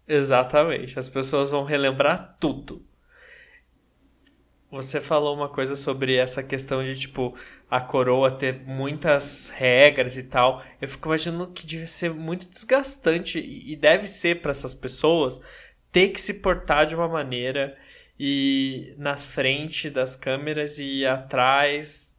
Exatamente, 0.07 0.97
as 0.97 1.09
pessoas 1.09 1.51
vão 1.51 1.63
relembrar 1.63 2.37
tudo. 2.39 2.85
Você 4.71 5.01
falou 5.01 5.35
uma 5.35 5.49
coisa 5.49 5.75
sobre 5.75 6.15
essa 6.15 6.41
questão 6.41 6.81
de, 6.81 6.97
tipo, 6.97 7.35
a 7.69 7.81
coroa 7.81 8.31
ter 8.31 8.61
muitas 8.65 9.49
regras 9.49 10.15
e 10.15 10.23
tal. 10.23 10.63
Eu 10.81 10.87
fico 10.87 11.09
imaginando 11.09 11.47
que 11.47 11.65
deve 11.65 11.87
ser 11.87 12.13
muito 12.13 12.47
desgastante 12.47 13.37
e 13.37 13.75
deve 13.75 14.07
ser 14.07 14.41
para 14.41 14.51
essas 14.51 14.73
pessoas 14.73 15.41
ter 15.91 16.09
que 16.09 16.21
se 16.21 16.35
portar 16.35 16.85
de 16.85 16.95
uma 16.95 17.07
maneira 17.07 17.77
e 18.19 18.93
na 18.97 19.17
frente 19.17 19.89
das 19.89 20.15
câmeras 20.15 20.77
e 20.77 21.05
atrás 21.05 22.17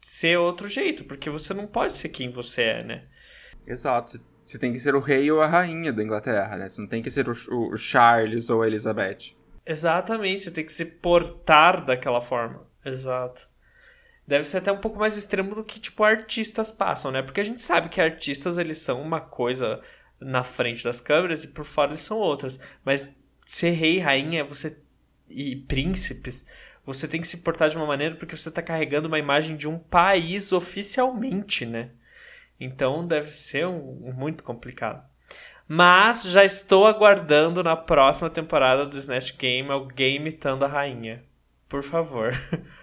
ser 0.00 0.38
outro 0.38 0.68
jeito, 0.68 1.04
porque 1.04 1.30
você 1.30 1.54
não 1.54 1.66
pode 1.66 1.92
ser 1.92 2.08
quem 2.08 2.30
você 2.30 2.62
é, 2.62 2.84
né? 2.84 3.04
Exato. 3.66 4.20
Você 4.44 4.58
tem 4.58 4.72
que 4.72 4.80
ser 4.80 4.94
o 4.94 5.00
rei 5.00 5.30
ou 5.30 5.40
a 5.40 5.46
rainha 5.46 5.92
da 5.92 6.02
Inglaterra, 6.02 6.56
né? 6.56 6.68
Você 6.68 6.80
não 6.80 6.88
tem 6.88 7.00
que 7.00 7.10
ser 7.10 7.28
o, 7.28 7.32
o 7.72 7.76
Charles 7.76 8.50
ou 8.50 8.62
a 8.62 8.66
Elizabeth. 8.66 9.36
Exatamente, 9.64 10.42
você 10.42 10.50
tem 10.50 10.64
que 10.64 10.72
se 10.72 10.84
portar 10.84 11.84
daquela 11.84 12.20
forma. 12.20 12.66
Exato. 12.84 13.48
Deve 14.26 14.44
ser 14.44 14.58
até 14.58 14.72
um 14.72 14.78
pouco 14.78 14.98
mais 14.98 15.16
extremo 15.16 15.54
do 15.54 15.64
que, 15.64 15.78
tipo, 15.80 16.02
artistas 16.02 16.72
passam, 16.72 17.10
né? 17.10 17.22
Porque 17.22 17.40
a 17.40 17.44
gente 17.44 17.62
sabe 17.62 17.88
que 17.88 18.00
artistas, 18.00 18.58
eles 18.58 18.78
são 18.78 19.00
uma 19.00 19.20
coisa 19.20 19.80
na 20.24 20.42
frente 20.42 20.84
das 20.84 21.00
câmeras 21.00 21.44
e 21.44 21.48
por 21.48 21.64
fora 21.64 21.90
eles 21.90 22.00
são 22.00 22.18
outras. 22.18 22.58
Mas 22.84 23.20
ser 23.44 23.70
rei, 23.70 23.98
rainha, 23.98 24.44
você 24.44 24.76
e 25.28 25.56
príncipes, 25.56 26.46
você 26.84 27.08
tem 27.08 27.20
que 27.20 27.28
se 27.28 27.38
portar 27.38 27.68
de 27.68 27.76
uma 27.76 27.86
maneira 27.86 28.14
porque 28.16 28.36
você 28.36 28.48
está 28.48 28.60
carregando 28.60 29.08
uma 29.08 29.18
imagem 29.18 29.56
de 29.56 29.68
um 29.68 29.78
país 29.78 30.52
oficialmente, 30.52 31.64
né? 31.64 31.90
Então 32.58 33.06
deve 33.06 33.30
ser 33.30 33.66
um, 33.66 34.08
um, 34.08 34.12
muito 34.12 34.42
complicado. 34.42 35.02
Mas 35.66 36.24
já 36.24 36.44
estou 36.44 36.86
aguardando 36.86 37.62
na 37.62 37.76
próxima 37.76 38.28
temporada 38.28 38.84
do 38.84 38.98
Snatch 38.98 39.36
Game 39.36 39.70
alguém 39.70 40.16
imitando 40.16 40.64
a 40.64 40.68
rainha. 40.68 41.24
Por 41.68 41.82
favor. 41.82 42.32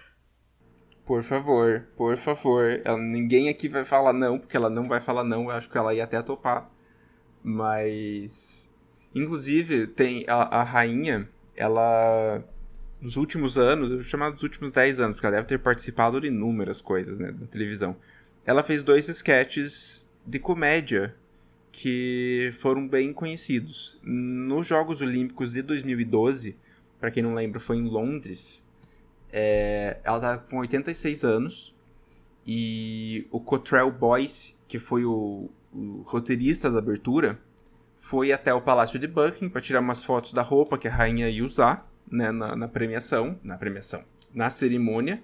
Por 1.06 1.24
favor, 1.24 1.88
por 1.96 2.16
favor. 2.16 2.80
Ela, 2.84 2.96
ninguém 2.96 3.48
aqui 3.48 3.68
vai 3.68 3.84
falar 3.84 4.12
não, 4.12 4.38
porque 4.38 4.56
ela 4.56 4.70
não 4.70 4.86
vai 4.86 5.00
falar 5.00 5.24
não. 5.24 5.46
Eu 5.46 5.50
acho 5.50 5.68
que 5.68 5.76
ela 5.76 5.92
ia 5.92 6.04
até 6.04 6.22
topar. 6.22 6.70
Mas. 7.42 8.70
Inclusive, 9.14 9.86
tem 9.86 10.24
a, 10.28 10.60
a 10.60 10.62
rainha, 10.62 11.28
ela. 11.56 12.44
Nos 13.00 13.16
últimos 13.16 13.56
anos, 13.56 13.90
eu 13.90 13.96
vou 13.96 14.04
chamar 14.04 14.30
dos 14.30 14.42
últimos 14.42 14.70
10 14.72 15.00
anos, 15.00 15.14
porque 15.14 15.26
ela 15.26 15.36
deve 15.36 15.48
ter 15.48 15.58
participado 15.58 16.20
de 16.20 16.26
inúmeras 16.26 16.82
coisas, 16.82 17.18
né, 17.18 17.34
na 17.38 17.46
televisão. 17.46 17.96
Ela 18.44 18.62
fez 18.62 18.82
dois 18.82 19.08
sketches 19.08 20.06
de 20.26 20.38
comédia 20.38 21.14
que 21.72 22.52
foram 22.58 22.86
bem 22.86 23.12
conhecidos. 23.12 23.98
Nos 24.02 24.66
Jogos 24.66 25.00
Olímpicos 25.00 25.52
de 25.52 25.62
2012, 25.62 26.56
para 26.98 27.10
quem 27.10 27.22
não 27.22 27.34
lembra, 27.34 27.58
foi 27.58 27.76
em 27.76 27.88
Londres. 27.88 28.66
É, 29.32 29.98
ela 30.04 30.20
tá 30.20 30.38
com 30.38 30.58
86 30.58 31.24
anos 31.24 31.74
e 32.46 33.26
o 33.30 33.40
Cottrell 33.40 33.90
Boyce, 33.90 34.56
que 34.66 34.78
foi 34.78 35.04
o, 35.04 35.48
o 35.72 36.02
roteirista 36.02 36.70
da 36.70 36.78
abertura, 36.78 37.38
foi 38.00 38.32
até 38.32 38.52
o 38.52 38.60
Palácio 38.60 38.98
de 38.98 39.06
Buckingham 39.06 39.50
para 39.50 39.60
tirar 39.60 39.80
umas 39.80 40.02
fotos 40.02 40.32
da 40.32 40.42
roupa 40.42 40.78
que 40.78 40.88
a 40.88 40.90
rainha 40.90 41.28
ia 41.28 41.44
usar 41.44 41.88
né, 42.10 42.32
na, 42.32 42.56
na 42.56 42.66
premiação, 42.66 43.38
na 43.42 43.56
premiação, 43.56 44.02
na 44.34 44.50
cerimônia. 44.50 45.22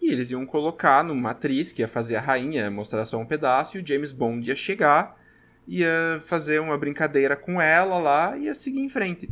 E 0.00 0.10
eles 0.10 0.30
iam 0.30 0.46
colocar 0.46 1.02
numa 1.04 1.30
atriz 1.30 1.72
que 1.72 1.82
ia 1.82 1.88
fazer 1.88 2.16
a 2.16 2.20
rainha, 2.20 2.70
mostrar 2.70 3.04
só 3.04 3.18
um 3.18 3.26
pedaço, 3.26 3.76
e 3.76 3.82
o 3.82 3.86
James 3.86 4.12
Bond 4.12 4.48
ia 4.48 4.56
chegar, 4.56 5.18
ia 5.66 6.22
fazer 6.24 6.60
uma 6.60 6.78
brincadeira 6.78 7.36
com 7.36 7.60
ela 7.60 7.98
lá 7.98 8.36
e 8.36 8.44
ia 8.44 8.54
seguir 8.54 8.80
em 8.80 8.88
frente. 8.88 9.28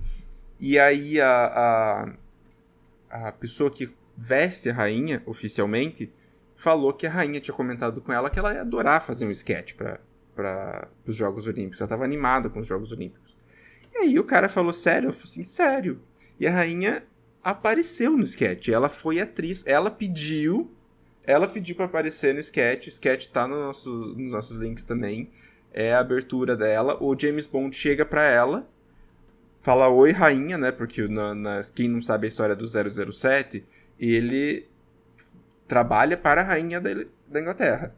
E 0.61 0.79
aí 0.79 1.21
a, 1.21 2.13
a, 3.11 3.29
a 3.29 3.33
pessoa 3.33 3.71
que 3.71 3.91
veste 4.17 4.69
a 4.69 4.75
rainha 4.75 5.23
oficialmente 5.25 6.13
falou 6.57 6.93
que 6.93 7.07
a 7.07 7.11
rainha 7.11 7.41
tinha 7.41 7.55
comentado 7.55 8.01
com 8.01 8.13
ela 8.13 8.29
que 8.29 8.39
ela 8.39 8.53
ia 8.53 8.63
adorar 8.63 9.01
fazer 9.01 9.27
um 9.27 9.31
sketch 9.31 9.75
para 9.75 10.01
os 11.07 11.15
Jogos 11.15 11.47
Olímpicos. 11.47 11.81
Ela 11.81 11.87
estava 11.87 12.05
animada 12.05 12.49
com 12.49 12.61
os 12.61 12.67
Jogos 12.67 12.93
Olímpicos. 12.93 13.37
E 13.95 13.99
aí 13.99 14.19
o 14.19 14.25
cara 14.25 14.49
falou 14.49 14.73
sério, 14.73 15.09
eu 15.09 15.13
falei 15.13 15.25
assim, 15.25 15.45
sério. 15.45 16.01
E 16.39 16.47
a 16.47 16.53
rainha 16.53 17.03
apareceu 17.43 18.17
no 18.17 18.25
sketch. 18.25 18.69
Ela 18.69 18.89
foi 18.89 19.21
atriz, 19.21 19.65
ela 19.67 19.91
pediu, 19.91 20.71
ela 21.25 21.49
pediu 21.49 21.75
para 21.75 21.87
aparecer 21.87 22.35
no 22.35 22.41
sketch. 22.41 22.87
O 22.87 22.91
sketch 22.91 23.27
tá 23.29 23.49
no 23.49 23.57
nosso, 23.57 23.91
nos 24.17 24.33
nossos 24.33 24.59
links 24.59 24.85
também. 24.85 25.31
É 25.73 25.93
a 25.95 26.01
abertura 26.01 26.57
dela. 26.57 27.03
O 27.03 27.19
James 27.19 27.47
Bond 27.47 27.75
chega 27.77 28.05
para 28.05 28.25
ela, 28.25 28.69
fala 29.61 29.89
oi 29.89 30.13
rainha, 30.13 30.57
né? 30.57 30.71
Porque 30.71 31.07
na, 31.09 31.35
na, 31.35 31.61
quem 31.75 31.89
não 31.89 32.01
sabe 32.01 32.27
a 32.27 32.29
história 32.29 32.57
do 32.57 32.67
007, 32.67 33.65
ele 33.99 34.69
trabalha 35.67 36.17
para 36.17 36.41
a 36.41 36.45
rainha 36.45 36.81
da, 36.81 36.91
da 37.27 37.41
Inglaterra. 37.41 37.95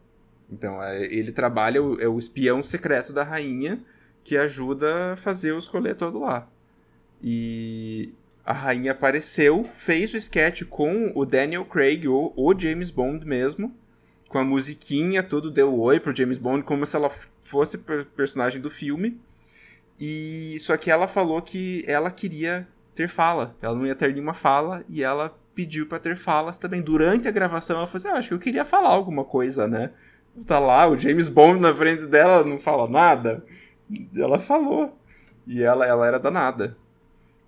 Então, 0.51 0.81
é, 0.83 1.03
ele 1.05 1.31
trabalha, 1.31 1.79
é 1.99 2.07
o 2.07 2.19
espião 2.19 2.61
secreto 2.61 3.13
da 3.13 3.23
rainha 3.23 3.79
que 4.23 4.37
ajuda 4.37 5.13
a 5.13 5.15
fazer 5.15 5.53
os 5.53 5.67
rolê 5.67 5.93
todo 5.93 6.19
lá. 6.19 6.47
E 7.23 8.13
a 8.45 8.53
rainha 8.53 8.91
apareceu, 8.91 9.63
fez 9.63 10.13
o 10.13 10.17
sketch 10.17 10.63
com 10.63 11.11
o 11.15 11.25
Daniel 11.25 11.65
Craig, 11.65 12.07
o, 12.07 12.33
o 12.35 12.59
James 12.59 12.91
Bond 12.91 13.25
mesmo, 13.25 13.73
com 14.27 14.37
a 14.37 14.43
musiquinha, 14.43 15.21
tudo 15.23 15.51
deu 15.51 15.77
oi 15.79 15.99
pro 15.99 16.15
James 16.15 16.37
Bond, 16.37 16.63
como 16.63 16.85
se 16.85 16.95
ela 16.95 17.09
fosse 17.41 17.77
personagem 17.77 18.61
do 18.61 18.69
filme. 18.69 19.19
E 19.99 20.57
só 20.59 20.75
que 20.77 20.89
ela 20.89 21.07
falou 21.07 21.41
que 21.41 21.83
ela 21.87 22.09
queria 22.09 22.67
ter 22.95 23.07
fala, 23.07 23.55
ela 23.61 23.75
não 23.75 23.85
ia 23.85 23.95
ter 23.95 24.11
nenhuma 24.11 24.33
fala 24.33 24.83
e 24.89 25.03
ela 25.03 25.37
pediu 25.53 25.85
para 25.85 25.99
ter 25.99 26.15
falas 26.15 26.57
também. 26.57 26.81
Durante 26.81 27.27
a 27.27 27.31
gravação 27.31 27.77
ela 27.77 27.85
falou 27.85 27.97
assim: 27.97 28.07
ah, 28.07 28.17
acho 28.17 28.29
que 28.29 28.33
eu 28.33 28.39
queria 28.39 28.65
falar 28.65 28.89
alguma 28.89 29.23
coisa, 29.23 29.67
né? 29.67 29.91
Tá 30.45 30.59
lá, 30.59 30.87
o 30.87 30.97
James 30.97 31.27
Bond 31.27 31.59
na 31.59 31.73
frente 31.73 32.05
dela 32.07 32.43
não 32.43 32.57
fala 32.57 32.89
nada. 32.89 33.45
Ela 34.15 34.39
falou. 34.39 34.97
E 35.45 35.61
ela, 35.61 35.85
ela 35.85 36.07
era 36.07 36.19
danada. 36.19 36.77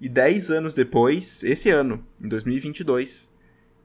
E 0.01 0.09
10 0.09 0.51
anos 0.51 0.73
depois, 0.73 1.43
esse 1.43 1.69
ano, 1.69 2.05
em 2.21 2.27
2022, 2.27 3.33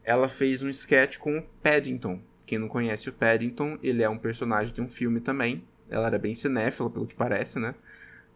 ela 0.03 0.29
fez 0.29 0.63
um 0.63 0.69
sketch 0.69 1.19
com 1.19 1.39
o 1.39 1.43
Paddington. 1.63 2.21
Quem 2.45 2.59
não 2.59 2.67
conhece 2.67 3.09
o 3.09 3.13
Paddington, 3.13 3.79
ele 3.83 4.03
é 4.03 4.09
um 4.09 4.19
personagem 4.19 4.75
de 4.75 4.81
um 4.81 4.89
filme 4.89 5.21
também. 5.21 5.63
Ela 5.89 6.09
era 6.09 6.19
bem 6.19 6.35
cinéfila, 6.35 6.91
pelo 6.91 7.07
que 7.07 7.15
parece, 7.15 7.59
né? 7.59 7.75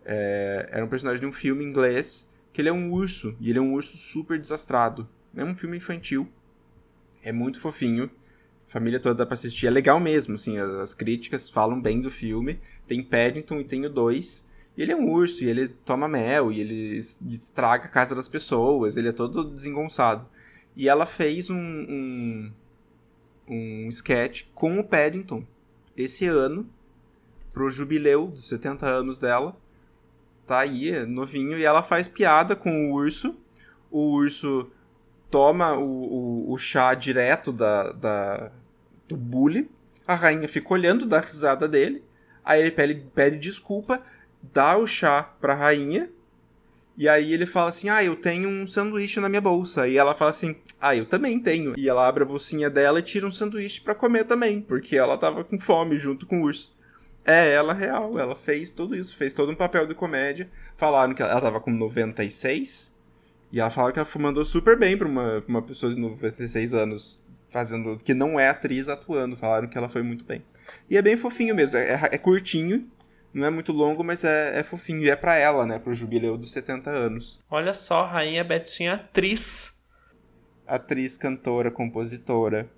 É, 0.04 0.68
era 0.70 0.84
um 0.84 0.88
personagem 0.88 1.20
de 1.20 1.26
um 1.26 1.32
filme 1.32 1.64
inglês 1.64 2.28
que 2.52 2.60
ele 2.60 2.68
é 2.68 2.72
um 2.72 2.92
urso, 2.92 3.34
e 3.40 3.50
ele 3.50 3.58
é 3.58 3.62
um 3.62 3.72
urso 3.72 3.96
super 3.96 4.38
desastrado. 4.38 5.08
É 5.34 5.42
um 5.42 5.54
filme 5.54 5.78
infantil, 5.78 6.28
é 7.22 7.32
muito 7.32 7.58
fofinho, 7.58 8.10
família 8.72 8.98
toda 8.98 9.26
pra 9.26 9.34
assistir, 9.34 9.66
é 9.66 9.70
legal 9.70 10.00
mesmo, 10.00 10.34
assim, 10.34 10.56
as, 10.56 10.70
as 10.70 10.94
críticas 10.94 11.48
falam 11.48 11.78
bem 11.78 12.00
do 12.00 12.10
filme. 12.10 12.58
Tem 12.86 13.02
Paddington 13.02 13.60
e 13.60 13.64
tem 13.64 13.84
o 13.84 13.90
2, 13.90 14.44
e 14.76 14.82
ele 14.82 14.92
é 14.92 14.96
um 14.96 15.10
urso, 15.10 15.44
e 15.44 15.48
ele 15.48 15.68
toma 15.68 16.08
mel, 16.08 16.50
e 16.50 16.60
ele 16.60 16.96
estraga 16.96 17.84
a 17.84 17.88
casa 17.88 18.14
das 18.14 18.28
pessoas, 18.28 18.96
ele 18.96 19.08
é 19.08 19.12
todo 19.12 19.44
desengonçado. 19.44 20.26
E 20.74 20.88
ela 20.88 21.04
fez 21.04 21.50
um, 21.50 21.56
um, 21.56 22.52
um 23.46 23.88
sketch 23.90 24.44
com 24.54 24.78
o 24.80 24.84
Paddington 24.84 25.44
esse 25.94 26.24
ano, 26.24 26.66
pro 27.52 27.70
jubileu 27.70 28.28
dos 28.28 28.48
70 28.48 28.86
anos 28.86 29.20
dela. 29.20 29.54
Tá 30.46 30.60
aí, 30.60 31.04
novinho, 31.04 31.58
e 31.58 31.64
ela 31.64 31.82
faz 31.82 32.08
piada 32.08 32.56
com 32.56 32.88
o 32.88 32.94
urso. 32.94 33.36
O 33.90 34.12
urso 34.12 34.70
toma 35.30 35.74
o, 35.74 35.84
o, 35.84 36.52
o 36.52 36.56
chá 36.56 36.94
direto 36.94 37.52
da, 37.52 37.92
da, 37.92 38.52
do 39.12 39.16
bully. 39.16 39.70
A 40.06 40.14
rainha 40.14 40.48
fica 40.48 40.72
olhando, 40.72 41.06
dá 41.06 41.20
risada 41.20 41.68
dele. 41.68 42.02
Aí 42.44 42.60
ele 42.60 42.70
pede, 42.72 42.94
pede 43.14 43.38
desculpa 43.38 44.02
dá 44.42 44.76
o 44.76 44.86
chá 44.86 45.22
pra 45.40 45.54
rainha. 45.54 46.10
E 46.96 47.08
aí 47.08 47.32
ele 47.32 47.46
fala 47.46 47.70
assim: 47.70 47.88
Ah, 47.88 48.02
eu 48.02 48.16
tenho 48.16 48.48
um 48.48 48.66
sanduíche 48.66 49.20
na 49.20 49.28
minha 49.28 49.40
bolsa. 49.40 49.86
E 49.88 49.96
ela 49.96 50.14
fala 50.14 50.30
assim: 50.30 50.56
Ah, 50.80 50.96
eu 50.96 51.06
também 51.06 51.38
tenho. 51.38 51.74
E 51.78 51.88
ela 51.88 52.06
abre 52.06 52.24
a 52.24 52.26
bolsinha 52.26 52.68
dela 52.68 52.98
e 52.98 53.02
tira 53.02 53.26
um 53.26 53.30
sanduíche 53.30 53.80
para 53.80 53.94
comer 53.94 54.24
também, 54.24 54.60
porque 54.60 54.96
ela 54.96 55.16
tava 55.16 55.44
com 55.44 55.58
fome 55.58 55.96
junto 55.96 56.26
com 56.26 56.40
o 56.40 56.44
urso. 56.44 56.74
É 57.24 57.52
ela 57.52 57.72
real, 57.72 58.18
ela 58.18 58.34
fez 58.34 58.72
tudo 58.72 58.96
isso, 58.96 59.16
fez 59.16 59.32
todo 59.32 59.52
um 59.52 59.54
papel 59.54 59.86
de 59.86 59.94
comédia. 59.94 60.50
Falaram 60.76 61.14
que 61.14 61.22
ela, 61.22 61.40
tava 61.40 61.60
com 61.60 61.70
96. 61.70 62.92
E 63.52 63.60
ela 63.60 63.70
fala 63.70 63.92
que 63.92 63.98
ela 63.98 64.08
mandou 64.18 64.44
super 64.44 64.78
bem 64.78 64.96
pra 64.96 65.06
uma, 65.06 65.40
pra 65.40 65.48
uma 65.48 65.62
pessoa 65.62 65.94
de 65.94 66.00
96 66.00 66.74
anos, 66.74 67.21
fazendo. 67.52 67.96
que 67.98 68.14
não 68.14 68.40
é 68.40 68.48
atriz 68.48 68.88
atuando. 68.88 69.36
Falaram 69.36 69.68
que 69.68 69.78
ela 69.78 69.88
foi 69.88 70.02
muito 70.02 70.24
bem. 70.24 70.42
E 70.90 70.96
é 70.96 71.02
bem 71.02 71.16
fofinho 71.16 71.54
mesmo, 71.54 71.78
é, 71.78 72.08
é 72.12 72.18
curtinho, 72.18 72.90
não 73.32 73.46
é 73.46 73.50
muito 73.50 73.72
longo, 73.72 74.02
mas 74.02 74.24
é, 74.24 74.58
é 74.58 74.62
fofinho. 74.62 75.00
E 75.00 75.10
é 75.10 75.16
pra 75.16 75.36
ela, 75.36 75.66
né? 75.66 75.78
Pro 75.78 75.94
jubileu 75.94 76.36
dos 76.36 76.52
70 76.52 76.90
anos. 76.90 77.40
Olha 77.50 77.74
só, 77.74 78.04
Rainha 78.06 78.42
Betinha, 78.42 78.94
atriz. 78.94 79.80
Atriz, 80.66 81.16
cantora, 81.16 81.70
compositora. 81.70 82.68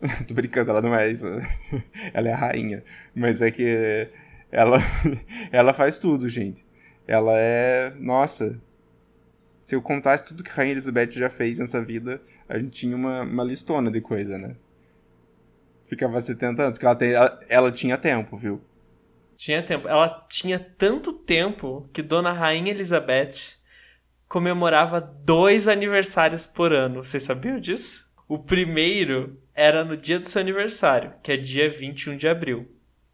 Tô 0.26 0.34
brincando, 0.34 0.70
ela 0.70 0.82
não 0.82 0.94
é 0.94 1.08
isso. 1.10 1.26
ela 2.12 2.28
é 2.28 2.32
a 2.32 2.36
rainha. 2.36 2.82
Mas 3.14 3.40
é 3.40 3.50
que 3.50 4.08
ela, 4.50 4.78
ela 5.52 5.72
faz 5.72 5.98
tudo, 5.98 6.28
gente. 6.28 6.64
Ela 7.06 7.32
é. 7.36 7.92
Nossa. 7.98 8.60
Se 9.62 9.76
eu 9.76 9.80
contasse 9.80 10.26
tudo 10.26 10.42
que 10.42 10.50
a 10.50 10.54
Rainha 10.54 10.72
Elizabeth 10.72 11.12
já 11.12 11.30
fez 11.30 11.58
nessa 11.58 11.80
vida, 11.80 12.20
a 12.48 12.58
gente 12.58 12.70
tinha 12.70 12.96
uma, 12.96 13.22
uma 13.22 13.44
listona 13.44 13.90
de 13.90 14.00
coisa, 14.00 14.36
né? 14.36 14.56
Ficava 15.88 16.20
70 16.20 16.62
anos, 16.62 16.72
porque 16.72 16.86
ela, 16.86 16.96
tem, 16.96 17.12
ela, 17.12 17.40
ela 17.48 17.72
tinha 17.72 17.96
tempo, 17.96 18.36
viu? 18.36 18.60
Tinha 19.36 19.62
tempo. 19.62 19.86
Ela 19.86 20.26
tinha 20.28 20.58
tanto 20.58 21.12
tempo 21.12 21.88
que 21.92 22.02
Dona 22.02 22.32
Rainha 22.32 22.72
Elizabeth 22.72 23.56
comemorava 24.28 25.00
dois 25.00 25.68
aniversários 25.68 26.46
por 26.46 26.72
ano. 26.72 27.04
Vocês 27.04 27.22
sabiam 27.22 27.60
disso? 27.60 28.10
O 28.26 28.38
primeiro 28.38 29.38
era 29.54 29.84
no 29.84 29.96
dia 29.96 30.18
do 30.18 30.28
seu 30.28 30.40
aniversário, 30.40 31.12
que 31.22 31.32
é 31.32 31.36
dia 31.36 31.68
21 31.68 32.16
de 32.16 32.26
abril. 32.26 32.66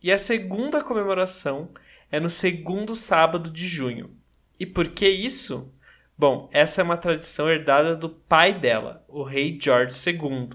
E 0.03 0.13
a 0.13 0.19
segunda 0.19 0.83
comemoração 0.83 1.71
é 2.11 2.21
no 2.21 2.31
segundo 2.31 2.95
sábado 2.95 3.51
de 3.51 3.67
junho. 3.67 4.17
E 4.59 4.65
por 4.65 4.89
que 4.89 5.09
isso? 5.09 5.73
Bom, 6.19 6.51
essa 6.53 6.81
é 6.81 6.85
uma 6.85 6.97
tradição 6.97 7.49
herdada 7.49 7.95
do 7.95 8.09
pai 8.09 8.53
dela, 8.53 9.05
o 9.07 9.23
rei 9.23 9.57
George 9.61 9.95
II. 10.05 10.51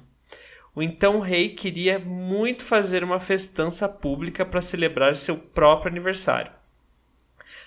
O 0.76 0.84
então 0.84 1.22
rei 1.22 1.52
queria 1.52 1.98
muito 1.98 2.64
fazer 2.64 3.02
uma 3.02 3.18
festança 3.18 3.88
pública 3.88 4.46
para 4.46 4.62
celebrar 4.62 5.16
seu 5.16 5.38
próprio 5.38 5.90
aniversário. 5.90 6.52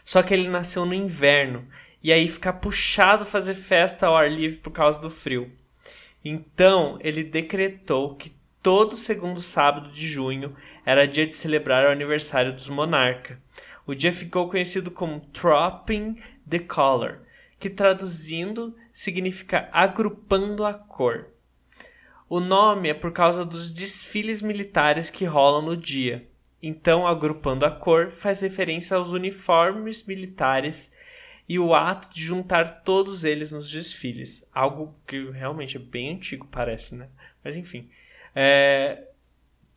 Só 0.05 0.23
que 0.23 0.35
ele 0.35 0.47
nasceu 0.47 0.85
no 0.85 0.93
inverno 0.93 1.67
e 2.03 2.13
aí 2.13 2.29
fica 2.29 2.53
puxado 2.53 3.25
fazer 3.25 3.55
festa 3.55 4.07
ao 4.07 4.15
ar 4.15 4.31
livre 4.31 4.59
por 4.59 4.73
causa 4.73 5.01
do 5.01 5.09
frio. 5.09 5.51
Então 6.23 6.99
ele 7.01 7.25
decretou 7.25 8.15
que 8.15 8.31
todo 8.63 8.95
segundo 8.95 9.41
sábado 9.41 9.91
de 9.91 10.07
junho 10.07 10.55
era 10.85 11.09
dia 11.09 11.25
de 11.25 11.33
celebrar 11.33 11.87
o 11.87 11.93
aniversário 11.93 12.53
dos 12.53 12.69
monarca. 12.69 13.41
O 13.87 13.95
dia 13.95 14.13
ficou 14.13 14.51
conhecido 14.51 14.91
como 14.91 15.21
Tropping 15.33 16.21
the 16.47 16.59
Color, 16.59 17.21
que 17.59 17.71
traduzindo 17.71 18.77
significa 18.93 19.69
agrupando 19.73 20.65
a 20.65 20.75
cor. 20.75 21.29
O 22.29 22.41
nome 22.41 22.89
é 22.89 22.95
por 22.95 23.13
causa 23.13 23.45
dos 23.45 23.73
desfiles 23.73 24.43
militares 24.43 25.11
que 25.11 25.25
rolam 25.25 25.63
no 25.63 25.77
dia. 25.77 26.29
Então, 26.63 27.07
agrupando 27.07 27.65
a 27.65 27.71
cor, 27.71 28.11
faz 28.11 28.41
referência 28.41 28.97
aos 28.97 29.13
uniformes 29.13 30.05
militares 30.05 30.93
e 31.49 31.59
o 31.59 31.75
ato 31.75 32.13
de 32.13 32.23
juntar 32.23 32.83
todos 32.83 33.25
eles 33.25 33.53
nos 33.53 33.71
desfiles. 33.71 34.45
Algo 34.53 34.95
que 35.07 35.31
realmente 35.31 35.77
é 35.77 35.81
bem 35.81 36.15
antigo, 36.15 36.49
parece, 36.51 36.95
né? 36.95 37.09
Mas 37.45 37.57
enfim. 37.57 37.89
É... 38.35 39.05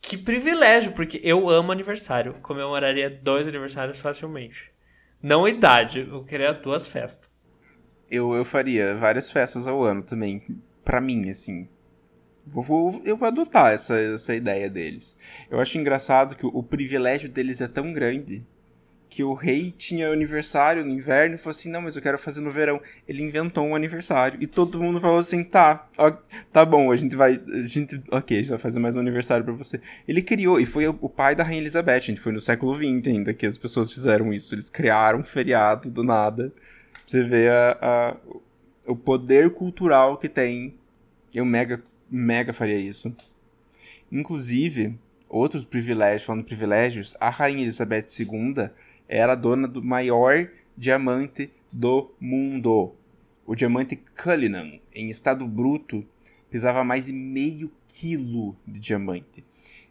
Que 0.00 0.16
privilégio, 0.16 0.92
porque 0.92 1.20
eu 1.22 1.48
amo 1.48 1.70
aniversário. 1.70 2.34
Comemoraria 2.42 3.08
dois 3.08 3.46
aniversários 3.46 4.00
facilmente. 4.00 4.72
Não 5.22 5.46
idade, 5.46 6.00
eu 6.00 6.24
queria 6.24 6.52
duas 6.52 6.88
festas. 6.88 7.29
Eu, 8.10 8.34
eu 8.34 8.44
faria 8.44 8.96
várias 8.96 9.30
festas 9.30 9.68
ao 9.68 9.84
ano 9.84 10.02
também. 10.02 10.42
Pra 10.84 11.00
mim, 11.00 11.30
assim. 11.30 11.68
Vou, 12.46 12.64
vou, 12.64 13.02
eu 13.04 13.16
vou 13.16 13.28
adotar 13.28 13.72
essa, 13.72 13.98
essa 13.98 14.34
ideia 14.34 14.68
deles. 14.68 15.16
Eu 15.48 15.60
acho 15.60 15.78
engraçado 15.78 16.34
que 16.34 16.44
o, 16.44 16.48
o, 16.48 16.62
privilégio 16.62 17.28
deles 17.28 17.60
é 17.60 17.68
tão 17.68 17.92
grande 17.92 18.44
que 19.08 19.22
o 19.22 19.34
rei 19.34 19.72
tinha 19.76 20.08
aniversário 20.08 20.84
no 20.84 20.90
inverno 20.90 21.34
e 21.34 21.38
falou 21.38 21.50
assim: 21.50 21.70
não, 21.70 21.82
mas 21.82 21.94
eu 21.94 22.02
quero 22.02 22.18
fazer 22.18 22.40
no 22.40 22.50
verão. 22.50 22.80
Ele 23.06 23.22
inventou 23.22 23.64
um 23.64 23.76
aniversário 23.76 24.38
e 24.42 24.46
todo 24.46 24.82
mundo 24.82 25.00
falou 25.00 25.18
assim: 25.18 25.44
tá, 25.44 25.88
ó, 25.96 26.10
tá 26.52 26.64
bom, 26.64 26.90
a 26.90 26.96
gente 26.96 27.14
vai. 27.14 27.40
A 27.52 27.62
gente, 27.66 28.02
ok, 28.10 28.38
a 28.38 28.40
gente 28.40 28.50
vai 28.50 28.58
fazer 28.58 28.80
mais 28.80 28.96
um 28.96 29.00
aniversário 29.00 29.44
para 29.44 29.54
você. 29.54 29.80
Ele 30.08 30.22
criou, 30.22 30.58
e 30.58 30.66
foi 30.66 30.88
o 30.88 31.08
pai 31.08 31.36
da 31.36 31.44
Rainha 31.44 31.60
Elizabeth, 31.60 31.94
a 31.94 31.98
gente 31.98 32.20
foi 32.20 32.32
no 32.32 32.40
século 32.40 32.74
XX 32.74 33.08
ainda 33.08 33.34
que 33.34 33.46
as 33.46 33.58
pessoas 33.58 33.92
fizeram 33.92 34.32
isso. 34.32 34.54
Eles 34.54 34.70
criaram 34.70 35.20
um 35.20 35.24
feriado 35.24 35.90
do 35.90 36.02
nada. 36.02 36.52
Você 37.10 37.24
ver 37.24 37.50
a, 37.50 37.72
a 37.82 38.16
o 38.86 38.94
poder 38.94 39.52
cultural 39.52 40.16
que 40.16 40.28
tem. 40.28 40.76
Eu 41.34 41.44
mega 41.44 41.82
mega 42.08 42.52
faria 42.52 42.78
isso. 42.78 43.12
Inclusive, 44.12 44.96
outros 45.28 45.64
privilégios, 45.64 46.22
falando 46.22 46.44
privilégios, 46.44 47.16
a 47.18 47.28
rainha 47.28 47.62
Elizabeth 47.62 48.06
II 48.16 48.70
era 49.08 49.34
dona 49.34 49.66
do 49.66 49.82
maior 49.82 50.48
diamante 50.76 51.50
do 51.72 52.14
mundo. 52.20 52.94
O 53.44 53.56
diamante 53.56 53.96
Cullinan, 53.96 54.78
em 54.94 55.08
estado 55.08 55.44
bruto, 55.48 56.06
pesava 56.48 56.84
mais 56.84 57.06
de 57.06 57.12
meio 57.12 57.72
quilo 57.88 58.54
de 58.64 58.78
diamante. 58.78 59.44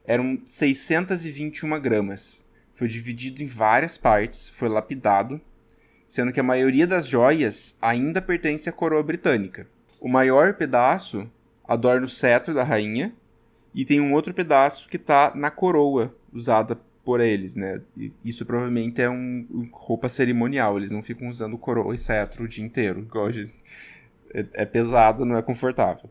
Eram 0.05 0.39
621 0.41 1.81
gramas. 1.81 2.45
Foi 2.73 2.87
dividido 2.87 3.43
em 3.43 3.45
várias 3.45 3.97
partes, 3.97 4.47
foi 4.47 4.69
lapidado, 4.69 5.41
sendo 6.09 6.33
que 6.33 6.39
a 6.39 6.43
maioria 6.43 6.87
das 6.87 7.07
joias 7.07 7.77
ainda 7.79 8.19
pertence 8.19 8.67
à 8.67 8.71
coroa 8.71 9.03
britânica. 9.03 9.67
O 10.01 10.09
maior 10.09 10.55
pedaço 10.55 11.29
adorna 11.67 12.07
o 12.07 12.09
cetro 12.09 12.51
da 12.51 12.63
rainha 12.63 13.13
e 13.75 13.85
tem 13.85 14.01
um 14.01 14.11
outro 14.11 14.33
pedaço 14.33 14.89
que 14.89 14.97
está 14.97 15.31
na 15.35 15.51
coroa 15.51 16.11
usada 16.33 16.75
por 17.05 17.21
eles, 17.21 17.55
né? 17.55 17.79
Isso 18.25 18.43
provavelmente 18.43 18.99
é 18.99 19.07
um, 19.07 19.69
roupa 19.71 20.09
cerimonial, 20.09 20.79
eles 20.79 20.91
não 20.91 21.03
ficam 21.03 21.29
usando 21.29 21.55
coroa 21.59 21.93
e 21.93 21.97
cetro 21.97 22.45
o 22.45 22.47
dia 22.47 22.65
inteiro. 22.65 23.07
É, 24.33 24.45
é 24.53 24.65
pesado, 24.65 25.25
não 25.25 25.37
é 25.37 25.43
confortável. 25.43 26.09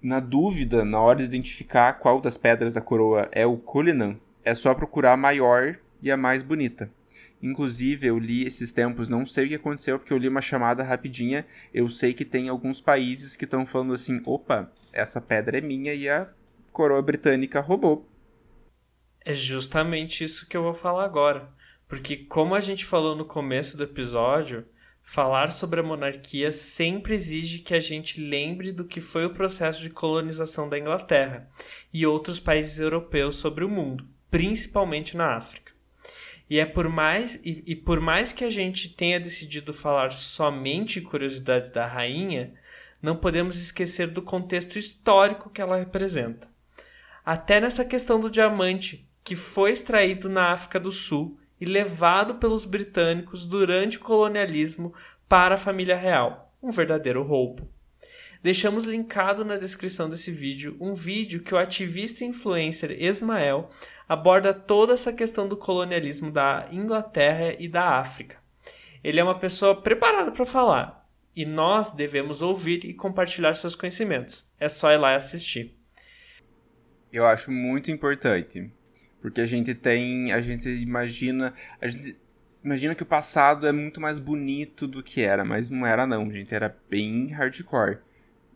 Na 0.00 0.20
dúvida, 0.20 0.84
na 0.84 1.00
hora 1.00 1.18
de 1.18 1.24
identificar 1.24 1.94
qual 1.94 2.20
das 2.20 2.36
pedras 2.36 2.74
da 2.74 2.80
coroa 2.80 3.28
é 3.32 3.44
o 3.44 3.56
Cullinan, 3.56 4.16
é 4.44 4.54
só 4.54 4.72
procurar 4.72 5.14
a 5.14 5.16
maior 5.16 5.76
e 6.00 6.12
a 6.12 6.16
mais 6.16 6.44
bonita. 6.44 6.88
Inclusive, 7.46 8.06
eu 8.08 8.18
li 8.18 8.44
esses 8.44 8.72
tempos, 8.72 9.08
não 9.08 9.24
sei 9.24 9.46
o 9.46 9.48
que 9.48 9.54
aconteceu, 9.54 9.98
porque 9.98 10.12
eu 10.12 10.18
li 10.18 10.28
uma 10.28 10.40
chamada 10.40 10.82
rapidinha. 10.82 11.46
Eu 11.72 11.88
sei 11.88 12.12
que 12.12 12.24
tem 12.24 12.48
alguns 12.48 12.80
países 12.80 13.36
que 13.36 13.44
estão 13.44 13.64
falando 13.64 13.94
assim: 13.94 14.20
opa, 14.24 14.72
essa 14.92 15.20
pedra 15.20 15.58
é 15.58 15.60
minha 15.60 15.94
e 15.94 16.08
a 16.08 16.28
coroa 16.72 17.00
britânica 17.00 17.60
roubou. 17.60 18.08
É 19.24 19.32
justamente 19.32 20.24
isso 20.24 20.48
que 20.48 20.56
eu 20.56 20.62
vou 20.62 20.74
falar 20.74 21.04
agora. 21.04 21.48
Porque, 21.88 22.16
como 22.16 22.54
a 22.54 22.60
gente 22.60 22.84
falou 22.84 23.14
no 23.14 23.24
começo 23.24 23.76
do 23.76 23.84
episódio, 23.84 24.66
falar 25.02 25.52
sobre 25.52 25.78
a 25.78 25.84
monarquia 25.84 26.50
sempre 26.50 27.14
exige 27.14 27.60
que 27.60 27.74
a 27.74 27.80
gente 27.80 28.20
lembre 28.20 28.72
do 28.72 28.84
que 28.84 29.00
foi 29.00 29.24
o 29.24 29.32
processo 29.32 29.80
de 29.82 29.90
colonização 29.90 30.68
da 30.68 30.78
Inglaterra 30.78 31.48
e 31.92 32.04
outros 32.04 32.40
países 32.40 32.80
europeus 32.80 33.36
sobre 33.36 33.64
o 33.64 33.68
mundo, 33.68 34.04
principalmente 34.28 35.16
na 35.16 35.36
África. 35.36 35.65
E 36.48 36.58
é 36.58 36.64
por 36.64 36.88
mais 36.88 37.36
e, 37.44 37.62
e, 37.66 37.74
por 37.74 38.00
mais 38.00 38.32
que 38.32 38.44
a 38.44 38.50
gente 38.50 38.88
tenha 38.88 39.18
decidido 39.18 39.72
falar 39.72 40.12
somente 40.12 41.00
curiosidades 41.00 41.70
da 41.70 41.86
rainha, 41.86 42.54
não 43.02 43.16
podemos 43.16 43.60
esquecer 43.60 44.08
do 44.08 44.22
contexto 44.22 44.78
histórico 44.78 45.50
que 45.50 45.60
ela 45.60 45.78
representa. 45.78 46.48
Até 47.24 47.60
nessa 47.60 47.84
questão 47.84 48.20
do 48.20 48.30
diamante, 48.30 49.06
que 49.24 49.34
foi 49.34 49.72
extraído 49.72 50.28
na 50.28 50.52
África 50.52 50.78
do 50.78 50.92
Sul 50.92 51.36
e 51.60 51.64
levado 51.64 52.36
pelos 52.36 52.64
britânicos 52.64 53.46
durante 53.46 53.96
o 53.96 54.00
colonialismo 54.00 54.94
para 55.28 55.56
a 55.56 55.58
família 55.58 55.96
real, 55.96 56.52
um 56.62 56.70
verdadeiro 56.70 57.22
roubo. 57.24 57.68
Deixamos 58.40 58.84
linkado 58.84 59.44
na 59.44 59.56
descrição 59.56 60.08
desse 60.08 60.30
vídeo 60.30 60.76
um 60.78 60.94
vídeo 60.94 61.40
que 61.40 61.52
o 61.52 61.58
ativista 61.58 62.22
e 62.22 62.28
influencer 62.28 62.92
Ismael 62.92 63.70
aborda 64.08 64.54
toda 64.54 64.94
essa 64.94 65.12
questão 65.12 65.48
do 65.48 65.56
colonialismo 65.56 66.30
da 66.30 66.68
Inglaterra 66.70 67.54
e 67.58 67.68
da 67.68 67.98
África. 67.98 68.36
Ele 69.02 69.20
é 69.20 69.24
uma 69.24 69.38
pessoa 69.38 69.80
preparada 69.80 70.30
para 70.30 70.46
falar 70.46 71.06
e 71.34 71.44
nós 71.44 71.92
devemos 71.92 72.40
ouvir 72.40 72.84
e 72.84 72.94
compartilhar 72.94 73.52
seus 73.54 73.74
conhecimentos. 73.74 74.48
É 74.58 74.68
só 74.68 74.90
ir 74.90 74.96
lá 74.96 75.12
e 75.12 75.16
assistir. 75.16 75.76
Eu 77.12 77.26
acho 77.26 77.52
muito 77.52 77.90
importante, 77.90 78.72
porque 79.20 79.40
a 79.40 79.46
gente 79.46 79.74
tem, 79.74 80.32
a 80.32 80.40
gente 80.40 80.68
imagina, 80.68 81.52
a 81.80 81.86
gente 81.86 82.16
imagina 82.64 82.94
que 82.94 83.02
o 83.02 83.06
passado 83.06 83.66
é 83.66 83.72
muito 83.72 84.00
mais 84.00 84.18
bonito 84.18 84.88
do 84.88 85.02
que 85.02 85.20
era, 85.20 85.44
mas 85.44 85.70
não 85.70 85.86
era 85.86 86.06
não, 86.06 86.30
gente, 86.30 86.54
era 86.54 86.76
bem 86.88 87.28
hardcore 87.28 87.98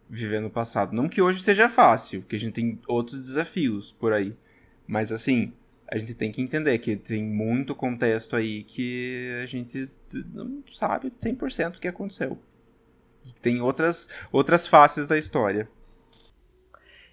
viver 0.09 0.41
no 0.41 0.51
passado. 0.51 0.93
Não 0.93 1.09
que 1.09 1.23
hoje 1.23 1.43
seja 1.43 1.69
fácil, 1.69 2.23
que 2.23 2.35
a 2.35 2.39
gente 2.39 2.55
tem 2.55 2.81
outros 2.89 3.21
desafios 3.21 3.93
por 3.93 4.13
aí. 4.13 4.37
Mas 4.91 5.13
assim, 5.13 5.53
a 5.87 5.97
gente 5.97 6.15
tem 6.15 6.33
que 6.33 6.43
entender 6.43 6.77
que 6.81 6.97
tem 6.97 7.23
muito 7.23 7.77
contexto 7.77 8.35
aí 8.35 8.65
que 8.65 9.31
a 9.41 9.47
gente 9.47 9.89
não 10.35 10.65
sabe 10.69 11.13
100% 11.13 11.77
o 11.77 11.81
que 11.81 11.87
aconteceu. 11.87 12.37
Tem 13.41 13.61
outras, 13.61 14.09
outras 14.33 14.67
faces 14.67 15.07
da 15.07 15.17
história. 15.17 15.71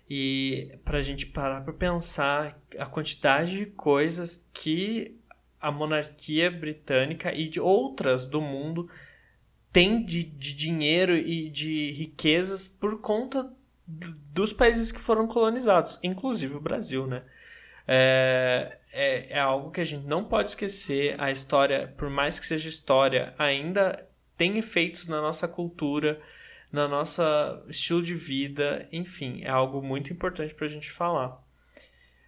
E 0.09 0.75
pra 0.83 1.03
gente 1.03 1.27
parar 1.27 1.61
pra 1.61 1.71
pensar 1.71 2.59
a 2.79 2.87
quantidade 2.87 3.55
de 3.55 3.67
coisas 3.67 4.43
que 4.51 5.15
a 5.61 5.71
monarquia 5.71 6.49
britânica 6.49 7.31
e 7.31 7.47
de 7.47 7.59
outras 7.59 8.25
do 8.25 8.41
mundo 8.41 8.89
tem 9.71 10.03
de, 10.03 10.23
de 10.23 10.55
dinheiro 10.55 11.15
e 11.15 11.47
de 11.51 11.91
riquezas 11.91 12.67
por 12.67 12.99
conta 13.01 13.53
dos 13.85 14.51
países 14.51 14.91
que 14.91 14.99
foram 14.99 15.27
colonizados, 15.27 15.99
inclusive 16.01 16.55
o 16.55 16.61
Brasil, 16.61 17.05
né? 17.05 17.21
É, 17.87 18.77
é, 18.91 19.33
é 19.33 19.39
algo 19.39 19.71
que 19.71 19.81
a 19.81 19.83
gente 19.83 20.05
não 20.05 20.23
pode 20.23 20.49
esquecer. 20.49 21.15
A 21.19 21.31
história, 21.31 21.93
por 21.97 22.09
mais 22.09 22.39
que 22.39 22.45
seja 22.45 22.67
história, 22.67 23.33
ainda 23.37 24.07
tem 24.37 24.57
efeitos 24.57 25.07
na 25.07 25.21
nossa 25.21 25.47
cultura, 25.47 26.21
na 26.71 26.87
nossa 26.87 27.63
estilo 27.69 28.01
de 28.01 28.13
vida, 28.13 28.87
enfim, 28.91 29.41
é 29.43 29.49
algo 29.49 29.81
muito 29.81 30.11
importante 30.11 30.53
para 30.53 30.65
a 30.65 30.69
gente 30.69 30.91
falar. 30.91 31.41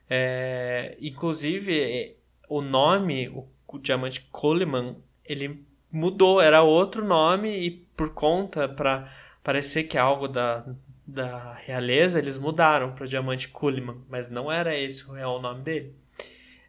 É, 0.10 0.98
inclusive, 1.00 2.16
o 2.48 2.62
nome, 2.62 3.30
o, 3.30 3.78
diamante 3.78 4.22
Coleman, 4.32 4.96
ele 5.24 5.64
mudou, 5.92 6.42
era 6.42 6.64
outro 6.64 7.06
nome 7.06 7.50
e 7.50 7.72
por 7.96 8.14
conta, 8.14 8.68
para 8.68 9.12
parecer 9.44 9.84
que 9.84 9.98
é 9.98 10.02
algo 10.02 10.28
da, 10.28 10.66
da 11.10 11.54
realeza, 11.54 12.20
eles 12.20 12.38
mudaram 12.38 12.94
para 12.94 13.06
Diamante 13.06 13.50
Kuhlman, 13.50 13.98
mas 14.10 14.30
não 14.30 14.52
era 14.52 14.78
esse 14.78 15.10
o 15.10 15.14
real 15.14 15.42
nome 15.42 15.64
dele. 15.64 15.96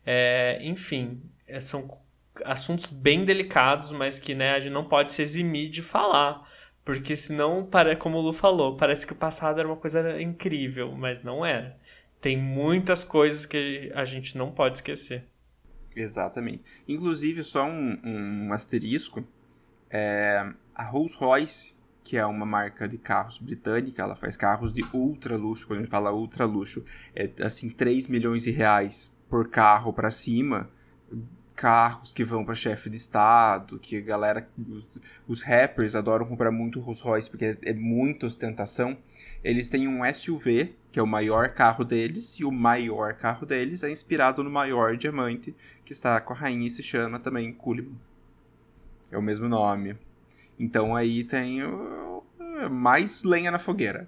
É, 0.04 0.58
enfim, 0.62 1.22
é, 1.46 1.60
são 1.60 1.88
assuntos 2.44 2.86
bem 2.86 3.24
delicados, 3.24 3.92
mas 3.92 4.18
que 4.18 4.34
né, 4.34 4.52
a 4.52 4.58
gente 4.58 4.72
não 4.72 4.88
pode 4.88 5.12
se 5.12 5.22
eximir 5.22 5.68
de 5.68 5.82
falar. 5.82 6.48
Porque 6.84 7.14
senão, 7.14 7.68
como 7.98 8.18
o 8.18 8.20
Lu 8.20 8.32
falou, 8.32 8.76
parece 8.76 9.06
que 9.06 9.12
o 9.12 9.16
passado 9.16 9.60
era 9.60 9.68
uma 9.68 9.76
coisa 9.76 10.20
incrível, 10.20 10.92
mas 10.92 11.22
não 11.22 11.44
era. 11.44 11.78
Tem 12.20 12.36
muitas 12.36 13.04
coisas 13.04 13.46
que 13.46 13.92
a 13.94 14.04
gente 14.04 14.36
não 14.36 14.50
pode 14.50 14.78
esquecer. 14.78 15.24
Exatamente. 15.94 16.64
Inclusive, 16.88 17.42
só 17.44 17.64
um, 17.64 18.00
um 18.04 18.52
asterisco, 18.52 19.24
é, 19.90 20.44
a 20.74 20.84
Rolls 20.84 21.16
Royce 21.16 21.74
que 22.02 22.16
é 22.16 22.24
uma 22.26 22.46
marca 22.46 22.88
de 22.88 22.98
carros 22.98 23.38
britânica, 23.38 24.02
ela 24.02 24.16
faz 24.16 24.36
carros 24.36 24.72
de 24.72 24.84
ultra 24.92 25.36
luxo, 25.36 25.66
quando 25.66 25.80
a 25.80 25.82
gente 25.82 25.90
fala 25.90 26.12
ultra 26.12 26.44
luxo, 26.44 26.84
é 27.14 27.30
assim 27.42 27.68
3 27.70 28.08
milhões 28.08 28.42
de 28.42 28.50
reais 28.50 29.14
por 29.28 29.48
carro 29.48 29.92
para 29.92 30.10
cima. 30.10 30.68
carros 31.54 32.10
que 32.10 32.24
vão 32.24 32.42
para 32.42 32.54
chefe 32.54 32.88
de 32.88 32.96
estado, 32.96 33.78
que 33.78 33.98
a 33.98 34.00
galera, 34.00 34.48
os, 34.66 34.88
os, 35.28 35.42
rappers 35.42 35.94
adoram 35.94 36.24
comprar 36.24 36.50
muito 36.50 36.80
Rolls 36.80 37.02
Royce 37.02 37.28
porque 37.28 37.44
é, 37.44 37.58
é 37.62 37.74
muita 37.74 38.26
ostentação. 38.26 38.96
Eles 39.44 39.68
têm 39.68 39.86
um 39.86 40.00
SUV, 40.10 40.74
que 40.90 40.98
é 40.98 41.02
o 41.02 41.06
maior 41.06 41.50
carro 41.50 41.84
deles, 41.84 42.40
e 42.40 42.44
o 42.46 42.50
maior 42.50 43.12
carro 43.12 43.44
deles 43.44 43.82
é 43.82 43.90
inspirado 43.90 44.42
no 44.42 44.50
maior 44.50 44.96
diamante 44.96 45.54
que 45.84 45.92
está 45.92 46.18
com 46.20 46.32
a 46.32 46.36
rainha 46.36 46.66
e 46.66 46.70
se 46.70 46.82
chama 46.82 47.20
também 47.20 47.52
Culliman. 47.52 47.98
É 49.10 49.18
o 49.18 49.22
mesmo 49.22 49.48
nome. 49.48 49.96
Então 50.60 50.94
aí 50.94 51.24
tem 51.24 51.60
mais 52.70 53.24
lenha 53.24 53.50
na 53.50 53.58
fogueira. 53.58 54.06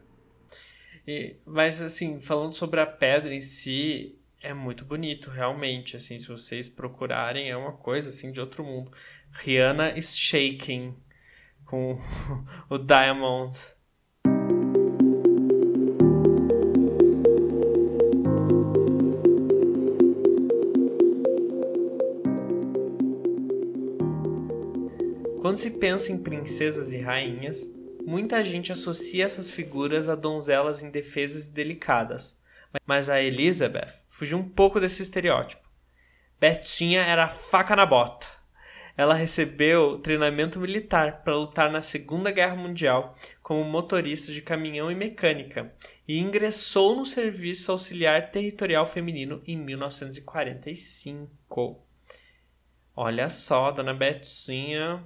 E, 1.09 1.37
mas 1.47 1.81
assim, 1.81 2.21
falando 2.21 2.53
sobre 2.53 2.79
a 2.79 2.87
pedra 2.87 3.35
em 3.35 3.41
si, 3.41 4.19
é 4.39 4.53
muito 4.53 4.85
bonito, 4.85 5.31
realmente. 5.31 5.97
Assim, 5.97 6.19
se 6.19 6.29
vocês 6.29 6.69
procurarem, 6.69 7.49
é 7.49 7.57
uma 7.57 7.73
coisa 7.73 8.11
assim 8.11 8.31
de 8.31 8.39
outro 8.39 8.63
mundo. 8.63 8.93
Rihanna 9.33 9.97
is 9.97 10.15
shaking 10.15 10.95
com 11.65 11.99
o 12.69 12.77
Diamond. 12.77 13.57
Quando 25.53 25.61
se 25.61 25.73
pensa 25.73 26.11
em 26.11 26.23
princesas 26.23 26.93
e 26.93 26.99
rainhas, 26.99 27.71
muita 28.07 28.43
gente 28.43 28.73
associa 28.73 29.27
essas 29.27 29.51
figuras 29.51 30.09
a 30.09 30.15
donzelas 30.15 30.83
indefesas 30.83 31.47
e 31.47 31.53
delicadas 31.53 32.41
mas 32.87 33.11
a 33.11 33.21
Elizabeth 33.21 33.93
fugiu 34.09 34.39
um 34.39 34.49
pouco 34.49 34.81
desse 34.81 35.03
estereótipo. 35.03 35.69
Betinha 36.41 37.03
era 37.03 37.29
faca 37.29 37.77
na 37.77 37.85
bota. 37.85 38.27
Ela 38.97 39.13
recebeu 39.13 39.99
treinamento 39.99 40.59
militar 40.59 41.23
para 41.23 41.37
lutar 41.37 41.71
na 41.71 41.83
Segunda 41.83 42.31
Guerra 42.31 42.57
Mundial 42.57 43.15
como 43.43 43.63
motorista 43.63 44.33
de 44.33 44.41
caminhão 44.41 44.91
e 44.91 44.95
mecânica 44.95 45.71
e 46.09 46.19
ingressou 46.19 46.97
no 46.97 47.05
Serviço 47.05 47.71
Auxiliar 47.71 48.31
Territorial 48.31 48.87
Feminino 48.87 49.43
em 49.47 49.59
1945. 49.59 51.87
Olha 52.97 53.29
só, 53.29 53.71
dona 53.71 53.93
Betinha. 53.93 55.05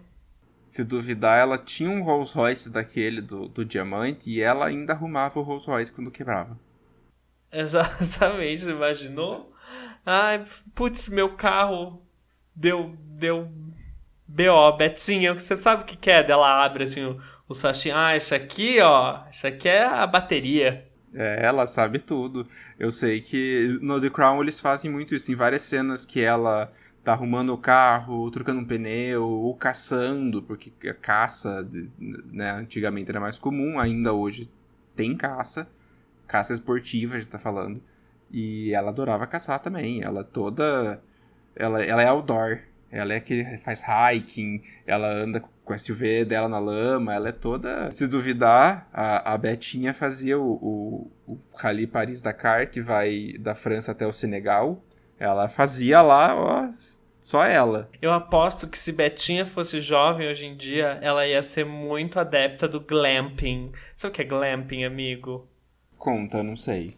Se 0.66 0.82
duvidar, 0.82 1.38
ela 1.38 1.56
tinha 1.56 1.88
um 1.88 2.02
Rolls 2.02 2.34
Royce 2.34 2.68
daquele 2.68 3.20
do, 3.20 3.46
do 3.46 3.64
diamante 3.64 4.28
e 4.28 4.42
ela 4.42 4.66
ainda 4.66 4.92
arrumava 4.92 5.38
o 5.38 5.42
Rolls 5.42 5.64
Royce 5.64 5.92
quando 5.92 6.10
quebrava. 6.10 6.58
Exatamente, 7.52 8.68
imaginou? 8.68 9.52
Ai, 10.04 10.44
putz, 10.74 11.08
meu 11.08 11.36
carro 11.36 12.02
deu, 12.54 12.96
deu 12.98 13.48
BO, 14.26 14.76
Betinha, 14.76 15.34
você 15.34 15.56
sabe 15.56 15.82
o 15.82 15.86
que, 15.86 15.96
que 15.96 16.10
é? 16.10 16.28
Ela 16.28 16.64
abre 16.64 16.82
assim 16.82 17.04
o, 17.04 17.20
o 17.48 17.54
sachê. 17.54 17.92
Ah, 17.92 18.16
isso 18.16 18.34
aqui, 18.34 18.80
ó, 18.80 19.20
isso 19.30 19.46
aqui 19.46 19.68
é 19.68 19.84
a 19.84 20.04
bateria. 20.04 20.90
É, 21.14 21.46
ela 21.46 21.64
sabe 21.66 22.00
tudo. 22.00 22.46
Eu 22.78 22.90
sei 22.90 23.20
que 23.20 23.78
no 23.80 24.00
The 24.00 24.10
Crown 24.10 24.42
eles 24.42 24.58
fazem 24.58 24.90
muito 24.90 25.14
isso. 25.14 25.26
Tem 25.26 25.34
várias 25.34 25.62
cenas 25.62 26.04
que 26.04 26.20
ela 26.20 26.70
tá 27.06 27.12
arrumando 27.12 27.52
o 27.52 27.58
carro, 27.58 28.30
trocando 28.30 28.60
um 28.60 28.64
pneu, 28.64 29.24
ou 29.24 29.54
caçando, 29.54 30.42
porque 30.42 30.72
a 30.88 30.94
caça, 30.94 31.68
né, 31.98 32.52
antigamente 32.52 33.10
era 33.10 33.20
mais 33.20 33.38
comum, 33.38 33.78
ainda 33.78 34.12
hoje 34.12 34.50
tem 34.94 35.16
caça 35.16 35.68
caça 36.26 36.52
esportiva, 36.52 37.14
a 37.14 37.18
gente 37.18 37.28
tá 37.28 37.38
falando. 37.38 37.80
E 38.30 38.72
ela 38.74 38.90
adorava 38.90 39.26
caçar 39.26 39.60
também. 39.60 40.02
Ela 40.02 40.24
toda. 40.24 41.00
Ela, 41.54 41.82
ela 41.84 42.02
é 42.02 42.06
outdoor. 42.06 42.60
Ela 42.90 43.14
é 43.14 43.20
que 43.20 43.58
faz 43.64 43.82
hiking, 43.82 44.62
ela 44.86 45.08
anda 45.08 45.42
com 45.64 45.72
a 45.72 45.76
SUV 45.76 46.24
dela 46.24 46.48
na 46.48 46.60
lama, 46.60 47.12
ela 47.12 47.28
é 47.28 47.32
toda. 47.32 47.90
Se 47.90 48.06
duvidar, 48.06 48.88
a, 48.92 49.34
a 49.34 49.36
Betinha 49.36 49.92
fazia 49.92 50.38
o, 50.38 50.52
o, 50.52 51.10
o 51.26 51.38
Rally 51.56 51.86
Paris-Dakar, 51.86 52.70
que 52.70 52.80
vai 52.80 53.34
da 53.40 53.56
França 53.56 53.90
até 53.90 54.06
o 54.06 54.12
Senegal. 54.12 54.82
Ela 55.18 55.48
fazia 55.48 56.02
lá, 56.02 56.36
ó, 56.36 56.70
só 57.20 57.42
ela. 57.44 57.90
Eu 58.00 58.12
aposto 58.12 58.68
que 58.68 58.78
se 58.78 58.92
Betinha 58.92 59.46
fosse 59.46 59.80
jovem 59.80 60.28
hoje 60.28 60.46
em 60.46 60.56
dia, 60.56 60.98
ela 61.00 61.26
ia 61.26 61.42
ser 61.42 61.64
muito 61.64 62.20
adepta 62.20 62.68
do 62.68 62.80
glamping. 62.80 63.72
Sabe 63.96 64.12
o 64.12 64.14
que 64.14 64.22
é 64.22 64.24
glamping, 64.24 64.84
amigo? 64.84 65.48
Conta, 65.98 66.42
não 66.42 66.56
sei. 66.56 66.94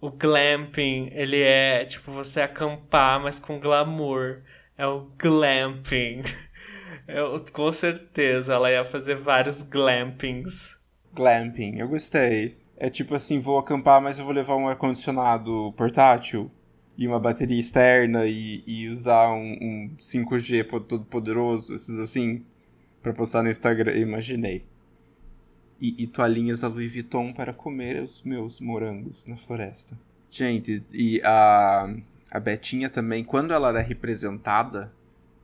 O 0.00 0.10
glamping, 0.10 1.10
ele 1.12 1.40
é 1.40 1.84
tipo 1.84 2.10
você 2.10 2.40
acampar, 2.40 3.22
mas 3.22 3.38
com 3.38 3.60
glamour. 3.60 4.42
É 4.76 4.86
o 4.86 5.08
glamping. 5.16 6.22
Eu, 7.06 7.44
com 7.52 7.70
certeza 7.70 8.54
ela 8.54 8.70
ia 8.70 8.84
fazer 8.84 9.16
vários 9.16 9.62
glampings. 9.62 10.82
Glamping, 11.12 11.78
eu 11.78 11.88
gostei. 11.88 12.56
É 12.76 12.88
tipo 12.88 13.14
assim, 13.14 13.40
vou 13.40 13.58
acampar, 13.58 14.00
mas 14.00 14.18
eu 14.18 14.24
vou 14.24 14.32
levar 14.32 14.56
um 14.56 14.68
ar-condicionado 14.68 15.72
portátil 15.76 16.50
e 16.96 17.06
uma 17.06 17.18
bateria 17.18 17.58
externa 17.58 18.26
e, 18.26 18.62
e 18.66 18.88
usar 18.88 19.32
um, 19.32 19.52
um 19.60 19.90
5G 19.98 20.84
todo 20.86 21.04
poderoso, 21.04 21.74
esses 21.74 21.98
assim, 21.98 22.44
pra 23.02 23.12
postar 23.12 23.42
no 23.42 23.48
Instagram. 23.48 23.92
Imaginei 23.96 24.64
e, 25.82 26.04
e 26.04 26.06
toalhinhas 26.06 26.60
da 26.60 26.68
Louis 26.68 26.92
Vuitton 26.92 27.32
para 27.32 27.52
comer 27.52 28.00
os 28.02 28.22
meus 28.22 28.60
morangos 28.60 29.26
na 29.26 29.36
floresta. 29.36 29.98
Gente, 30.30 30.84
e 30.92 31.20
a, 31.24 31.92
a 32.30 32.40
Betinha 32.40 32.88
também, 32.88 33.24
quando 33.24 33.52
ela 33.52 33.68
era 33.68 33.80
representada 33.80 34.92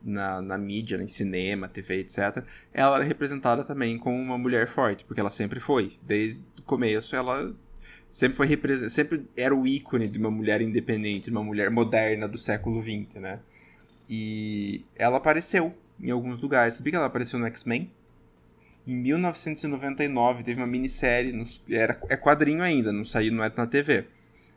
na, 0.01 0.41
na 0.41 0.57
mídia, 0.57 0.95
em 0.95 1.07
cinema, 1.07 1.67
TV, 1.67 1.99
etc., 1.99 2.43
ela 2.73 2.95
era 2.95 3.03
representada 3.03 3.65
também 3.65 3.97
como 3.97 4.17
uma 4.17 4.37
mulher 4.37 4.67
forte, 4.69 5.03
porque 5.03 5.19
ela 5.19 5.29
sempre 5.29 5.59
foi. 5.59 5.91
Desde 6.01 6.45
o 6.57 6.63
começo, 6.63 7.17
ela 7.17 7.53
sempre 8.09 8.35
foi 8.35 8.89
sempre 8.89 9.25
era 9.37 9.55
o 9.55 9.67
ícone 9.67 10.07
de 10.07 10.17
uma 10.17 10.31
mulher 10.31 10.61
independente, 10.61 11.25
de 11.25 11.31
uma 11.31 11.43
mulher 11.43 11.69
moderna 11.69 12.27
do 12.27 12.37
século 12.37 12.81
XX, 12.81 13.15
né? 13.21 13.39
E 14.09 14.83
ela 14.95 15.17
apareceu 15.17 15.75
em 16.01 16.09
alguns 16.09 16.39
lugares. 16.39 16.75
Sabia 16.75 16.91
que 16.91 16.97
ela 16.97 17.05
apareceu 17.05 17.37
no 17.37 17.45
X-Men? 17.45 17.91
Em 18.87 18.95
1999 18.95 20.43
teve 20.43 20.59
uma 20.59 20.67
minissérie, 20.67 21.31
nos, 21.31 21.63
era, 21.69 21.99
é 22.09 22.17
quadrinho 22.17 22.63
ainda, 22.63 22.91
não 22.91 23.05
saiu, 23.05 23.31
não 23.31 23.43
é 23.43 23.51
na 23.55 23.67
TV, 23.67 24.05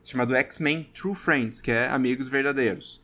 chamado 0.03 0.34
X-Men 0.34 0.88
True 0.94 1.14
Friends, 1.14 1.61
que 1.61 1.70
é 1.70 1.86
Amigos 1.88 2.28
Verdadeiros. 2.28 3.03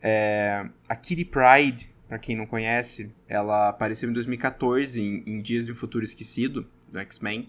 É, 0.00 0.64
a 0.88 0.94
Kitty 0.94 1.24
Pride, 1.24 1.92
para 2.06 2.18
quem 2.18 2.36
não 2.36 2.46
conhece, 2.46 3.10
ela 3.26 3.70
apareceu 3.70 4.08
em 4.08 4.12
2014 4.12 5.00
em, 5.00 5.24
em 5.26 5.40
Dias 5.40 5.66
de 5.66 5.72
um 5.72 5.74
Futuro 5.74 6.04
Esquecido, 6.04 6.68
do 6.88 6.98
X-Men. 7.00 7.48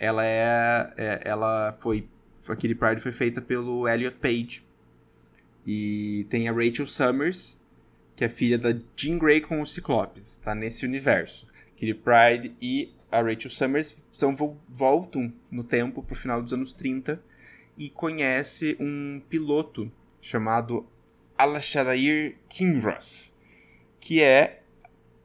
Ela 0.00 0.24
é, 0.24 0.92
é, 0.96 1.20
ela 1.26 1.76
foi, 1.78 2.08
a 2.48 2.56
Pride 2.56 3.00
foi 3.00 3.12
feita 3.12 3.42
pelo 3.42 3.86
Elliot 3.86 4.16
Page. 4.16 4.64
E 5.66 6.26
tem 6.30 6.48
a 6.48 6.52
Rachel 6.52 6.86
Summers, 6.86 7.60
que 8.16 8.24
é 8.24 8.28
filha 8.28 8.56
da 8.56 8.70
Jean 8.96 9.18
Grey 9.18 9.42
com 9.42 9.60
os 9.60 9.74
Ciclopes, 9.74 10.38
tá 10.38 10.54
nesse 10.54 10.86
universo. 10.86 11.46
Kitty 11.76 11.94
Pride 11.94 12.54
e 12.60 12.94
a 13.12 13.20
Rachel 13.20 13.50
Summers 13.50 13.94
são, 14.10 14.34
voltam 14.68 15.32
no 15.50 15.62
tempo 15.62 16.02
para 16.02 16.14
o 16.14 16.16
final 16.16 16.42
dos 16.42 16.52
anos 16.52 16.72
30 16.72 17.22
e 17.76 17.90
conhece 17.90 18.76
um 18.80 19.20
piloto 19.28 19.90
chamado 20.20 20.86
Alashadair 21.36 22.36
Kinross, 22.48 23.36
que 23.98 24.22
é 24.22 24.62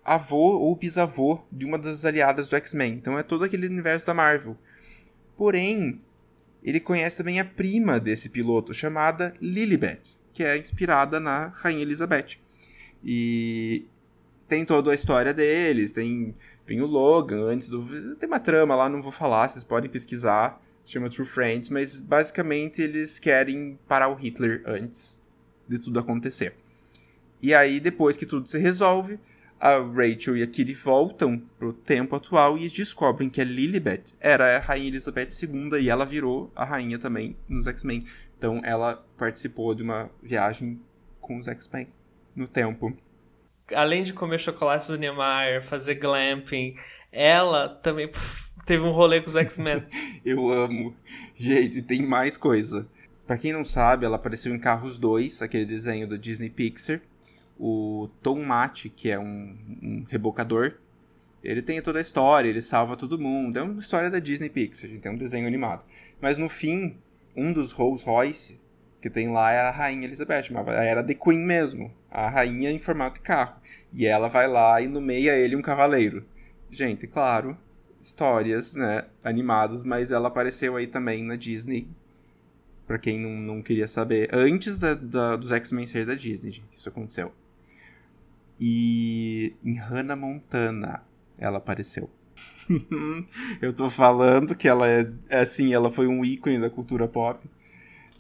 avô 0.04 0.60
ou 0.60 0.76
bisavô 0.76 1.42
de 1.52 1.66
uma 1.66 1.78
das 1.78 2.06
aliadas 2.06 2.48
do 2.48 2.56
X-Men. 2.56 2.94
Então 2.94 3.18
é 3.18 3.24
todo 3.24 3.44
aquele 3.44 3.68
universo 3.68 4.06
da 4.06 4.14
Marvel. 4.14 4.56
Porém, 5.38 6.02
ele 6.64 6.80
conhece 6.80 7.18
também 7.18 7.40
a 7.40 7.46
prima 7.46 8.00
desse 8.00 8.30
piloto, 8.30 8.74
chamada 8.74 9.34
Lilibet, 9.40 10.18
que 10.34 10.44
é 10.44 10.58
inspirada 10.58 11.20
na 11.20 11.48
Rainha 11.48 11.82
Elizabeth. 11.82 12.38
E 13.04 13.86
tem 14.48 14.66
toda 14.66 14.92
a 14.92 14.96
história 14.96 15.34
deles, 15.34 15.92
tem, 15.92 16.34
tem 16.66 16.82
o 16.82 16.86
Logan 16.86 17.46
antes 17.46 17.70
do. 17.70 17.86
Tem 18.16 18.28
uma 18.28 18.40
trama 18.40 18.76
lá, 18.76 18.90
não 18.90 19.02
vou 19.02 19.12
falar, 19.12 19.48
vocês 19.48 19.64
podem 19.64 19.90
pesquisar. 19.90 20.62
Chama 20.88 21.10
True 21.10 21.28
Friends, 21.28 21.70
mas 21.70 22.00
basicamente 22.00 22.80
eles 22.80 23.18
querem 23.18 23.80
parar 23.88 24.08
o 24.08 24.14
Hitler 24.14 24.62
antes 24.68 25.24
de 25.68 25.80
tudo 25.80 26.00
acontecer. 26.00 26.54
E 27.42 27.54
aí, 27.56 27.80
depois 27.80 28.16
que 28.18 28.26
tudo 28.26 28.48
se 28.48 28.60
resolve, 28.60 29.20
a 29.60 29.78
Rachel 29.78 30.38
e 30.38 30.44
a 30.44 30.48
Kitty 30.48 30.74
voltam 30.74 31.42
pro 31.58 31.74
tempo 31.74 32.16
atual 32.16 32.58
e 32.58 32.70
descobrem 32.70 33.30
que 33.30 33.42
a 33.42 33.44
Lilibet 33.44 34.14
era 34.20 34.58
a 34.58 34.60
Rainha 34.60 34.88
Elizabeth 34.88 35.30
II 35.42 35.82
e 35.82 35.90
ela 35.90 36.06
virou 36.06 36.52
a 36.56 36.66
rainha 36.66 37.00
também 37.00 37.36
nos 37.48 37.68
X-Men. 37.68 38.04
Então 38.38 38.62
ela 38.64 39.04
participou 39.18 39.74
de 39.74 39.84
uma 39.84 40.10
viagem 40.22 40.80
com 41.20 41.38
os 41.38 41.48
X-Men 41.48 41.88
no 42.36 42.48
tempo 42.48 42.96
além 43.74 44.04
de 44.04 44.14
comer 44.14 44.40
chocolate 44.40 44.88
do 44.88 44.98
Niemeyer, 44.98 45.64
fazer 45.64 45.96
glamping, 45.96 46.76
ela 47.12 47.70
também 47.70 48.12
teve 48.66 48.84
um 48.84 48.92
rolê 48.92 49.22
com 49.22 49.28
os 49.28 49.36
X-Men. 49.36 49.84
Eu 50.24 50.52
amo. 50.52 50.96
Gente, 51.36 51.82
tem 51.82 52.02
mais 52.02 52.38
coisa. 52.38 52.88
Para 53.26 53.38
quem 53.38 53.54
não 53.54 53.64
sabe, 53.64 54.06
ela 54.06 54.18
apareceu 54.18 54.54
em 54.54 54.60
Carros 54.60 55.00
2, 55.00 55.42
aquele 55.42 55.66
desenho 55.66 56.08
da 56.08 56.16
Disney 56.16 56.50
Pixar. 56.50 57.02
O 57.60 58.10
Tom 58.22 58.44
Mate, 58.44 58.90
que 58.90 59.10
é 59.10 59.20
um, 59.20 59.58
um 59.82 60.06
rebocador, 60.10 60.76
ele 61.44 61.62
tem 61.62 61.82
toda 61.82 62.00
a 62.00 62.02
história, 62.02 62.50
ele 62.50 62.62
salva 62.62 62.98
todo 62.98 63.20
mundo. 63.20 63.58
É 63.58 63.62
uma 63.62 63.80
história 63.80 64.10
da 64.10 64.20
Disney 64.20 64.50
Pixar, 64.50 64.90
gente 64.90 65.02
tem 65.02 65.12
um 65.12 65.18
desenho 65.18 65.48
animado. 65.48 65.86
Mas 66.20 66.38
no 66.38 66.50
fim, 66.50 66.98
um 67.36 67.54
dos 67.54 67.72
Rolls 67.72 68.04
Royce 68.06 68.60
que 69.06 69.10
tem 69.12 69.30
lá 69.30 69.52
é 69.52 69.60
a 69.60 69.70
Rainha 69.70 70.06
Elizabeth, 70.06 70.46
mas 70.50 70.68
era 70.68 71.04
The 71.04 71.14
Queen 71.14 71.40
mesmo, 71.40 71.94
a 72.10 72.28
rainha 72.28 72.72
em 72.72 72.80
formato 72.80 73.20
de 73.20 73.22
carro. 73.22 73.56
E 73.94 74.08
ela 74.08 74.28
vai 74.28 74.48
lá 74.48 74.82
e 74.82 74.88
nomeia 74.88 75.38
ele 75.38 75.56
um 75.56 75.62
cavaleiro. 75.62 76.26
Gente, 76.72 77.06
claro, 77.06 77.56
histórias, 78.02 78.74
né, 78.74 79.06
animadas, 79.24 79.84
mas 79.84 80.10
ela 80.10 80.28
apareceu 80.28 80.76
aí 80.76 80.88
também 80.88 81.24
na 81.24 81.36
Disney. 81.36 81.88
Pra 82.88 82.98
quem 82.98 83.20
não, 83.20 83.30
não 83.30 83.62
queria 83.62 83.88
saber. 83.88 84.28
Antes 84.34 84.80
da, 84.80 84.96
da 84.96 85.36
dos 85.36 85.52
X-Men 85.52 85.86
ser 85.86 86.08
da 86.08 86.16
Disney, 86.16 86.50
gente. 86.50 86.72
Isso 86.72 86.90
aconteceu. 86.90 87.32
E 88.60 89.54
em 89.64 89.76
Hannah 89.76 90.16
Montana 90.16 91.04
ela 91.38 91.58
apareceu. 91.58 92.10
Eu 93.62 93.74
tô 93.74 93.90
falando 93.90 94.56
que 94.56 94.68
ela 94.68 94.90
é, 94.90 95.08
é, 95.30 95.40
assim, 95.40 95.74
ela 95.74 95.92
foi 95.92 96.08
um 96.08 96.24
ícone 96.24 96.60
da 96.60 96.70
cultura 96.70 97.08
pop. 97.08 97.48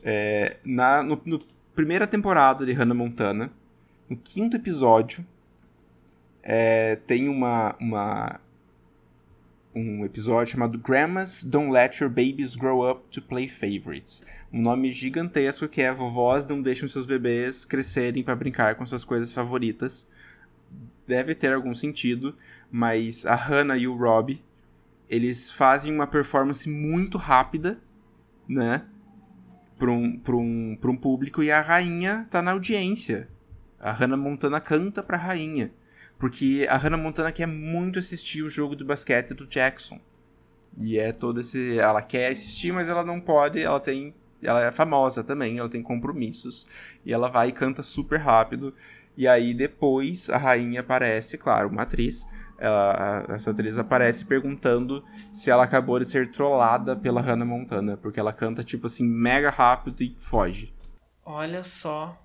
É, 0.04 0.58
na 0.64 1.02
no, 1.02 1.20
no, 1.26 1.42
primeira 1.74 2.06
temporada 2.06 2.66
de 2.66 2.74
Hannah 2.74 2.94
Montana, 2.94 3.52
no 4.10 4.16
quinto 4.18 4.56
episódio, 4.56 5.26
é, 6.44 6.96
tem 7.08 7.28
uma, 7.28 7.76
uma 7.80 8.40
um 9.76 10.06
episódio 10.06 10.54
chamado 10.54 10.78
Grandmas 10.78 11.44
Don't 11.44 11.70
Let 11.70 12.00
Your 12.00 12.10
Babies 12.10 12.56
Grow 12.56 12.90
Up 12.90 13.10
to 13.12 13.22
Play 13.22 13.50
Favorites. 13.50 14.24
Um 14.52 14.62
nome 14.62 14.90
gigantesco 14.90 15.68
que 15.68 15.82
é 15.82 15.92
Vovós 15.92 16.48
não 16.48 16.62
deixam 16.62 16.88
seus 16.88 17.06
bebês 17.06 17.66
crescerem 17.66 18.24
para 18.24 18.38
brincar 18.38 18.76
com 18.76 18.86
suas 18.86 19.04
coisas 19.04 19.32
favoritas. 19.34 20.08
Deve 21.06 21.36
ter 21.36 21.54
algum 21.54 21.76
sentido, 21.76 22.38
mas 22.72 23.26
a 23.26 23.36
Hannah 23.36 23.78
e 23.78 23.86
o 23.86 23.98
Rob, 23.98 24.42
eles 25.10 25.52
fazem 25.52 25.94
uma 25.94 26.08
performance 26.08 26.70
muito 26.70 27.18
rápida, 27.18 27.78
né? 28.48 28.86
Para 29.78 29.92
um, 29.92 30.22
um, 30.30 30.78
um 30.82 30.96
público 30.96 31.44
e 31.44 31.52
a 31.52 31.60
rainha 31.60 32.26
tá 32.30 32.42
na 32.42 32.52
audiência. 32.52 33.28
A 33.78 33.92
Hannah 33.92 34.16
Montana 34.16 34.62
canta 34.62 35.04
pra 35.04 35.18
rainha. 35.18 35.74
Porque 36.18 36.66
a 36.70 36.78
Hannah 36.78 36.98
Montana 36.98 37.32
quer 37.32 37.48
muito 37.48 38.00
assistir 38.00 38.42
o 38.42 38.50
jogo 38.50 38.76
do 38.76 38.86
basquete 38.86 39.34
do 39.34 39.46
Jackson. 39.46 40.00
E 40.78 40.98
é 40.98 41.12
todo 41.12 41.42
esse. 41.42 41.78
Ela 41.78 42.02
quer 42.02 42.32
assistir, 42.32 42.72
mas 42.72 42.90
ela 42.90 43.04
não 43.04 43.20
pode. 43.20 43.62
Ela 43.62 43.80
tem. 43.80 44.14
Ela 44.42 44.66
é 44.66 44.72
famosa 44.72 45.24
também, 45.24 45.58
ela 45.58 45.70
tem 45.70 45.82
compromissos. 45.82 46.68
E 47.06 47.14
ela 47.14 47.30
vai 47.30 47.50
e 47.50 47.52
canta 47.52 47.82
super 47.82 48.20
rápido. 48.20 48.74
E 49.18 49.28
aí 49.28 49.54
depois 49.54 50.30
a 50.30 50.38
rainha 50.38 50.82
aparece, 50.82 51.38
claro, 51.38 51.70
uma 51.70 51.84
atriz 51.84 52.28
ela, 52.58 53.26
essa 53.30 53.52
atriz 53.52 53.78
aparece 53.78 54.26
perguntando 54.26 55.04
se 55.32 55.50
ela 55.50 55.64
acabou 55.64 56.00
de 56.00 56.06
ser 56.06 56.32
trollada 56.32 56.96
pela 56.96 57.22
Hannah 57.22 57.46
Montana, 57.46 57.98
porque 57.98 58.20
ela 58.20 58.32
canta, 58.32 58.64
tipo 58.64 58.88
assim, 58.88 59.06
mega 59.06 59.50
rápido 59.50 60.02
e 60.02 60.16
foge. 60.18 60.74
Olha 61.24 61.64
só. 61.64 62.18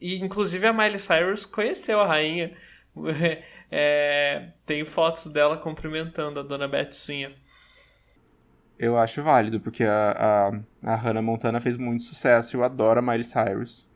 E 0.00 0.16
inclusive 0.16 0.66
a 0.66 0.72
Miley 0.72 0.98
Cyrus 0.98 1.46
conheceu 1.46 2.00
a 2.00 2.06
rainha. 2.06 2.56
É, 3.68 4.50
tem 4.64 4.84
fotos 4.84 5.26
dela 5.26 5.56
cumprimentando 5.56 6.38
a 6.38 6.42
dona 6.44 6.68
Betsinha. 6.68 7.34
Eu 8.78 8.96
acho 8.96 9.22
válido, 9.22 9.58
porque 9.58 9.82
a, 9.82 10.60
a, 10.84 10.92
a 10.92 10.94
Hannah 10.94 11.20
Montana 11.20 11.60
fez 11.60 11.76
muito 11.76 12.04
sucesso. 12.04 12.56
Eu 12.56 12.62
adoro 12.62 13.00
a 13.00 13.02
Miley 13.02 13.24
Cyrus. 13.24 13.88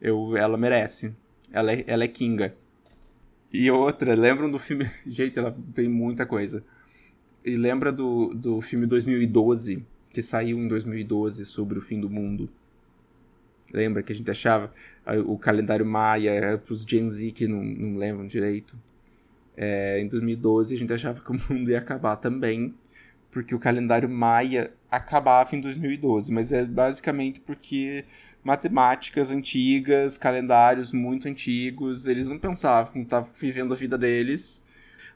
Eu, 0.00 0.36
ela 0.36 0.58
merece. 0.58 1.14
Ela 1.52 1.72
é, 1.72 1.84
ela 1.86 2.04
é 2.04 2.08
Kinga. 2.08 2.54
E 3.52 3.70
outra, 3.70 4.14
lembram 4.14 4.50
do 4.50 4.58
filme. 4.58 4.90
Gente, 5.06 5.38
ela 5.38 5.56
tem 5.72 5.88
muita 5.88 6.26
coisa. 6.26 6.64
E 7.44 7.56
lembra 7.56 7.92
do, 7.92 8.34
do 8.34 8.60
filme 8.60 8.86
2012, 8.86 9.86
que 10.10 10.22
saiu 10.22 10.58
em 10.58 10.66
2012 10.66 11.44
sobre 11.44 11.78
o 11.78 11.82
fim 11.82 12.00
do 12.00 12.10
mundo? 12.10 12.50
Lembra 13.72 14.02
que 14.02 14.12
a 14.12 14.14
gente 14.14 14.30
achava 14.30 14.72
o 15.26 15.38
calendário 15.38 15.86
maia 15.86 16.58
para 16.58 16.72
os 16.72 16.82
Gen 16.82 17.08
Z 17.08 17.32
que 17.32 17.46
não, 17.46 17.62
não 17.62 17.98
lembram 17.98 18.26
direito? 18.26 18.76
É, 19.56 20.00
em 20.00 20.08
2012 20.08 20.74
a 20.74 20.78
gente 20.78 20.92
achava 20.92 21.20
que 21.20 21.30
o 21.30 21.34
mundo 21.52 21.70
ia 21.70 21.78
acabar 21.78 22.16
também, 22.16 22.74
porque 23.30 23.54
o 23.54 23.58
calendário 23.58 24.08
maia 24.08 24.72
acabava 24.90 25.54
em 25.56 25.60
2012, 25.60 26.32
mas 26.32 26.52
é 26.52 26.64
basicamente 26.64 27.40
porque 27.40 28.04
matemáticas 28.42 29.30
antigas, 29.30 30.18
calendários 30.18 30.92
muito 30.92 31.26
antigos, 31.26 32.06
eles 32.06 32.28
não 32.28 32.38
pensavam, 32.38 33.02
estavam 33.02 33.30
vivendo 33.40 33.72
a 33.72 33.76
vida 33.76 33.96
deles. 33.96 34.62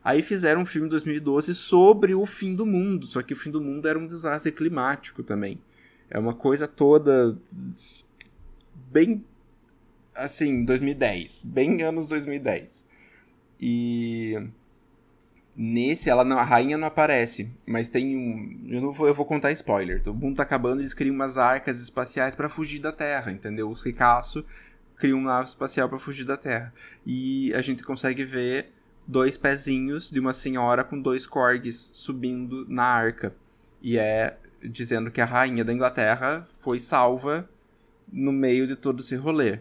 Aí 0.03 0.23
fizeram 0.23 0.63
um 0.63 0.67
filme 0.67 0.87
em 0.87 0.91
2012 0.91 1.55
sobre 1.55 2.15
o 2.15 2.25
fim 2.25 2.55
do 2.55 2.65
mundo, 2.65 3.05
só 3.05 3.21
que 3.21 3.35
o 3.35 3.37
fim 3.37 3.51
do 3.51 3.61
mundo 3.61 3.87
era 3.87 3.99
um 3.99 4.07
desastre 4.07 4.51
climático 4.51 5.23
também. 5.23 5.61
É 6.09 6.19
uma 6.19 6.33
coisa 6.33 6.67
toda 6.67 7.37
bem 8.91 9.25
assim, 10.15 10.65
2010, 10.65 11.47
bem 11.47 11.83
anos 11.83 12.09
2010. 12.09 12.87
E 13.61 14.37
Nesse, 15.61 16.09
ela 16.09 16.25
não, 16.25 16.39
a 16.39 16.45
rainha 16.45 16.79
não 16.79 16.87
aparece, 16.87 17.51
mas 17.67 17.89
tem 17.89 18.17
um. 18.17 18.69
Eu 18.69 18.81
não 18.81 18.93
vou, 18.93 19.09
eu 19.09 19.13
vou 19.13 19.27
contar 19.27 19.51
spoiler. 19.51 20.01
O 20.07 20.15
mundo 20.15 20.37
tá 20.37 20.45
acabando, 20.45 20.81
eles 20.81 20.95
criam 20.95 21.13
umas 21.13 21.37
arcas 21.37 21.83
espaciais 21.83 22.37
para 22.37 22.49
fugir 22.49 22.79
da 22.79 22.93
Terra, 22.93 23.33
entendeu? 23.33 23.69
Os 23.69 23.83
ricaços 23.83 24.45
criam 24.95 25.19
uma 25.19 25.33
nave 25.33 25.49
espacial 25.49 25.89
para 25.89 25.99
fugir 25.99 26.23
da 26.23 26.37
Terra. 26.37 26.73
E 27.05 27.53
a 27.55 27.61
gente 27.61 27.83
consegue 27.83 28.25
ver 28.25 28.73
dois 29.05 29.37
pezinhos 29.37 30.13
de 30.13 30.21
uma 30.21 30.33
senhora 30.33 30.85
com 30.85 31.01
dois 31.01 31.27
corgis 31.27 31.91
subindo 31.93 32.65
na 32.69 32.85
arca. 32.85 33.35
E 33.83 33.99
é 33.99 34.37
dizendo 34.63 35.11
que 35.11 35.21
a 35.21 35.25
rainha 35.25 35.65
da 35.65 35.73
Inglaterra 35.73 36.47
foi 36.61 36.79
salva 36.79 37.51
no 38.13 38.33
meio 38.33 38.67
de 38.67 38.77
todo 38.77 39.01
esse 39.01 39.17
rolê. 39.17 39.61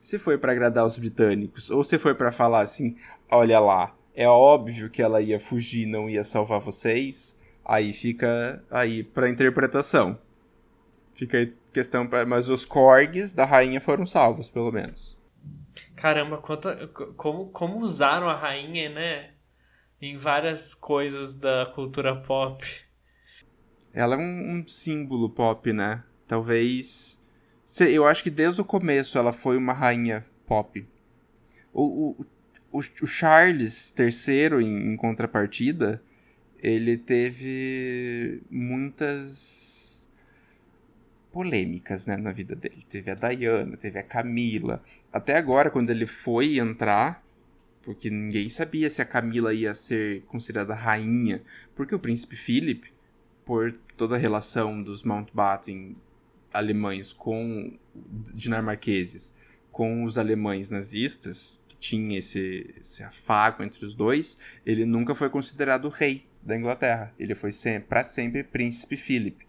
Se 0.00 0.18
foi 0.18 0.38
para 0.38 0.52
agradar 0.52 0.84
os 0.84 0.98
britânicos 0.98 1.70
ou 1.70 1.82
se 1.82 1.98
foi 1.98 2.14
para 2.14 2.30
falar 2.30 2.60
assim, 2.60 2.96
olha 3.30 3.58
lá, 3.58 3.94
é 4.14 4.28
óbvio 4.28 4.88
que 4.88 5.02
ela 5.02 5.20
ia 5.20 5.38
fugir, 5.38 5.86
não 5.86 6.08
ia 6.08 6.24
salvar 6.24 6.60
vocês. 6.60 7.38
Aí 7.64 7.92
fica 7.92 8.62
aí 8.70 9.02
para 9.02 9.28
interpretação. 9.28 10.18
Fica 11.14 11.38
aí 11.38 11.52
questão 11.72 12.06
para, 12.06 12.24
mas 12.24 12.48
os 12.48 12.64
corgis 12.64 13.32
da 13.32 13.44
rainha 13.44 13.80
foram 13.80 14.06
salvos, 14.06 14.48
pelo 14.48 14.70
menos. 14.70 15.16
Caramba, 15.94 16.38
quanta, 16.38 16.88
como 17.16 17.50
como 17.50 17.78
usaram 17.78 18.28
a 18.28 18.36
rainha, 18.36 18.88
né? 18.90 19.30
Em 20.00 20.16
várias 20.16 20.74
coisas 20.74 21.36
da 21.36 21.66
cultura 21.74 22.14
pop. 22.14 22.64
Ela 23.92 24.14
é 24.14 24.18
um, 24.18 24.58
um 24.60 24.68
símbolo 24.68 25.28
pop, 25.28 25.72
né? 25.72 26.04
Talvez 26.26 27.20
eu 27.80 28.06
acho 28.06 28.22
que 28.22 28.30
desde 28.30 28.60
o 28.60 28.64
começo 28.64 29.18
ela 29.18 29.32
foi 29.32 29.56
uma 29.56 29.72
rainha 29.72 30.24
pop. 30.46 30.86
O, 31.72 32.10
o, 32.10 32.26
o, 32.72 32.78
o 32.78 33.06
Charles 33.06 33.94
III, 33.98 34.62
em, 34.62 34.92
em 34.92 34.96
contrapartida, 34.96 36.00
ele 36.58 36.96
teve 36.96 38.40
muitas 38.50 40.08
polêmicas 41.32 42.06
né, 42.06 42.16
na 42.16 42.32
vida 42.32 42.54
dele. 42.54 42.82
Teve 42.88 43.10
a 43.10 43.14
Diana, 43.14 43.76
teve 43.76 43.98
a 43.98 44.02
Camila. 44.02 44.82
Até 45.12 45.36
agora, 45.36 45.70
quando 45.70 45.90
ele 45.90 46.06
foi 46.06 46.58
entrar, 46.58 47.22
porque 47.82 48.08
ninguém 48.08 48.48
sabia 48.48 48.88
se 48.88 49.02
a 49.02 49.04
Camila 49.04 49.52
ia 49.52 49.74
ser 49.74 50.22
considerada 50.22 50.74
rainha, 50.74 51.42
porque 51.74 51.94
o 51.94 51.98
príncipe 51.98 52.36
Philip, 52.36 52.90
por 53.44 53.72
toda 53.96 54.16
a 54.16 54.18
relação 54.18 54.82
dos 54.82 55.04
Mountbatten 55.04 55.96
alemães 56.56 57.12
com 57.12 57.76
dinamarqueses 58.34 59.34
com 59.76 60.04
os 60.04 60.16
alemães 60.16 60.70
nazistas, 60.70 61.60
tinha 61.78 62.18
esse, 62.18 62.74
esse 62.80 63.02
afago 63.02 63.62
entre 63.62 63.84
os 63.84 63.94
dois, 63.94 64.38
ele 64.64 64.86
nunca 64.86 65.14
foi 65.14 65.28
considerado 65.28 65.90
rei 65.90 66.24
da 66.42 66.56
Inglaterra. 66.56 67.12
Ele 67.18 67.34
foi 67.34 67.50
para 67.86 68.02
sempre 68.02 68.42
príncipe 68.42 68.96
Philip. 68.96 69.46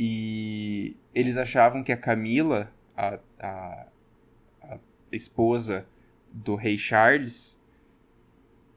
E 0.00 0.96
eles 1.14 1.36
achavam 1.36 1.84
que 1.84 1.92
a 1.92 1.96
Camila, 1.98 2.72
a, 2.96 3.18
a, 3.38 3.86
a 4.62 4.78
esposa 5.12 5.86
do 6.32 6.54
rei 6.54 6.78
Charles, 6.78 7.60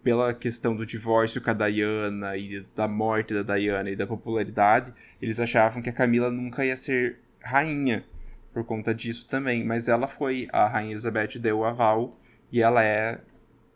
pela 0.03 0.33
questão 0.33 0.75
do 0.75 0.85
divórcio 0.85 1.41
com 1.41 1.49
a 1.49 1.53
Diana 1.53 2.35
e 2.35 2.59
da 2.75 2.89
morte 2.89 3.33
da 3.41 3.55
Diana 3.55 3.89
e 3.89 3.95
da 3.95 4.05
popularidade, 4.05 4.93
eles 5.21 5.39
achavam 5.39 5.81
que 5.81 5.89
a 5.89 5.93
Camila 5.93 6.29
nunca 6.29 6.65
ia 6.65 6.75
ser 6.75 7.19
rainha 7.41 8.05
por 8.53 8.63
conta 8.63 8.93
disso 8.93 9.27
também. 9.27 9.63
Mas 9.63 9.87
ela 9.87 10.07
foi, 10.07 10.47
a 10.51 10.67
rainha 10.67 10.91
Elizabeth 10.91 11.39
deu 11.39 11.59
o 11.59 11.65
aval 11.65 12.17
e 12.51 12.61
ela 12.61 12.83
é 12.83 13.19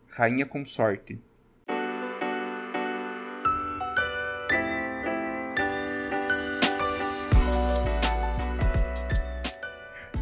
rainha 0.08 0.44
consorte. 0.46 1.20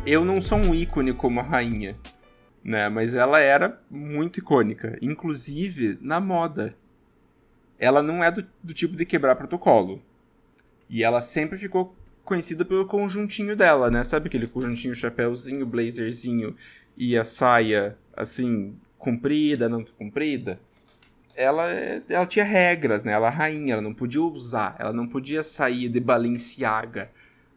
Eu 0.07 0.25
não 0.25 0.41
sou 0.41 0.59
um 0.59 0.75
ícone 0.75 1.13
como 1.13 1.41
a 1.41 1.43
rainha. 1.43 1.97
né? 2.65 2.89
Mas 2.89 3.15
ela 3.15 3.39
era 3.41 3.81
muito 3.91 4.39
icônica, 4.39 4.99
inclusive 5.01 5.99
na 6.01 6.21
moda. 6.21 6.75
Ela 7.79 8.03
não 8.03 8.23
é 8.23 8.31
do, 8.31 8.47
do 8.63 8.75
tipo 8.75 8.97
de 8.97 9.07
quebrar 9.07 9.37
protocolo. 9.37 10.03
E 10.89 11.05
ela 11.05 11.21
sempre 11.21 11.57
ficou 11.57 11.95
conhecida 12.25 12.65
pelo 12.65 12.87
conjuntinho 12.87 13.57
dela, 13.57 13.91
né? 13.91 14.05
Sabe 14.05 14.29
aquele 14.29 14.47
conjuntinho, 14.47 14.95
chapéuzinho, 14.95 15.67
blazerzinho 15.67 16.55
e 16.97 17.17
a 17.17 17.25
saia, 17.25 17.97
assim, 18.17 18.75
comprida, 18.99 19.69
não 19.69 19.85
comprida? 19.85 20.61
Ela, 21.37 21.71
ela 22.09 22.27
tinha 22.27 22.45
regras, 22.45 23.05
né? 23.05 23.13
Ela 23.13 23.29
é 23.29 23.31
rainha, 23.31 23.73
ela 23.75 23.83
não 23.83 23.95
podia 23.95 24.23
usar, 24.23 24.77
ela 24.79 24.93
não 24.93 25.07
podia 25.07 25.43
sair 25.43 25.89
de 25.89 26.01
Balenciaga 26.01 27.11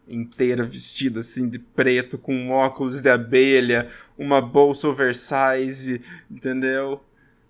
inteira 0.08 0.64
vestida 0.64 1.22
assim 1.22 1.48
de 1.48 1.60
preto, 1.60 2.18
com 2.18 2.50
óculos 2.50 3.02
de 3.02 3.10
abelha, 3.10 3.90
uma 4.18 4.42
bolsa 4.42 4.88
oversize, 4.88 6.02
entendeu? 6.30 7.04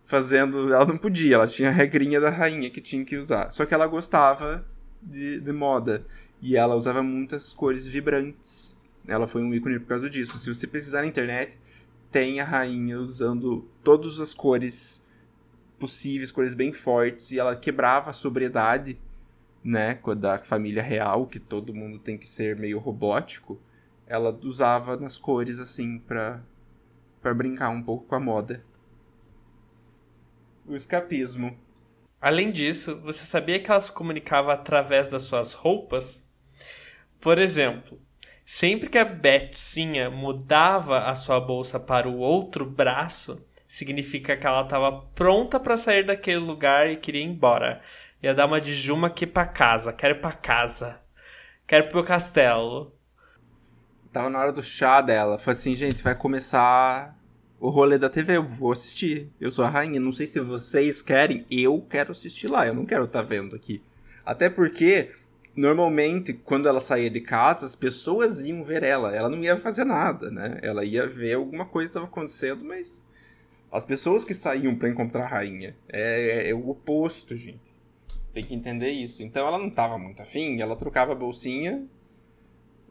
Fazendo. 0.05 0.73
Ela 0.73 0.85
não 0.85 0.97
podia, 0.97 1.35
ela 1.35 1.47
tinha 1.47 1.69
a 1.69 1.71
regrinha 1.71 2.19
da 2.19 2.29
rainha 2.29 2.69
que 2.69 2.81
tinha 2.81 3.03
que 3.03 3.17
usar. 3.17 3.51
Só 3.51 3.65
que 3.65 3.73
ela 3.73 3.87
gostava 3.87 4.65
de, 5.01 5.39
de 5.39 5.51
moda. 5.51 6.05
E 6.43 6.57
ela 6.57 6.75
usava 6.75 7.01
muitas 7.01 7.53
cores 7.53 7.87
vibrantes. 7.87 8.77
Ela 9.07 9.25
foi 9.25 9.41
um 9.41 9.53
ícone 9.53 9.79
por 9.79 9.87
causa 9.87 10.09
disso. 10.09 10.37
Se 10.37 10.53
você 10.53 10.67
pesquisar 10.67 11.01
na 11.01 11.07
internet, 11.07 11.57
tem 12.11 12.41
a 12.41 12.43
rainha 12.43 12.99
usando 12.99 13.65
todas 13.81 14.19
as 14.19 14.33
cores 14.33 15.07
possíveis, 15.79 16.31
cores 16.31 16.53
bem 16.53 16.73
fortes, 16.73 17.31
e 17.31 17.39
ela 17.39 17.55
quebrava 17.55 18.09
a 18.09 18.13
sobriedade 18.13 18.99
né, 19.63 19.97
da 20.17 20.37
família 20.37 20.83
real, 20.83 21.25
que 21.27 21.39
todo 21.39 21.73
mundo 21.73 21.97
tem 21.97 22.17
que 22.17 22.27
ser 22.27 22.57
meio 22.57 22.77
robótico, 22.77 23.57
ela 24.05 24.37
usava 24.43 24.97
nas 24.97 25.17
cores 25.17 25.59
assim 25.59 25.97
para 25.97 26.43
para 27.21 27.33
brincar 27.33 27.69
um 27.69 27.81
pouco 27.81 28.05
com 28.05 28.15
a 28.15 28.19
moda. 28.19 28.61
O 30.67 30.75
escapismo. 30.75 31.57
Além 32.19 32.51
disso, 32.51 32.99
você 32.99 33.23
sabia 33.23 33.61
que 33.61 33.71
ela 33.71 33.79
se 33.79 33.93
comunicava 33.93 34.53
através 34.53 35.07
das 35.07 35.23
suas 35.23 35.53
roupas? 35.53 36.22
Por 37.23 37.39
exemplo, 37.39 38.01
sempre 38.45 38.89
que 38.89 38.97
a 38.97 39.05
Betsinha 39.05 40.09
mudava 40.09 41.05
a 41.05 41.15
sua 41.15 41.39
bolsa 41.39 41.79
para 41.79 42.09
o 42.09 42.17
outro 42.17 42.65
braço, 42.65 43.47
significa 43.65 44.35
que 44.35 44.45
ela 44.45 44.63
estava 44.63 44.91
pronta 45.15 45.57
para 45.57 45.77
sair 45.77 46.05
daquele 46.05 46.39
lugar 46.39 46.91
e 46.91 46.97
queria 46.97 47.21
ir 47.21 47.27
embora. 47.27 47.81
Ia 48.21 48.33
dar 48.33 48.45
uma 48.45 48.59
de 48.59 48.73
Juma 48.73 49.07
aqui 49.07 49.25
pra 49.25 49.45
casa. 49.45 49.93
Quero 49.93 50.15
ir 50.15 50.19
pra 50.19 50.33
casa. 50.33 50.99
Quero 51.65 51.85
ir 51.85 51.89
pro 51.91 52.03
castelo. 52.03 52.93
Tava 54.11 54.29
na 54.29 54.39
hora 54.39 54.51
do 54.51 54.61
chá 54.61 54.99
dela. 54.99 55.39
Falei 55.39 55.57
assim, 55.57 55.73
gente, 55.73 56.03
vai 56.03 56.15
começar 56.15 57.17
o 57.57 57.69
rolê 57.69 57.97
da 57.97 58.09
TV. 58.09 58.35
Eu 58.35 58.43
vou 58.43 58.73
assistir. 58.73 59.31
Eu 59.39 59.49
sou 59.49 59.63
a 59.63 59.69
rainha. 59.69 59.97
Não 59.97 60.11
sei 60.11 60.27
se 60.27 60.41
vocês 60.41 61.01
querem. 61.01 61.45
Eu 61.49 61.81
quero 61.89 62.11
assistir 62.11 62.49
lá. 62.49 62.67
Eu 62.67 62.73
não 62.73 62.85
quero 62.85 63.05
estar 63.05 63.21
tá 63.21 63.25
vendo 63.25 63.55
aqui. 63.55 63.81
Até 64.25 64.49
porque, 64.49 65.11
normalmente, 65.55 66.33
quando 66.33 66.67
ela 66.67 66.79
saía 66.79 67.09
de 67.09 67.21
casa, 67.21 67.65
as 67.65 67.75
pessoas 67.75 68.45
iam 68.47 68.63
ver 68.63 68.83
ela. 68.83 69.15
Ela 69.15 69.29
não 69.29 69.43
ia 69.43 69.57
fazer 69.57 69.85
nada, 69.85 70.31
né? 70.31 70.59
Ela 70.61 70.83
ia 70.83 71.07
ver 71.07 71.33
alguma 71.33 71.65
coisa 71.65 71.89
estava 71.89 72.05
acontecendo, 72.05 72.63
mas 72.63 73.07
as 73.71 73.85
pessoas 73.85 74.23
que 74.23 74.33
saíam 74.33 74.75
para 74.75 74.89
encontrar 74.89 75.25
a 75.25 75.27
rainha. 75.27 75.75
É, 75.89 76.49
é, 76.49 76.53
o 76.53 76.69
oposto, 76.69 77.35
gente 77.35 77.73
tem 78.33 78.43
que 78.43 78.55
entender 78.55 78.89
isso. 78.89 79.23
Então 79.23 79.47
ela 79.47 79.59
não 79.59 79.67
estava 79.67 79.97
muito 79.97 80.21
afim, 80.21 80.59
ela 80.59 80.75
trocava 80.75 81.11
a 81.11 81.15
bolsinha. 81.15 81.85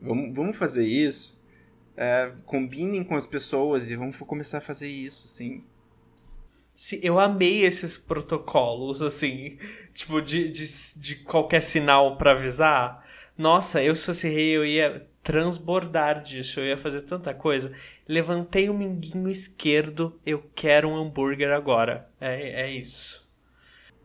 Vamos, 0.00 0.34
vamos 0.34 0.56
fazer 0.56 0.86
isso. 0.86 1.38
É, 1.96 2.32
combinem 2.46 3.04
com 3.04 3.16
as 3.16 3.26
pessoas 3.26 3.90
e 3.90 3.96
vamos 3.96 4.16
começar 4.18 4.58
a 4.58 4.62
fazer 4.62 4.88
isso, 4.88 5.26
assim. 5.26 5.64
Eu 7.00 7.20
amei 7.20 7.64
esses 7.64 7.96
protocolos, 7.96 9.02
assim, 9.02 9.58
tipo, 9.94 10.20
de, 10.20 10.48
de, 10.48 10.66
de 10.96 11.16
qualquer 11.16 11.60
sinal 11.60 12.16
para 12.16 12.32
avisar. 12.32 13.06
Nossa, 13.38 13.82
eu 13.82 13.94
se 13.94 14.06
fosse 14.06 14.28
rei, 14.28 14.56
eu 14.56 14.64
ia 14.64 15.06
transbordar 15.22 16.22
disso, 16.22 16.60
eu 16.60 16.66
ia 16.66 16.76
fazer 16.76 17.02
tanta 17.02 17.32
coisa. 17.32 17.72
Levantei 18.08 18.68
o 18.68 18.74
minguinho 18.74 19.28
esquerdo, 19.28 20.18
eu 20.26 20.42
quero 20.54 20.88
um 20.88 20.96
hambúrguer 20.96 21.52
agora. 21.52 22.10
É, 22.20 22.62
é 22.62 22.72
isso. 22.72 23.28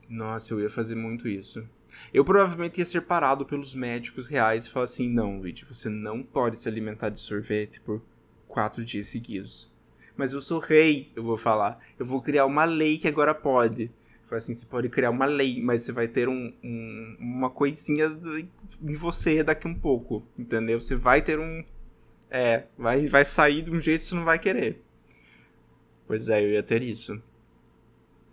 Nossa, 0.08 0.54
eu 0.54 0.62
ia 0.62 0.70
fazer 0.70 0.96
muito 0.96 1.28
isso. 1.28 1.68
Eu 2.14 2.24
provavelmente 2.24 2.78
ia 2.80 2.86
ser 2.86 3.02
parado 3.02 3.46
pelos 3.46 3.74
médicos 3.74 4.28
reais 4.28 4.66
e 4.66 4.70
falar 4.70 4.86
assim: 4.86 5.10
não, 5.10 5.40
Luigi, 5.40 5.66
você 5.66 5.90
não 5.90 6.22
pode 6.22 6.60
se 6.60 6.70
alimentar 6.70 7.10
de 7.10 7.20
sorvete 7.20 7.82
por 7.82 8.02
quatro 8.48 8.86
dias 8.86 9.08
seguidos. 9.08 9.72
Mas 10.18 10.34
eu 10.34 10.41
sou 10.41 10.59
rei, 10.59 11.11
eu 11.15 11.24
vou 11.24 11.38
falar. 11.38 11.78
Eu 11.97 12.05
vou 12.05 12.22
criar 12.22 12.45
uma 12.45 12.65
lei 12.65 12.97
que 12.97 13.07
agora 13.07 13.34
pode. 13.36 13.91
Falar 14.28 14.38
assim: 14.38 14.53
você 14.53 14.65
pode 14.65 14.89
criar 14.89 15.11
uma 15.11 15.26
lei, 15.26 15.61
mas 15.61 15.84
você 15.84 15.91
vai 15.91 16.07
ter 16.07 16.28
um, 16.28 16.53
um, 16.63 17.18
uma 17.20 17.49
coisinha 17.49 18.07
em 18.82 18.93
você 18.93 19.43
daqui 19.43 19.68
um 19.68 19.76
pouco, 19.76 20.24
entendeu? 20.38 20.82
Você 20.82 20.95
vai 20.95 21.22
ter 21.22 21.39
um. 21.39 21.63
É, 22.30 22.65
vai, 22.78 23.07
vai 23.07 23.24
sair 23.24 23.61
de 23.61 23.72
um 23.72 23.80
jeito 23.80 24.01
que 24.01 24.07
você 24.07 24.15
não 24.15 24.26
vai 24.26 24.38
querer. 24.39 24.82
Pois 26.05 26.30
é, 26.30 26.43
eu 26.43 26.49
ia 26.49 26.63
ter 26.63 26.84
isso. 26.84 27.22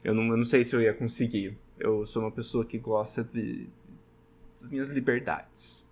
Eu 0.02 0.14
não, 0.14 0.24
eu 0.28 0.36
não 0.36 0.44
sei 0.44 0.64
se 0.64 0.74
eu 0.74 0.80
ia 0.80 0.94
conseguir. 0.94 1.56
Eu 1.78 2.06
sou 2.06 2.22
uma 2.22 2.30
pessoa 2.30 2.64
que 2.64 2.78
gosta 2.78 3.22
de 3.22 3.68
das 4.60 4.70
minhas 4.70 4.88
liberdades. 4.88 5.86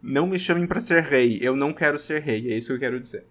Não 0.00 0.26
me 0.26 0.38
chamem 0.38 0.66
para 0.66 0.80
ser 0.80 1.02
rei, 1.02 1.38
eu 1.40 1.54
não 1.54 1.72
quero 1.72 1.98
ser 1.98 2.22
rei, 2.22 2.52
é 2.52 2.56
isso 2.56 2.68
que 2.68 2.72
eu 2.72 2.78
quero 2.78 3.00
dizer. 3.00 3.24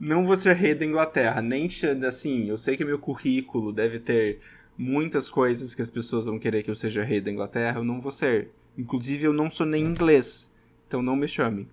Não 0.00 0.24
vou 0.24 0.34
ser 0.34 0.56
rei 0.56 0.74
da 0.74 0.86
Inglaterra, 0.86 1.42
nem 1.42 1.68
assim, 2.08 2.48
eu 2.48 2.56
sei 2.56 2.74
que 2.74 2.86
meu 2.86 2.98
currículo 2.98 3.70
deve 3.70 3.98
ter 3.98 4.40
muitas 4.76 5.28
coisas 5.28 5.74
que 5.74 5.82
as 5.82 5.90
pessoas 5.90 6.24
vão 6.24 6.38
querer 6.38 6.62
que 6.62 6.70
eu 6.70 6.74
seja 6.74 7.04
rei 7.04 7.20
da 7.20 7.30
Inglaterra, 7.30 7.80
eu 7.80 7.84
não 7.84 8.00
vou 8.00 8.10
ser. 8.10 8.50
Inclusive 8.78 9.26
eu 9.26 9.32
não 9.34 9.50
sou 9.50 9.66
nem 9.66 9.84
inglês, 9.84 10.50
então 10.86 11.02
não 11.02 11.14
me 11.14 11.28
chame. 11.28 11.68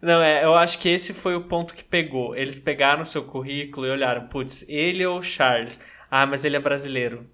Não, 0.00 0.20
é, 0.20 0.44
eu 0.44 0.54
acho 0.56 0.80
que 0.80 0.88
esse 0.88 1.14
foi 1.14 1.36
o 1.36 1.44
ponto 1.44 1.74
que 1.74 1.84
pegou. 1.84 2.34
Eles 2.34 2.58
pegaram 2.58 3.02
o 3.02 3.06
seu 3.06 3.22
currículo 3.22 3.86
e 3.86 3.90
olharam, 3.90 4.26
putz, 4.26 4.64
ele 4.68 5.06
ou 5.06 5.22
Charles? 5.22 5.80
Ah, 6.10 6.26
mas 6.26 6.44
ele 6.44 6.56
é 6.56 6.60
brasileiro. 6.60 7.24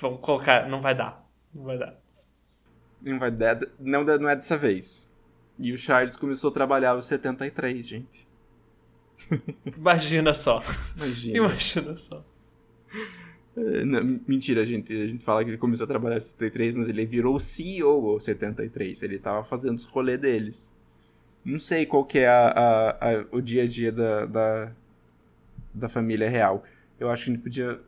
Vamos 0.00 0.20
colocar. 0.20 0.66
Não 0.66 0.80
vai 0.80 0.94
dar. 0.94 1.28
Não 1.54 1.64
vai 1.64 1.76
dar. 1.76 1.94
Não 3.02 3.18
vai 3.18 3.30
dar. 3.30 3.60
Não, 3.78 4.02
não 4.02 4.30
é 4.30 4.34
dessa 4.34 4.56
vez. 4.56 5.12
E 5.58 5.72
o 5.72 5.76
Charles 5.76 6.16
começou 6.16 6.50
a 6.50 6.54
trabalhar 6.54 6.92
aos 6.92 7.04
73, 7.04 7.86
gente. 7.86 8.27
Imagina 9.76 10.32
só. 10.34 10.62
Imagina. 10.96 11.36
Imagina 11.36 11.96
só. 11.96 12.24
É, 13.56 13.84
não, 13.84 14.20
mentira, 14.26 14.64
gente. 14.64 14.92
A 14.92 15.06
gente 15.06 15.24
fala 15.24 15.44
que 15.44 15.50
ele 15.50 15.58
começou 15.58 15.84
a 15.84 15.88
trabalhar 15.88 16.16
aos 16.16 16.24
73, 16.24 16.74
mas 16.74 16.88
ele 16.88 17.04
virou 17.04 17.38
CEO 17.40 18.10
aos 18.10 18.24
73. 18.24 19.02
Ele 19.02 19.18
tava 19.18 19.44
fazendo 19.44 19.76
os 19.76 19.84
rolês 19.84 20.20
deles. 20.20 20.76
Não 21.44 21.58
sei 21.58 21.86
qual 21.86 22.04
que 22.04 22.18
é 22.18 22.28
a, 22.28 22.48
a, 22.48 22.90
a, 22.90 23.24
o 23.32 23.40
dia 23.40 23.62
a 23.62 23.66
dia 23.66 23.90
da, 23.90 24.26
da, 24.26 24.72
da 25.74 25.88
família 25.88 26.28
real 26.28 26.64
eu 26.98 27.10
acho 27.10 27.24
que 27.24 27.30
a 27.30 27.34
gente 27.34 27.42
podia 27.42 27.80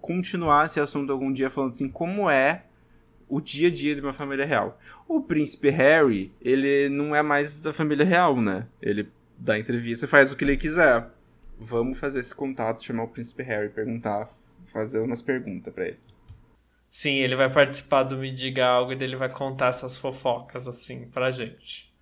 continuar 0.00 0.66
esse 0.66 0.80
assunto 0.80 1.12
algum 1.12 1.32
dia 1.32 1.50
falando 1.50 1.70
assim, 1.70 1.88
como 1.88 2.28
é 2.28 2.64
o 3.28 3.40
dia 3.40 3.68
a 3.68 3.70
dia 3.70 3.94
de 3.94 4.00
uma 4.00 4.12
família 4.12 4.44
real. 4.44 4.78
O 5.08 5.20
príncipe 5.20 5.68
Harry, 5.70 6.32
ele 6.40 6.88
não 6.88 7.14
é 7.14 7.22
mais 7.22 7.62
da 7.62 7.72
família 7.72 8.04
real, 8.04 8.40
né? 8.40 8.66
Ele 8.80 9.08
dá 9.38 9.58
entrevista, 9.58 10.08
faz 10.08 10.32
o 10.32 10.36
que 10.36 10.44
ele 10.44 10.56
quiser. 10.56 11.08
Vamos 11.58 11.98
fazer 11.98 12.20
esse 12.20 12.34
contato, 12.34 12.84
chamar 12.84 13.04
o 13.04 13.08
príncipe 13.08 13.42
Harry, 13.42 13.70
perguntar, 13.70 14.28
fazer 14.66 15.00
umas 15.00 15.22
perguntas 15.22 15.72
para 15.72 15.86
ele. 15.86 16.00
Sim, 16.90 17.16
ele 17.16 17.36
vai 17.36 17.52
participar 17.52 18.04
do 18.04 18.16
Me 18.16 18.32
Diga 18.32 18.66
Algo 18.66 18.92
e 18.92 18.94
ele 18.94 19.16
vai 19.16 19.30
contar 19.30 19.68
essas 19.68 19.96
fofocas 19.96 20.66
assim 20.66 21.08
pra 21.08 21.30
gente. 21.30 21.94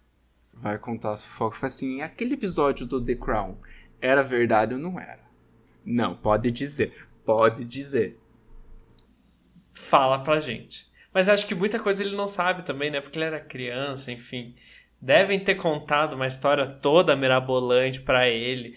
Vai 0.52 0.78
contar 0.78 1.12
as 1.12 1.24
fofocas. 1.24 1.58
Fala 1.58 1.72
assim, 1.72 2.02
aquele 2.02 2.34
episódio 2.34 2.86
do 2.86 3.04
The 3.04 3.14
Crown 3.16 3.56
era 4.00 4.22
verdade 4.22 4.74
ou 4.74 4.80
não 4.80 5.00
era? 5.00 5.24
Não, 5.84 6.16
pode 6.16 6.50
dizer. 6.50 7.08
Pode 7.24 7.64
dizer. 7.64 8.18
Fala 9.72 10.22
pra 10.22 10.38
gente. 10.38 10.86
Mas 11.12 11.28
acho 11.28 11.46
que 11.46 11.54
muita 11.54 11.78
coisa 11.78 12.02
ele 12.02 12.16
não 12.16 12.28
sabe 12.28 12.64
também, 12.64 12.90
né? 12.90 13.00
Porque 13.00 13.18
ele 13.18 13.26
era 13.26 13.40
criança, 13.40 14.12
enfim. 14.12 14.54
Devem 15.04 15.38
ter 15.38 15.56
contado 15.56 16.14
uma 16.14 16.26
história 16.26 16.66
toda 16.66 17.14
mirabolante 17.14 18.00
para 18.00 18.26
ele, 18.26 18.74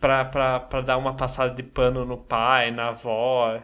pra 0.00 0.64
dar 0.86 0.96
uma 0.96 1.14
passada 1.14 1.54
de 1.54 1.62
pano 1.62 2.02
no 2.06 2.16
pai, 2.16 2.70
na 2.70 2.88
avó. 2.88 3.62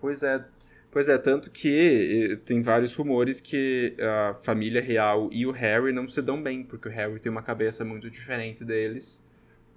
Pois 0.00 0.22
é. 0.22 0.42
Pois 0.90 1.06
é, 1.06 1.18
tanto 1.18 1.50
que 1.50 2.30
eh, 2.32 2.36
tem 2.46 2.62
vários 2.62 2.94
rumores 2.94 3.42
que 3.42 3.94
a 4.00 4.36
família 4.42 4.80
real 4.80 5.28
e 5.30 5.46
o 5.46 5.50
Harry 5.50 5.92
não 5.92 6.08
se 6.08 6.22
dão 6.22 6.42
bem, 6.42 6.62
porque 6.64 6.88
o 6.88 6.90
Harry 6.90 7.20
tem 7.20 7.30
uma 7.30 7.42
cabeça 7.42 7.84
muito 7.84 8.08
diferente 8.08 8.64
deles 8.64 9.22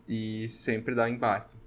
e 0.08 0.48
sempre 0.48 0.96
dá 0.96 1.10
embate. 1.10 1.58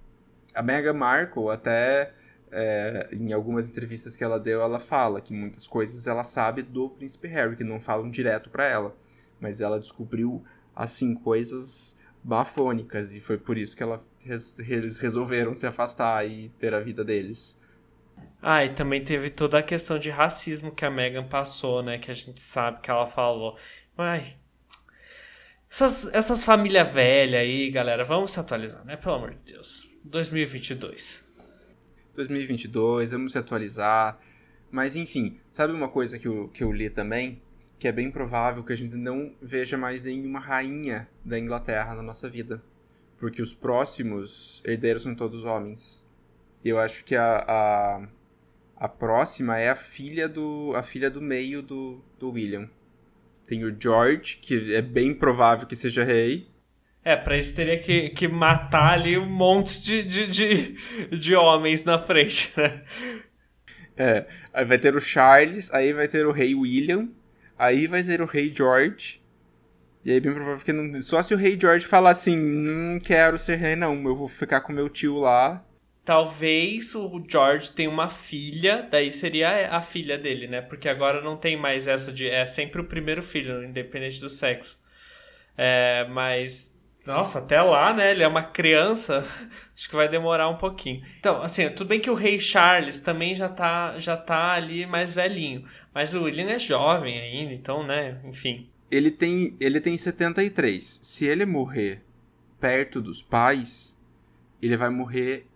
A 0.55 0.63
Meghan 0.63 0.95
Markle 0.95 1.51
até 1.51 2.15
é, 2.55 3.09
em 3.13 3.33
algumas 3.33 3.69
entrevistas 3.69 4.17
que 4.17 4.23
ela 4.23 4.39
deu, 4.39 4.63
ela 4.63 4.79
fala 4.79 5.21
que 5.21 5.33
muitas 5.33 5.67
coisas 5.67 6.07
ela 6.07 6.23
sabe 6.23 6.63
do 6.63 6.89
príncipe 6.89 7.27
Harry, 7.29 7.57
que 7.57 7.65
não 7.65 7.81
falam 7.81 8.09
direto 8.09 8.49
para 8.49 8.65
ela, 8.65 8.97
mas 9.41 9.61
ela 9.61 9.81
descobriu 9.81 10.45
assim 10.75 11.15
coisas 11.15 11.99
bafônicas, 12.23 13.15
e 13.15 13.21
foi 13.21 13.37
por 13.37 13.59
isso 13.59 13.77
que 13.77 13.83
ela, 13.83 14.03
eles 14.69 14.99
resolveram 14.99 15.55
se 15.55 15.67
afastar 15.67 16.27
e 16.27 16.49
ter 16.51 16.73
a 16.73 16.81
vida 16.81 17.05
deles. 17.05 17.61
Ah, 18.41 18.65
e 18.65 18.75
também 18.75 19.03
teve 19.03 19.31
toda 19.31 19.59
a 19.59 19.63
questão 19.63 19.99
de 19.99 20.11
racismo 20.11 20.71
que 20.71 20.85
a 20.85 20.91
Megan 20.91 21.25
passou, 21.25 21.83
né? 21.83 21.99
Que 21.99 22.11
a 22.11 22.15
gente 22.15 22.41
sabe 22.41 22.81
que 22.81 22.91
ela 22.91 23.07
falou. 23.07 23.59
Ai. 23.97 24.37
Essas, 25.71 26.13
essas 26.15 26.45
famílias 26.45 26.93
velhas 26.93 27.41
aí, 27.41 27.71
galera, 27.71 28.05
vamos 28.05 28.33
se 28.33 28.39
atualizar, 28.39 28.85
né? 28.85 28.97
Pelo 28.97 29.15
amor 29.15 29.31
de 29.31 29.53
Deus. 29.53 29.89
2022. 30.05 31.24
2022, 32.15 33.13
vamos 33.13 33.33
se 33.33 33.39
atualizar. 33.39 34.19
Mas 34.71 34.97
enfim, 34.97 35.39
sabe 35.51 35.73
uma 35.73 35.89
coisa 35.89 36.19
que 36.19 36.27
eu, 36.27 36.49
que 36.49 36.65
eu 36.65 36.73
li 36.73 36.91
também? 36.91 37.41
Que 37.79 37.89
é 37.89 37.93
bem 37.93 38.11
provável 38.11 38.65
que 38.65 38.73
a 38.73 38.77
gente 38.77 38.97
não 38.97 39.33
veja 39.41 39.77
mais 39.77 40.05
nenhuma 40.05 40.41
rainha 40.41 41.09
da 41.25 41.39
Inglaterra 41.39 41.95
na 41.95 42.03
nossa 42.03 42.29
vida. 42.29 42.63
Porque 43.19 43.41
os 43.41 43.55
próximos 43.55 44.63
herdeiros 44.65 45.03
são 45.03 45.15
todos 45.15 45.45
homens. 45.45 46.09
Eu 46.65 46.79
acho 46.79 47.05
que 47.05 47.15
a, 47.15 47.45
a, 47.47 48.09
a 48.77 48.89
próxima 48.89 49.59
é 49.59 49.69
a 49.69 49.77
filha 49.77 50.29
do 50.29 50.73
a 50.75 50.83
filha 50.83 51.11
do 51.11 51.21
meio 51.21 51.63
do, 51.63 52.03
do 52.19 52.31
William. 52.31 52.69
Tem 53.45 53.63
o 53.65 53.77
George, 53.79 54.39
que 54.39 54.75
é 54.75 54.81
bem 54.81 55.15
provável 55.15 55.67
que 55.67 55.77
seja 55.77 56.03
rei. 56.03 56.49
É, 57.05 57.15
pra 57.17 57.37
isso 57.37 57.55
teria 57.55 57.79
que, 57.79 58.11
que 58.11 58.27
matar 58.27 58.95
ali 58.95 59.19
um 59.19 59.27
monte 59.27 59.83
de, 59.83 60.03
de, 60.03 60.27
de, 60.27 61.19
de 61.19 61.35
homens 61.35 61.85
na 61.85 61.99
frente, 61.99 62.51
né? 62.57 62.83
É, 63.97 64.27
aí 64.53 64.65
vai 64.65 64.79
ter 64.79 64.95
o 64.97 65.01
Charles, 65.01 65.73
aí 65.73 65.93
vai 65.93 66.09
ter 66.09 66.27
o 66.27 66.33
rei 66.33 66.55
William, 66.55 67.09
aí 67.59 67.87
vai 67.87 68.03
ter 68.03 68.23
o 68.23 68.27
rei 68.27 68.53
George. 68.53 69.23
E 70.05 70.13
aí, 70.13 70.21
bem 70.21 70.35
provável 70.35 70.63
que 70.65 70.73
não. 70.73 70.93
Só 71.01 71.23
se 71.23 71.33
o 71.33 71.37
rei 71.37 71.59
George 71.59 71.87
falar 71.87 72.11
assim: 72.11 72.37
não 72.37 72.99
quero 72.99 73.39
ser 73.39 73.57
rei, 73.57 73.75
não, 73.75 73.95
eu 74.05 74.15
vou 74.15 74.29
ficar 74.29 74.61
com 74.61 74.73
meu 74.73 74.89
tio 74.91 75.17
lá. 75.17 75.65
Talvez 76.05 76.95
o 76.95 77.25
George 77.27 77.73
tenha 77.73 77.89
uma 77.89 78.11
filha, 78.11 78.87
daí 78.91 79.11
seria 79.11 79.71
a 79.71 79.81
filha 79.81 80.19
dele, 80.19 80.47
né? 80.47 80.61
Porque 80.61 80.87
agora 80.87 81.23
não 81.23 81.37
tem 81.37 81.57
mais 81.57 81.87
essa 81.89 82.13
de. 82.13 82.29
É 82.29 82.45
sempre 82.45 82.83
o 82.83 82.85
primeiro 82.85 83.23
filho, 83.23 83.65
independente 83.65 84.21
do 84.21 84.29
sexo. 84.29 84.79
É, 85.57 86.07
mas. 86.11 86.74
Nossa, 87.07 87.39
até 87.39 87.61
lá, 87.61 87.93
né? 87.93 88.13
Ele 88.13 88.23
é 88.23 88.29
uma 88.29 88.43
criança. 88.43 89.25
Acho 89.77 89.89
que 89.89 89.97
vai 89.97 90.09
demorar 90.09 90.49
um 90.49 90.57
pouquinho. 90.57 91.03
Então, 91.19 91.43
assim, 91.43 91.69
tudo 91.71 91.89
bem 91.89 92.01
que 92.01 92.11
o 92.11 92.15
rei 92.15 92.39
Charles 92.41 92.99
também 92.99 93.35
já 93.35 93.49
tá, 93.49 93.99
já 93.99 94.17
tá 94.17 94.53
ali 94.53 94.87
mais 94.87 95.13
velhinho. 95.13 95.67
Mas 95.93 96.15
o 96.15 96.23
William 96.23 96.49
é 96.49 96.59
jovem 96.59 97.19
ainda, 97.19 97.53
então, 97.53 97.87
né? 97.87 98.21
Enfim. 98.25 98.69
Ele 98.91 99.11
tem, 99.11 99.55
ele 99.61 99.81
tem 99.81 99.99
73. 99.99 100.83
Se 100.83 101.27
ele 101.27 101.45
morrer 101.45 102.03
perto 102.59 103.01
dos 103.03 103.23
pais, 103.23 103.99
ele 104.63 104.77
vai 104.77 104.89
morrer 104.89 105.47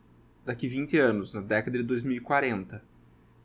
daqui 0.44 0.68
20 0.68 0.99
anos, 0.99 1.32
na 1.32 1.40
década 1.40 1.78
de 1.78 1.84
2040. 1.84 2.82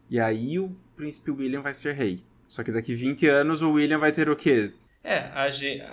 E 0.09 0.19
aí 0.19 0.59
o 0.59 0.75
príncipe 0.95 1.31
William 1.31 1.61
vai 1.61 1.73
ser 1.73 1.93
rei. 1.93 2.21
Só 2.47 2.63
que 2.63 2.71
daqui 2.71 2.93
20 2.93 3.27
anos 3.27 3.61
o 3.61 3.71
William 3.71 3.97
vai 3.97 4.11
ter 4.11 4.29
o 4.29 4.35
quê? 4.35 4.73
É, 5.03 5.17
a, 5.33 5.43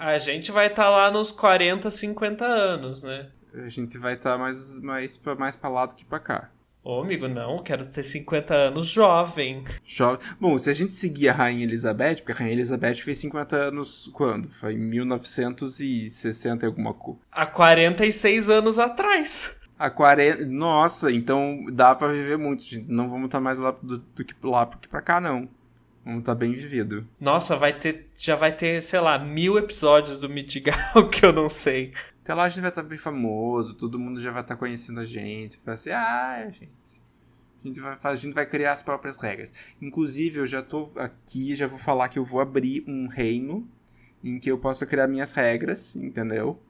a 0.06 0.18
gente 0.18 0.52
vai 0.52 0.68
estar 0.68 0.84
tá 0.84 0.88
lá 0.88 1.10
nos 1.10 1.32
40, 1.32 1.90
50 1.90 2.44
anos, 2.44 3.02
né? 3.02 3.28
A 3.52 3.68
gente 3.68 3.98
vai 3.98 4.14
estar 4.14 4.32
tá 4.32 4.38
mais, 4.38 4.78
mais, 4.80 5.16
pra, 5.16 5.34
mais 5.34 5.56
pra 5.56 5.68
lá 5.68 5.86
do 5.86 5.96
que 5.96 6.04
pra 6.04 6.20
cá. 6.20 6.50
Ô, 6.82 7.02
amigo, 7.02 7.28
não, 7.28 7.62
quero 7.62 7.84
ter 7.86 8.02
50 8.02 8.54
anos 8.54 8.86
jovem. 8.86 9.64
Jovem. 9.84 10.26
Bom, 10.40 10.56
se 10.56 10.70
a 10.70 10.72
gente 10.72 10.92
seguir 10.92 11.28
a 11.28 11.32
Rainha 11.32 11.64
Elizabeth, 11.64 12.16
porque 12.16 12.32
a 12.32 12.34
Rainha 12.36 12.54
Elizabeth 12.54 12.94
fez 12.94 13.18
50 13.18 13.56
anos 13.56 14.10
quando? 14.14 14.48
Foi 14.48 14.72
em 14.72 14.78
1960 14.78 16.64
e 16.64 16.66
alguma 16.66 16.94
coisa. 16.94 17.20
Há 17.30 17.44
46 17.46 18.48
anos 18.48 18.78
atrás 18.78 19.60
a 19.80 19.88
40. 19.88 20.44
Nossa, 20.44 21.10
então 21.10 21.64
dá 21.72 21.94
para 21.94 22.08
viver 22.08 22.36
muito, 22.36 22.62
gente. 22.62 22.84
Não 22.86 23.08
vamos 23.08 23.26
estar 23.26 23.38
tá 23.38 23.42
mais 23.42 23.56
lá 23.56 23.70
do, 23.70 23.96
do 23.96 24.24
que 24.24 24.34
lá 24.42 24.64
do 24.64 24.76
que 24.76 24.86
pra 24.86 25.00
cá, 25.00 25.18
não. 25.18 25.48
Estar 26.18 26.32
tá 26.32 26.34
bem 26.34 26.52
vivido. 26.52 27.06
Nossa, 27.20 27.56
vai 27.56 27.78
ter. 27.78 28.10
Já 28.16 28.36
vai 28.36 28.54
ter, 28.54 28.82
sei 28.82 29.00
lá, 29.00 29.18
mil 29.18 29.58
episódios 29.58 30.18
do 30.18 30.28
Mitigal 30.28 31.08
que 31.08 31.24
eu 31.24 31.32
não 31.32 31.48
sei. 31.48 31.92
Até 32.22 32.34
lá 32.34 32.44
a 32.44 32.48
gente 32.48 32.60
vai 32.60 32.70
estar 32.70 32.82
tá 32.82 32.88
bem 32.88 32.98
famoso, 32.98 33.74
todo 33.74 33.98
mundo 33.98 34.20
já 34.20 34.30
vai 34.30 34.42
estar 34.42 34.56
conhecendo 34.56 35.00
a 35.00 35.04
gente. 35.04 35.60
Vai 35.64 35.76
ser, 35.76 35.92
ah, 35.92 36.48
gente. 36.50 36.70
A 37.62 37.66
gente, 37.66 37.80
vai, 37.80 37.98
a 38.02 38.14
gente 38.14 38.32
vai 38.32 38.46
criar 38.46 38.72
as 38.72 38.82
próprias 38.82 39.16
regras. 39.16 39.52
Inclusive, 39.80 40.38
eu 40.38 40.46
já 40.46 40.62
tô 40.62 40.90
aqui, 40.96 41.54
já 41.54 41.66
vou 41.66 41.78
falar 41.78 42.08
que 42.08 42.18
eu 42.18 42.24
vou 42.24 42.40
abrir 42.40 42.84
um 42.86 43.06
reino 43.06 43.68
em 44.24 44.38
que 44.38 44.50
eu 44.50 44.58
possa 44.58 44.86
criar 44.86 45.06
minhas 45.06 45.32
regras, 45.32 45.94
entendeu? 45.96 46.60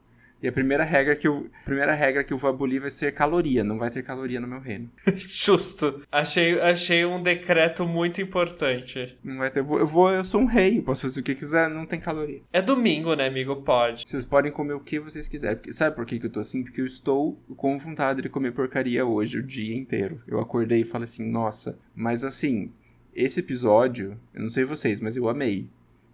E 0.43 0.49
a 0.49 0.53
primeira 0.53 0.85
regra 0.85 1.15
que 1.15 1.29
eu, 1.29 1.51
primeira 1.65 1.95
regra 1.95 2.25
que 2.25 2.33
eu 2.33 2.39
vou 2.39 2.51
abolir 2.51 2.81
vai 2.81 2.91
ser 2.91 3.13
caloria. 3.13 3.63
Não 3.63 3.79
vai 3.79 3.91
ter 3.91 4.03
caloria 4.03 4.41
no 4.41 4.47
meu 4.47 4.61
reino. 4.61 4.91
Justo. 5.17 6.03
Achei, 6.11 6.59
achei 6.61 7.05
um 7.05 7.23
decreto 7.23 7.87
muito 7.87 8.21
importante. 8.21 9.19
Não 9.23 9.39
vai 9.39 9.51
ter. 9.51 9.61
Eu, 9.61 9.87
vou, 9.87 10.11
eu 10.11 10.25
sou 10.25 10.41
um 10.41 10.47
rei, 10.47 10.81
posso 10.81 11.03
fazer 11.03 11.21
o 11.21 11.23
que 11.23 11.35
quiser, 11.35 11.69
não 11.69 11.85
tem 11.85 12.01
caloria. 12.01 12.41
É 12.53 12.63
domingo, 12.63 13.15
né, 13.15 13.27
amigo? 13.27 13.57
Pode. 13.57 14.09
Vocês 14.09 14.25
podem 14.25 14.51
comer 14.51 14.75
o 14.75 14.81
que 14.81 14.99
vocês 14.99 15.29
quiserem. 15.29 15.61
Sabe 15.73 15.95
por 15.95 16.07
que, 16.07 16.19
que 16.19 16.27
eu 16.27 16.31
tô 16.31 16.41
assim? 16.41 16.63
Porque 16.63 16.81
eu 16.81 16.87
estou 16.87 17.39
com 17.57 17.79
vontade 17.79 18.23
de 18.23 18.29
comer 18.29 18.53
porcaria 18.53 19.05
hoje, 19.05 19.39
o 19.39 19.43
dia 19.43 19.77
inteiro. 19.77 20.23
Eu 20.27 20.41
acordei 20.41 20.81
e 20.81 20.85
falei 20.85 21.05
assim, 21.05 21.29
nossa. 21.29 21.79
Mas 21.95 22.25
assim, 22.25 22.73
esse 23.15 23.41
episódio, 23.41 24.19
eu 24.35 24.43
não 24.43 24.49
sei 24.49 24.65
vocês, 24.65 25.01
mas 25.01 25.17
eu 25.17 25.29
amei. 25.29 25.69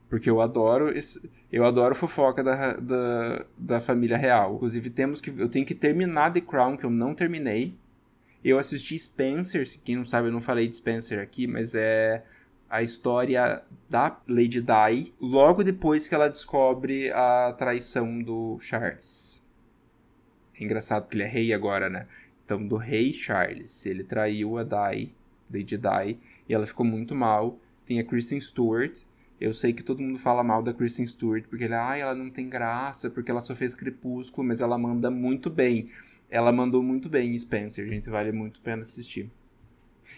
Porque 0.08 0.30
eu 0.30 0.40
adoro 0.40 0.96
esse, 0.96 1.20
eu 1.50 1.64
adoro 1.64 1.94
fofoca 1.94 2.42
da, 2.42 2.74
da, 2.74 3.44
da 3.56 3.80
família 3.80 4.16
real. 4.16 4.54
Inclusive, 4.54 4.90
temos 4.90 5.20
que. 5.20 5.30
Eu 5.30 5.48
tenho 5.48 5.66
que 5.66 5.74
terminar 5.74 6.32
The 6.32 6.40
Crown, 6.40 6.76
que 6.76 6.84
eu 6.84 6.90
não 6.90 7.14
terminei. 7.14 7.74
Eu 8.44 8.58
assisti 8.58 8.96
Spencer, 8.96 9.66
quem 9.82 9.96
não 9.96 10.04
sabe, 10.04 10.28
eu 10.28 10.32
não 10.32 10.40
falei 10.40 10.68
de 10.68 10.76
Spencer 10.76 11.20
aqui, 11.20 11.48
mas 11.48 11.74
é 11.74 12.22
a 12.68 12.82
história 12.82 13.62
da 13.88 14.20
Lady 14.28 14.60
Di 14.60 15.14
logo 15.20 15.64
depois 15.64 16.06
que 16.06 16.14
ela 16.14 16.28
descobre 16.28 17.10
a 17.10 17.52
traição 17.56 18.22
do 18.22 18.58
Charles. 18.60 19.42
É 20.58 20.64
engraçado 20.64 21.08
que 21.08 21.16
ele 21.16 21.24
é 21.24 21.26
rei 21.26 21.52
agora, 21.52 21.88
né? 21.88 22.06
Então, 22.44 22.64
do 22.64 22.76
rei 22.76 23.12
Charles, 23.12 23.84
ele 23.84 24.04
traiu 24.04 24.58
a 24.58 24.62
Di, 24.62 25.12
Lady 25.52 25.76
Di, 25.76 26.18
e 26.48 26.54
ela 26.54 26.66
ficou 26.66 26.86
muito 26.86 27.14
mal. 27.14 27.58
Tem 27.84 27.98
a 27.98 28.04
Kristen 28.04 28.40
Stewart, 28.40 29.00
eu 29.40 29.52
sei 29.52 29.72
que 29.72 29.82
todo 29.82 30.02
mundo 30.02 30.18
fala 30.18 30.42
mal 30.42 30.62
da 30.62 30.72
Kristen 30.72 31.06
Stewart, 31.06 31.44
porque 31.48 31.64
ela, 31.64 31.90
ah, 31.90 31.96
ela 31.96 32.14
não 32.14 32.30
tem 32.30 32.48
graça, 32.48 33.10
porque 33.10 33.30
ela 33.30 33.40
só 33.40 33.54
fez 33.54 33.74
Crepúsculo, 33.74 34.46
mas 34.46 34.60
ela 34.60 34.78
manda 34.78 35.10
muito 35.10 35.50
bem. 35.50 35.90
Ela 36.30 36.52
mandou 36.52 36.82
muito 36.82 37.08
bem 37.08 37.34
em 37.34 37.38
Spencer, 37.38 37.86
gente, 37.86 38.10
vale 38.10 38.32
muito 38.32 38.60
a 38.60 38.64
pena 38.64 38.82
assistir. 38.82 39.30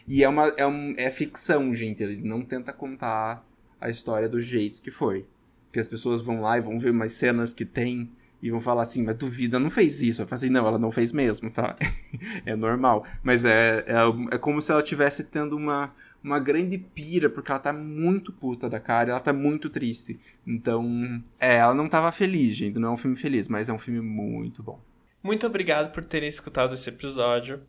E 0.07 0.23
é, 0.23 0.29
uma, 0.29 0.49
é, 0.57 0.67
um, 0.67 0.95
é 0.97 1.11
ficção, 1.11 1.75
gente, 1.75 2.03
ele 2.03 2.23
não 2.27 2.43
tenta 2.43 2.73
contar 2.73 3.47
a 3.81 3.91
história 3.91 4.29
do 4.29 4.41
jeito 4.41 4.81
que 4.81 4.91
foi. 4.91 5.27
Porque 5.67 5.81
as 5.81 5.89
pessoas 5.89 6.23
vão 6.23 6.41
lá 6.41 6.57
e 6.57 6.63
vão 6.63 6.79
ver 6.79 6.91
umas 6.91 7.13
cenas 7.13 7.53
que 7.53 7.65
tem 7.65 8.11
e 8.41 8.51
vão 8.51 8.61
falar 8.61 8.83
assim, 8.83 9.03
mas 9.03 9.17
duvida, 9.17 9.59
não 9.59 9.71
fez 9.71 10.01
isso. 10.01 10.23
Eu 10.23 10.27
falo 10.27 10.39
assim, 10.39 10.51
não, 10.51 10.67
ela 10.67 10.79
não 10.79 10.93
fez 10.93 11.13
mesmo, 11.13 11.51
tá? 11.51 11.77
é 12.47 12.55
normal. 12.55 13.05
Mas 13.23 13.45
é, 13.45 13.85
é, 13.87 14.35
é 14.35 14.39
como 14.39 14.63
se 14.63 14.71
ela 14.71 14.81
estivesse 14.81 15.25
tendo 15.25 15.57
uma, 15.57 15.93
uma 16.23 16.39
grande 16.39 16.79
pira, 16.79 17.29
porque 17.29 17.51
ela 17.51 17.59
tá 17.59 17.73
muito 17.73 18.33
puta 18.33 18.69
da 18.69 18.79
cara, 18.79 19.11
ela 19.11 19.21
tá 19.21 19.33
muito 19.33 19.69
triste. 19.69 20.19
Então, 20.47 21.23
é, 21.39 21.57
ela 21.57 21.75
não 21.75 21.89
tava 21.89 22.13
feliz, 22.13 22.55
gente. 22.55 22.79
Não 22.79 22.91
é 22.91 22.93
um 22.93 22.97
filme 22.97 23.17
feliz, 23.17 23.49
mas 23.49 23.69
é 23.69 23.73
um 23.73 23.79
filme 23.79 24.01
muito 24.01 24.63
bom. 24.63 24.81
Muito 25.23 25.47
obrigado 25.47 25.93
por 25.93 26.05
terem 26.05 26.29
escutado 26.29 26.75
esse 26.75 26.89
episódio. 26.89 27.63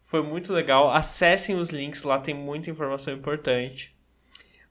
Foi 0.00 0.22
muito 0.22 0.52
legal. 0.52 0.92
Acessem 0.92 1.56
os 1.56 1.70
links, 1.70 2.04
lá 2.04 2.20
tem 2.20 2.32
muita 2.34 2.70
informação 2.70 3.12
importante. 3.12 3.92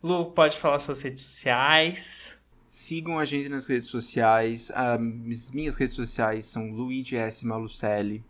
Lu, 0.01 0.31
pode 0.31 0.57
falar 0.57 0.79
suas 0.79 1.01
redes 1.01 1.23
sociais. 1.23 2.39
Sigam 2.67 3.19
a 3.19 3.25
gente 3.25 3.49
nas 3.49 3.67
redes 3.67 3.87
sociais. 3.87 4.71
As 4.73 5.51
minhas 5.51 5.75
redes 5.75 5.95
sociais 5.95 6.45
são 6.45 6.71
Luigi 6.71 7.15
S. 7.15 7.45
Malucelli. 7.45 8.23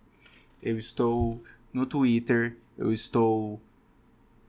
Eu 0.62 0.78
estou 0.78 1.42
no 1.74 1.86
Twitter, 1.86 2.58
eu 2.78 2.92
estou 2.92 3.60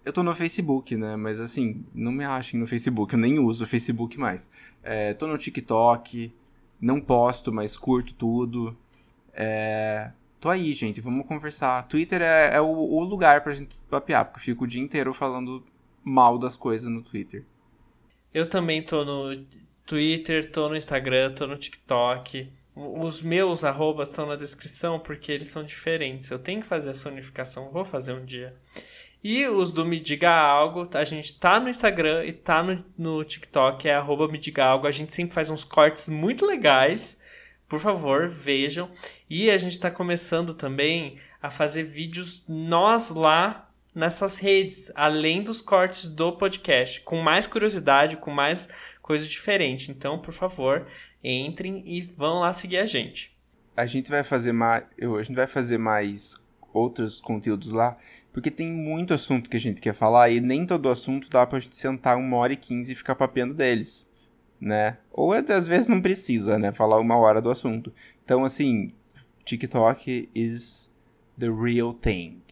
eu 0.07 0.13
tô 0.13 0.23
no 0.23 0.33
Facebook, 0.37 0.97
né? 0.97 1.17
Mas 1.17 1.41
assim, 1.41 1.85
não 1.93 2.13
me 2.13 2.25
achem 2.25 2.61
no 2.61 2.67
Facebook, 2.67 3.13
eu 3.13 3.19
nem 3.19 3.41
uso 3.41 3.65
o 3.65 3.67
Facebook 3.67 4.17
mais. 4.17 4.49
É, 4.81 5.13
tô 5.13 5.27
no 5.27 5.37
TikTok, 5.37 6.33
não 6.81 7.01
posto, 7.01 7.53
mas 7.53 7.77
curto 7.77 8.15
tudo. 8.15 8.77
É, 9.33 10.13
tô 10.41 10.49
aí, 10.49 10.73
gente, 10.75 11.01
vamos 11.01 11.27
conversar. 11.27 11.89
Twitter 11.89 12.23
é, 12.23 12.55
é 12.55 12.61
o, 12.61 12.69
o, 12.69 13.03
lugar 13.03 13.43
pra 13.43 13.53
gente 13.53 13.77
papear, 13.91 14.25
porque 14.27 14.39
eu 14.39 14.45
fico 14.45 14.63
o 14.63 14.67
dia 14.67 14.81
inteiro 14.81 15.13
falando 15.13 15.65
mal 16.05 16.39
das 16.39 16.57
coisas 16.57 16.89
no 16.89 17.03
Twitter. 17.03 17.45
Eu 18.33 18.49
também 18.49 18.85
tô 18.85 19.05
no 19.05 19.45
Twitter, 19.87 20.51
tô 20.51 20.69
no 20.69 20.77
Instagram, 20.77 21.33
tô 21.33 21.47
no 21.47 21.57
TikTok. 21.57 22.51
Os 22.75 23.23
meus 23.23 23.65
arrobas 23.65 24.11
estão 24.11 24.27
na 24.27 24.37
descrição 24.37 24.99
porque 24.99 25.33
eles 25.33 25.49
são 25.49 25.65
diferentes. 25.65 26.31
Eu 26.31 26.39
tenho 26.39 26.61
que 26.61 26.67
fazer 26.67 26.91
essa 26.91 27.09
unificação, 27.09 27.71
vou 27.71 27.85
fazer 27.85 28.13
um 28.13 28.25
dia. 28.25 28.55
E 29.25 29.47
os 29.47 29.73
do 29.73 29.85
Me 29.85 29.99
Diga 29.99 30.31
Algo, 30.31 30.89
a 30.93 31.05
gente 31.05 31.39
tá 31.39 31.59
no 31.59 31.69
Instagram 31.69 32.27
e 32.27 32.33
tá 32.33 32.63
no, 32.63 32.85
no 32.99 33.25
TikTok, 33.25 33.89
é 33.89 33.95
arroba 33.95 34.29
Me 34.29 34.37
Diga 34.37 34.65
Algo. 34.65 34.87
A 34.87 34.91
gente 34.91 35.15
sempre 35.15 35.35
faz 35.35 35.49
uns 35.49 35.65
cortes 35.65 36.09
muito 36.09 36.45
legais 36.45 37.19
por 37.69 37.81
favor, 37.81 38.29
vejam. 38.29 38.91
E 39.29 39.51
a 39.51 39.59
gente 39.59 39.73
está 39.73 39.91
começando 39.91 40.55
também 40.55 41.19
a 41.43 41.51
fazer 41.51 41.83
vídeos 41.83 42.45
nós 42.49 43.11
lá 43.11 43.69
nessas 43.95 44.39
redes, 44.39 44.93
além 44.95 45.43
dos 45.43 45.61
cortes 45.61 46.09
do 46.09 46.33
podcast, 46.33 47.01
com 47.01 47.21
mais 47.23 47.47
curiosidade, 47.47 48.19
com 48.19 48.31
mais 48.31 48.69
coisa 49.07 49.24
diferente. 49.24 49.91
Então, 49.91 50.19
por 50.19 50.35
favor, 50.35 50.87
entrem 51.23 51.83
e 51.87 52.03
vão 52.03 52.41
lá 52.41 52.53
seguir 52.53 52.78
a 52.78 52.87
gente. 52.87 53.35
A 53.77 53.87
gente 53.87 54.11
vai 54.11 54.24
fazer 54.24 54.53
mais, 54.53 54.85
a 55.01 55.23
gente 55.23 55.37
vai 55.37 55.47
fazer 55.47 55.78
mais 55.78 56.37
outros 56.73 57.20
conteúdos 57.20 57.73
lá, 57.73 57.97
porque 58.33 58.51
tem 58.51 58.70
muito 58.70 59.15
assunto 59.15 59.49
que 59.49 59.57
a 59.57 59.61
gente 59.61 59.81
quer 59.81 59.95
falar 59.95 60.28
e 60.31 60.41
nem 60.41 60.66
todo 60.66 60.89
assunto 60.89 61.31
dá 61.31 61.47
pra 61.47 61.59
gente 61.59 61.77
sentar 61.77 62.16
uma 62.16 62.37
hora 62.37 62.53
e 62.53 62.57
quinze 62.57 62.93
e 62.93 62.97
ficar 62.97 63.15
papeando 63.15 63.55
deles, 63.55 64.11
né? 64.61 64.99
Ou 65.12 65.33
às 65.33 65.66
vezes 65.66 65.89
não 65.89 66.03
precisa, 66.03 66.59
né? 66.59 66.73
Falar 66.73 66.99
uma 66.99 67.16
hora 67.16 67.41
do 67.41 67.51
assunto. 67.51 67.93
Então, 68.24 68.45
assim, 68.45 68.89
TikTok 69.45 70.28
is 70.35 70.93
the 71.39 71.49
real 71.49 71.95
thing. 71.95 72.43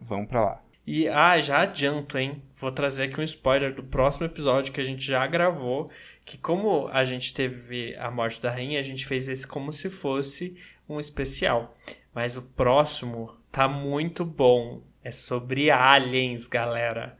Vamos 0.00 0.28
pra 0.28 0.44
lá. 0.44 0.62
E, 0.86 1.08
ah, 1.08 1.40
já 1.40 1.62
adianto, 1.62 2.18
hein? 2.18 2.42
Vou 2.62 2.70
trazer 2.70 3.02
aqui 3.06 3.20
um 3.20 3.24
spoiler 3.24 3.74
do 3.74 3.82
próximo 3.82 4.24
episódio 4.24 4.72
que 4.72 4.80
a 4.80 4.84
gente 4.84 5.04
já 5.04 5.26
gravou. 5.26 5.90
Que, 6.24 6.38
como 6.38 6.86
a 6.92 7.02
gente 7.02 7.34
teve 7.34 7.96
a 7.96 8.08
morte 8.08 8.40
da 8.40 8.52
rainha, 8.52 8.78
a 8.78 8.84
gente 8.84 9.04
fez 9.04 9.28
esse 9.28 9.44
como 9.44 9.72
se 9.72 9.90
fosse 9.90 10.56
um 10.88 11.00
especial. 11.00 11.76
Mas 12.14 12.36
o 12.36 12.42
próximo 12.42 13.34
tá 13.50 13.66
muito 13.66 14.24
bom. 14.24 14.80
É 15.02 15.10
sobre 15.10 15.72
aliens, 15.72 16.46
galera. 16.46 17.18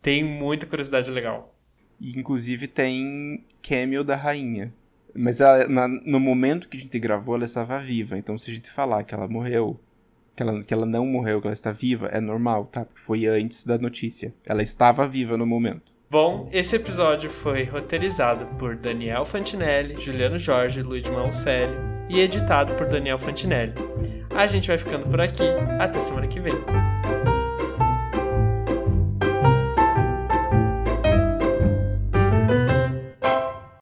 Tem 0.00 0.24
muita 0.24 0.64
curiosidade 0.64 1.10
legal. 1.10 1.54
Inclusive, 2.00 2.66
tem 2.66 3.44
cameo 3.62 4.02
da 4.02 4.16
rainha. 4.16 4.72
Mas 5.14 5.38
ela, 5.38 5.68
na, 5.68 5.86
no 5.86 6.18
momento 6.18 6.66
que 6.66 6.78
a 6.78 6.80
gente 6.80 6.98
gravou, 6.98 7.34
ela 7.34 7.44
estava 7.44 7.78
viva. 7.78 8.16
Então, 8.16 8.38
se 8.38 8.50
a 8.50 8.54
gente 8.54 8.70
falar 8.70 9.04
que 9.04 9.14
ela 9.14 9.28
morreu 9.28 9.78
que 10.38 10.42
ela, 10.42 10.62
que 10.62 10.72
ela 10.72 10.86
não 10.86 11.04
morreu, 11.04 11.40
que 11.40 11.48
ela 11.48 11.52
está 11.52 11.72
viva, 11.72 12.06
é 12.06 12.20
normal, 12.20 12.66
tá? 12.66 12.84
Porque 12.84 13.00
foi 13.00 13.26
antes 13.26 13.64
da 13.64 13.76
notícia. 13.76 14.32
Ela 14.46 14.62
estava 14.62 15.06
viva 15.06 15.36
no 15.36 15.44
momento. 15.44 15.92
Bom, 16.10 16.48
esse 16.52 16.76
episódio 16.76 17.28
foi 17.28 17.64
roteirizado 17.64 18.46
por 18.56 18.76
Daniel 18.76 19.24
Fantinelli, 19.24 20.00
Juliano 20.00 20.38
Jorge 20.38 20.80
Luiz 20.80 21.06
Malucelli 21.08 21.76
e 22.08 22.20
editado 22.20 22.74
por 22.74 22.86
Daniel 22.86 23.18
Fantinelli. 23.18 23.74
A 24.34 24.46
gente 24.46 24.68
vai 24.68 24.78
ficando 24.78 25.06
por 25.06 25.20
aqui, 25.20 25.44
até 25.78 26.00
semana 26.00 26.28
que 26.28 26.40
vem. 26.40 26.54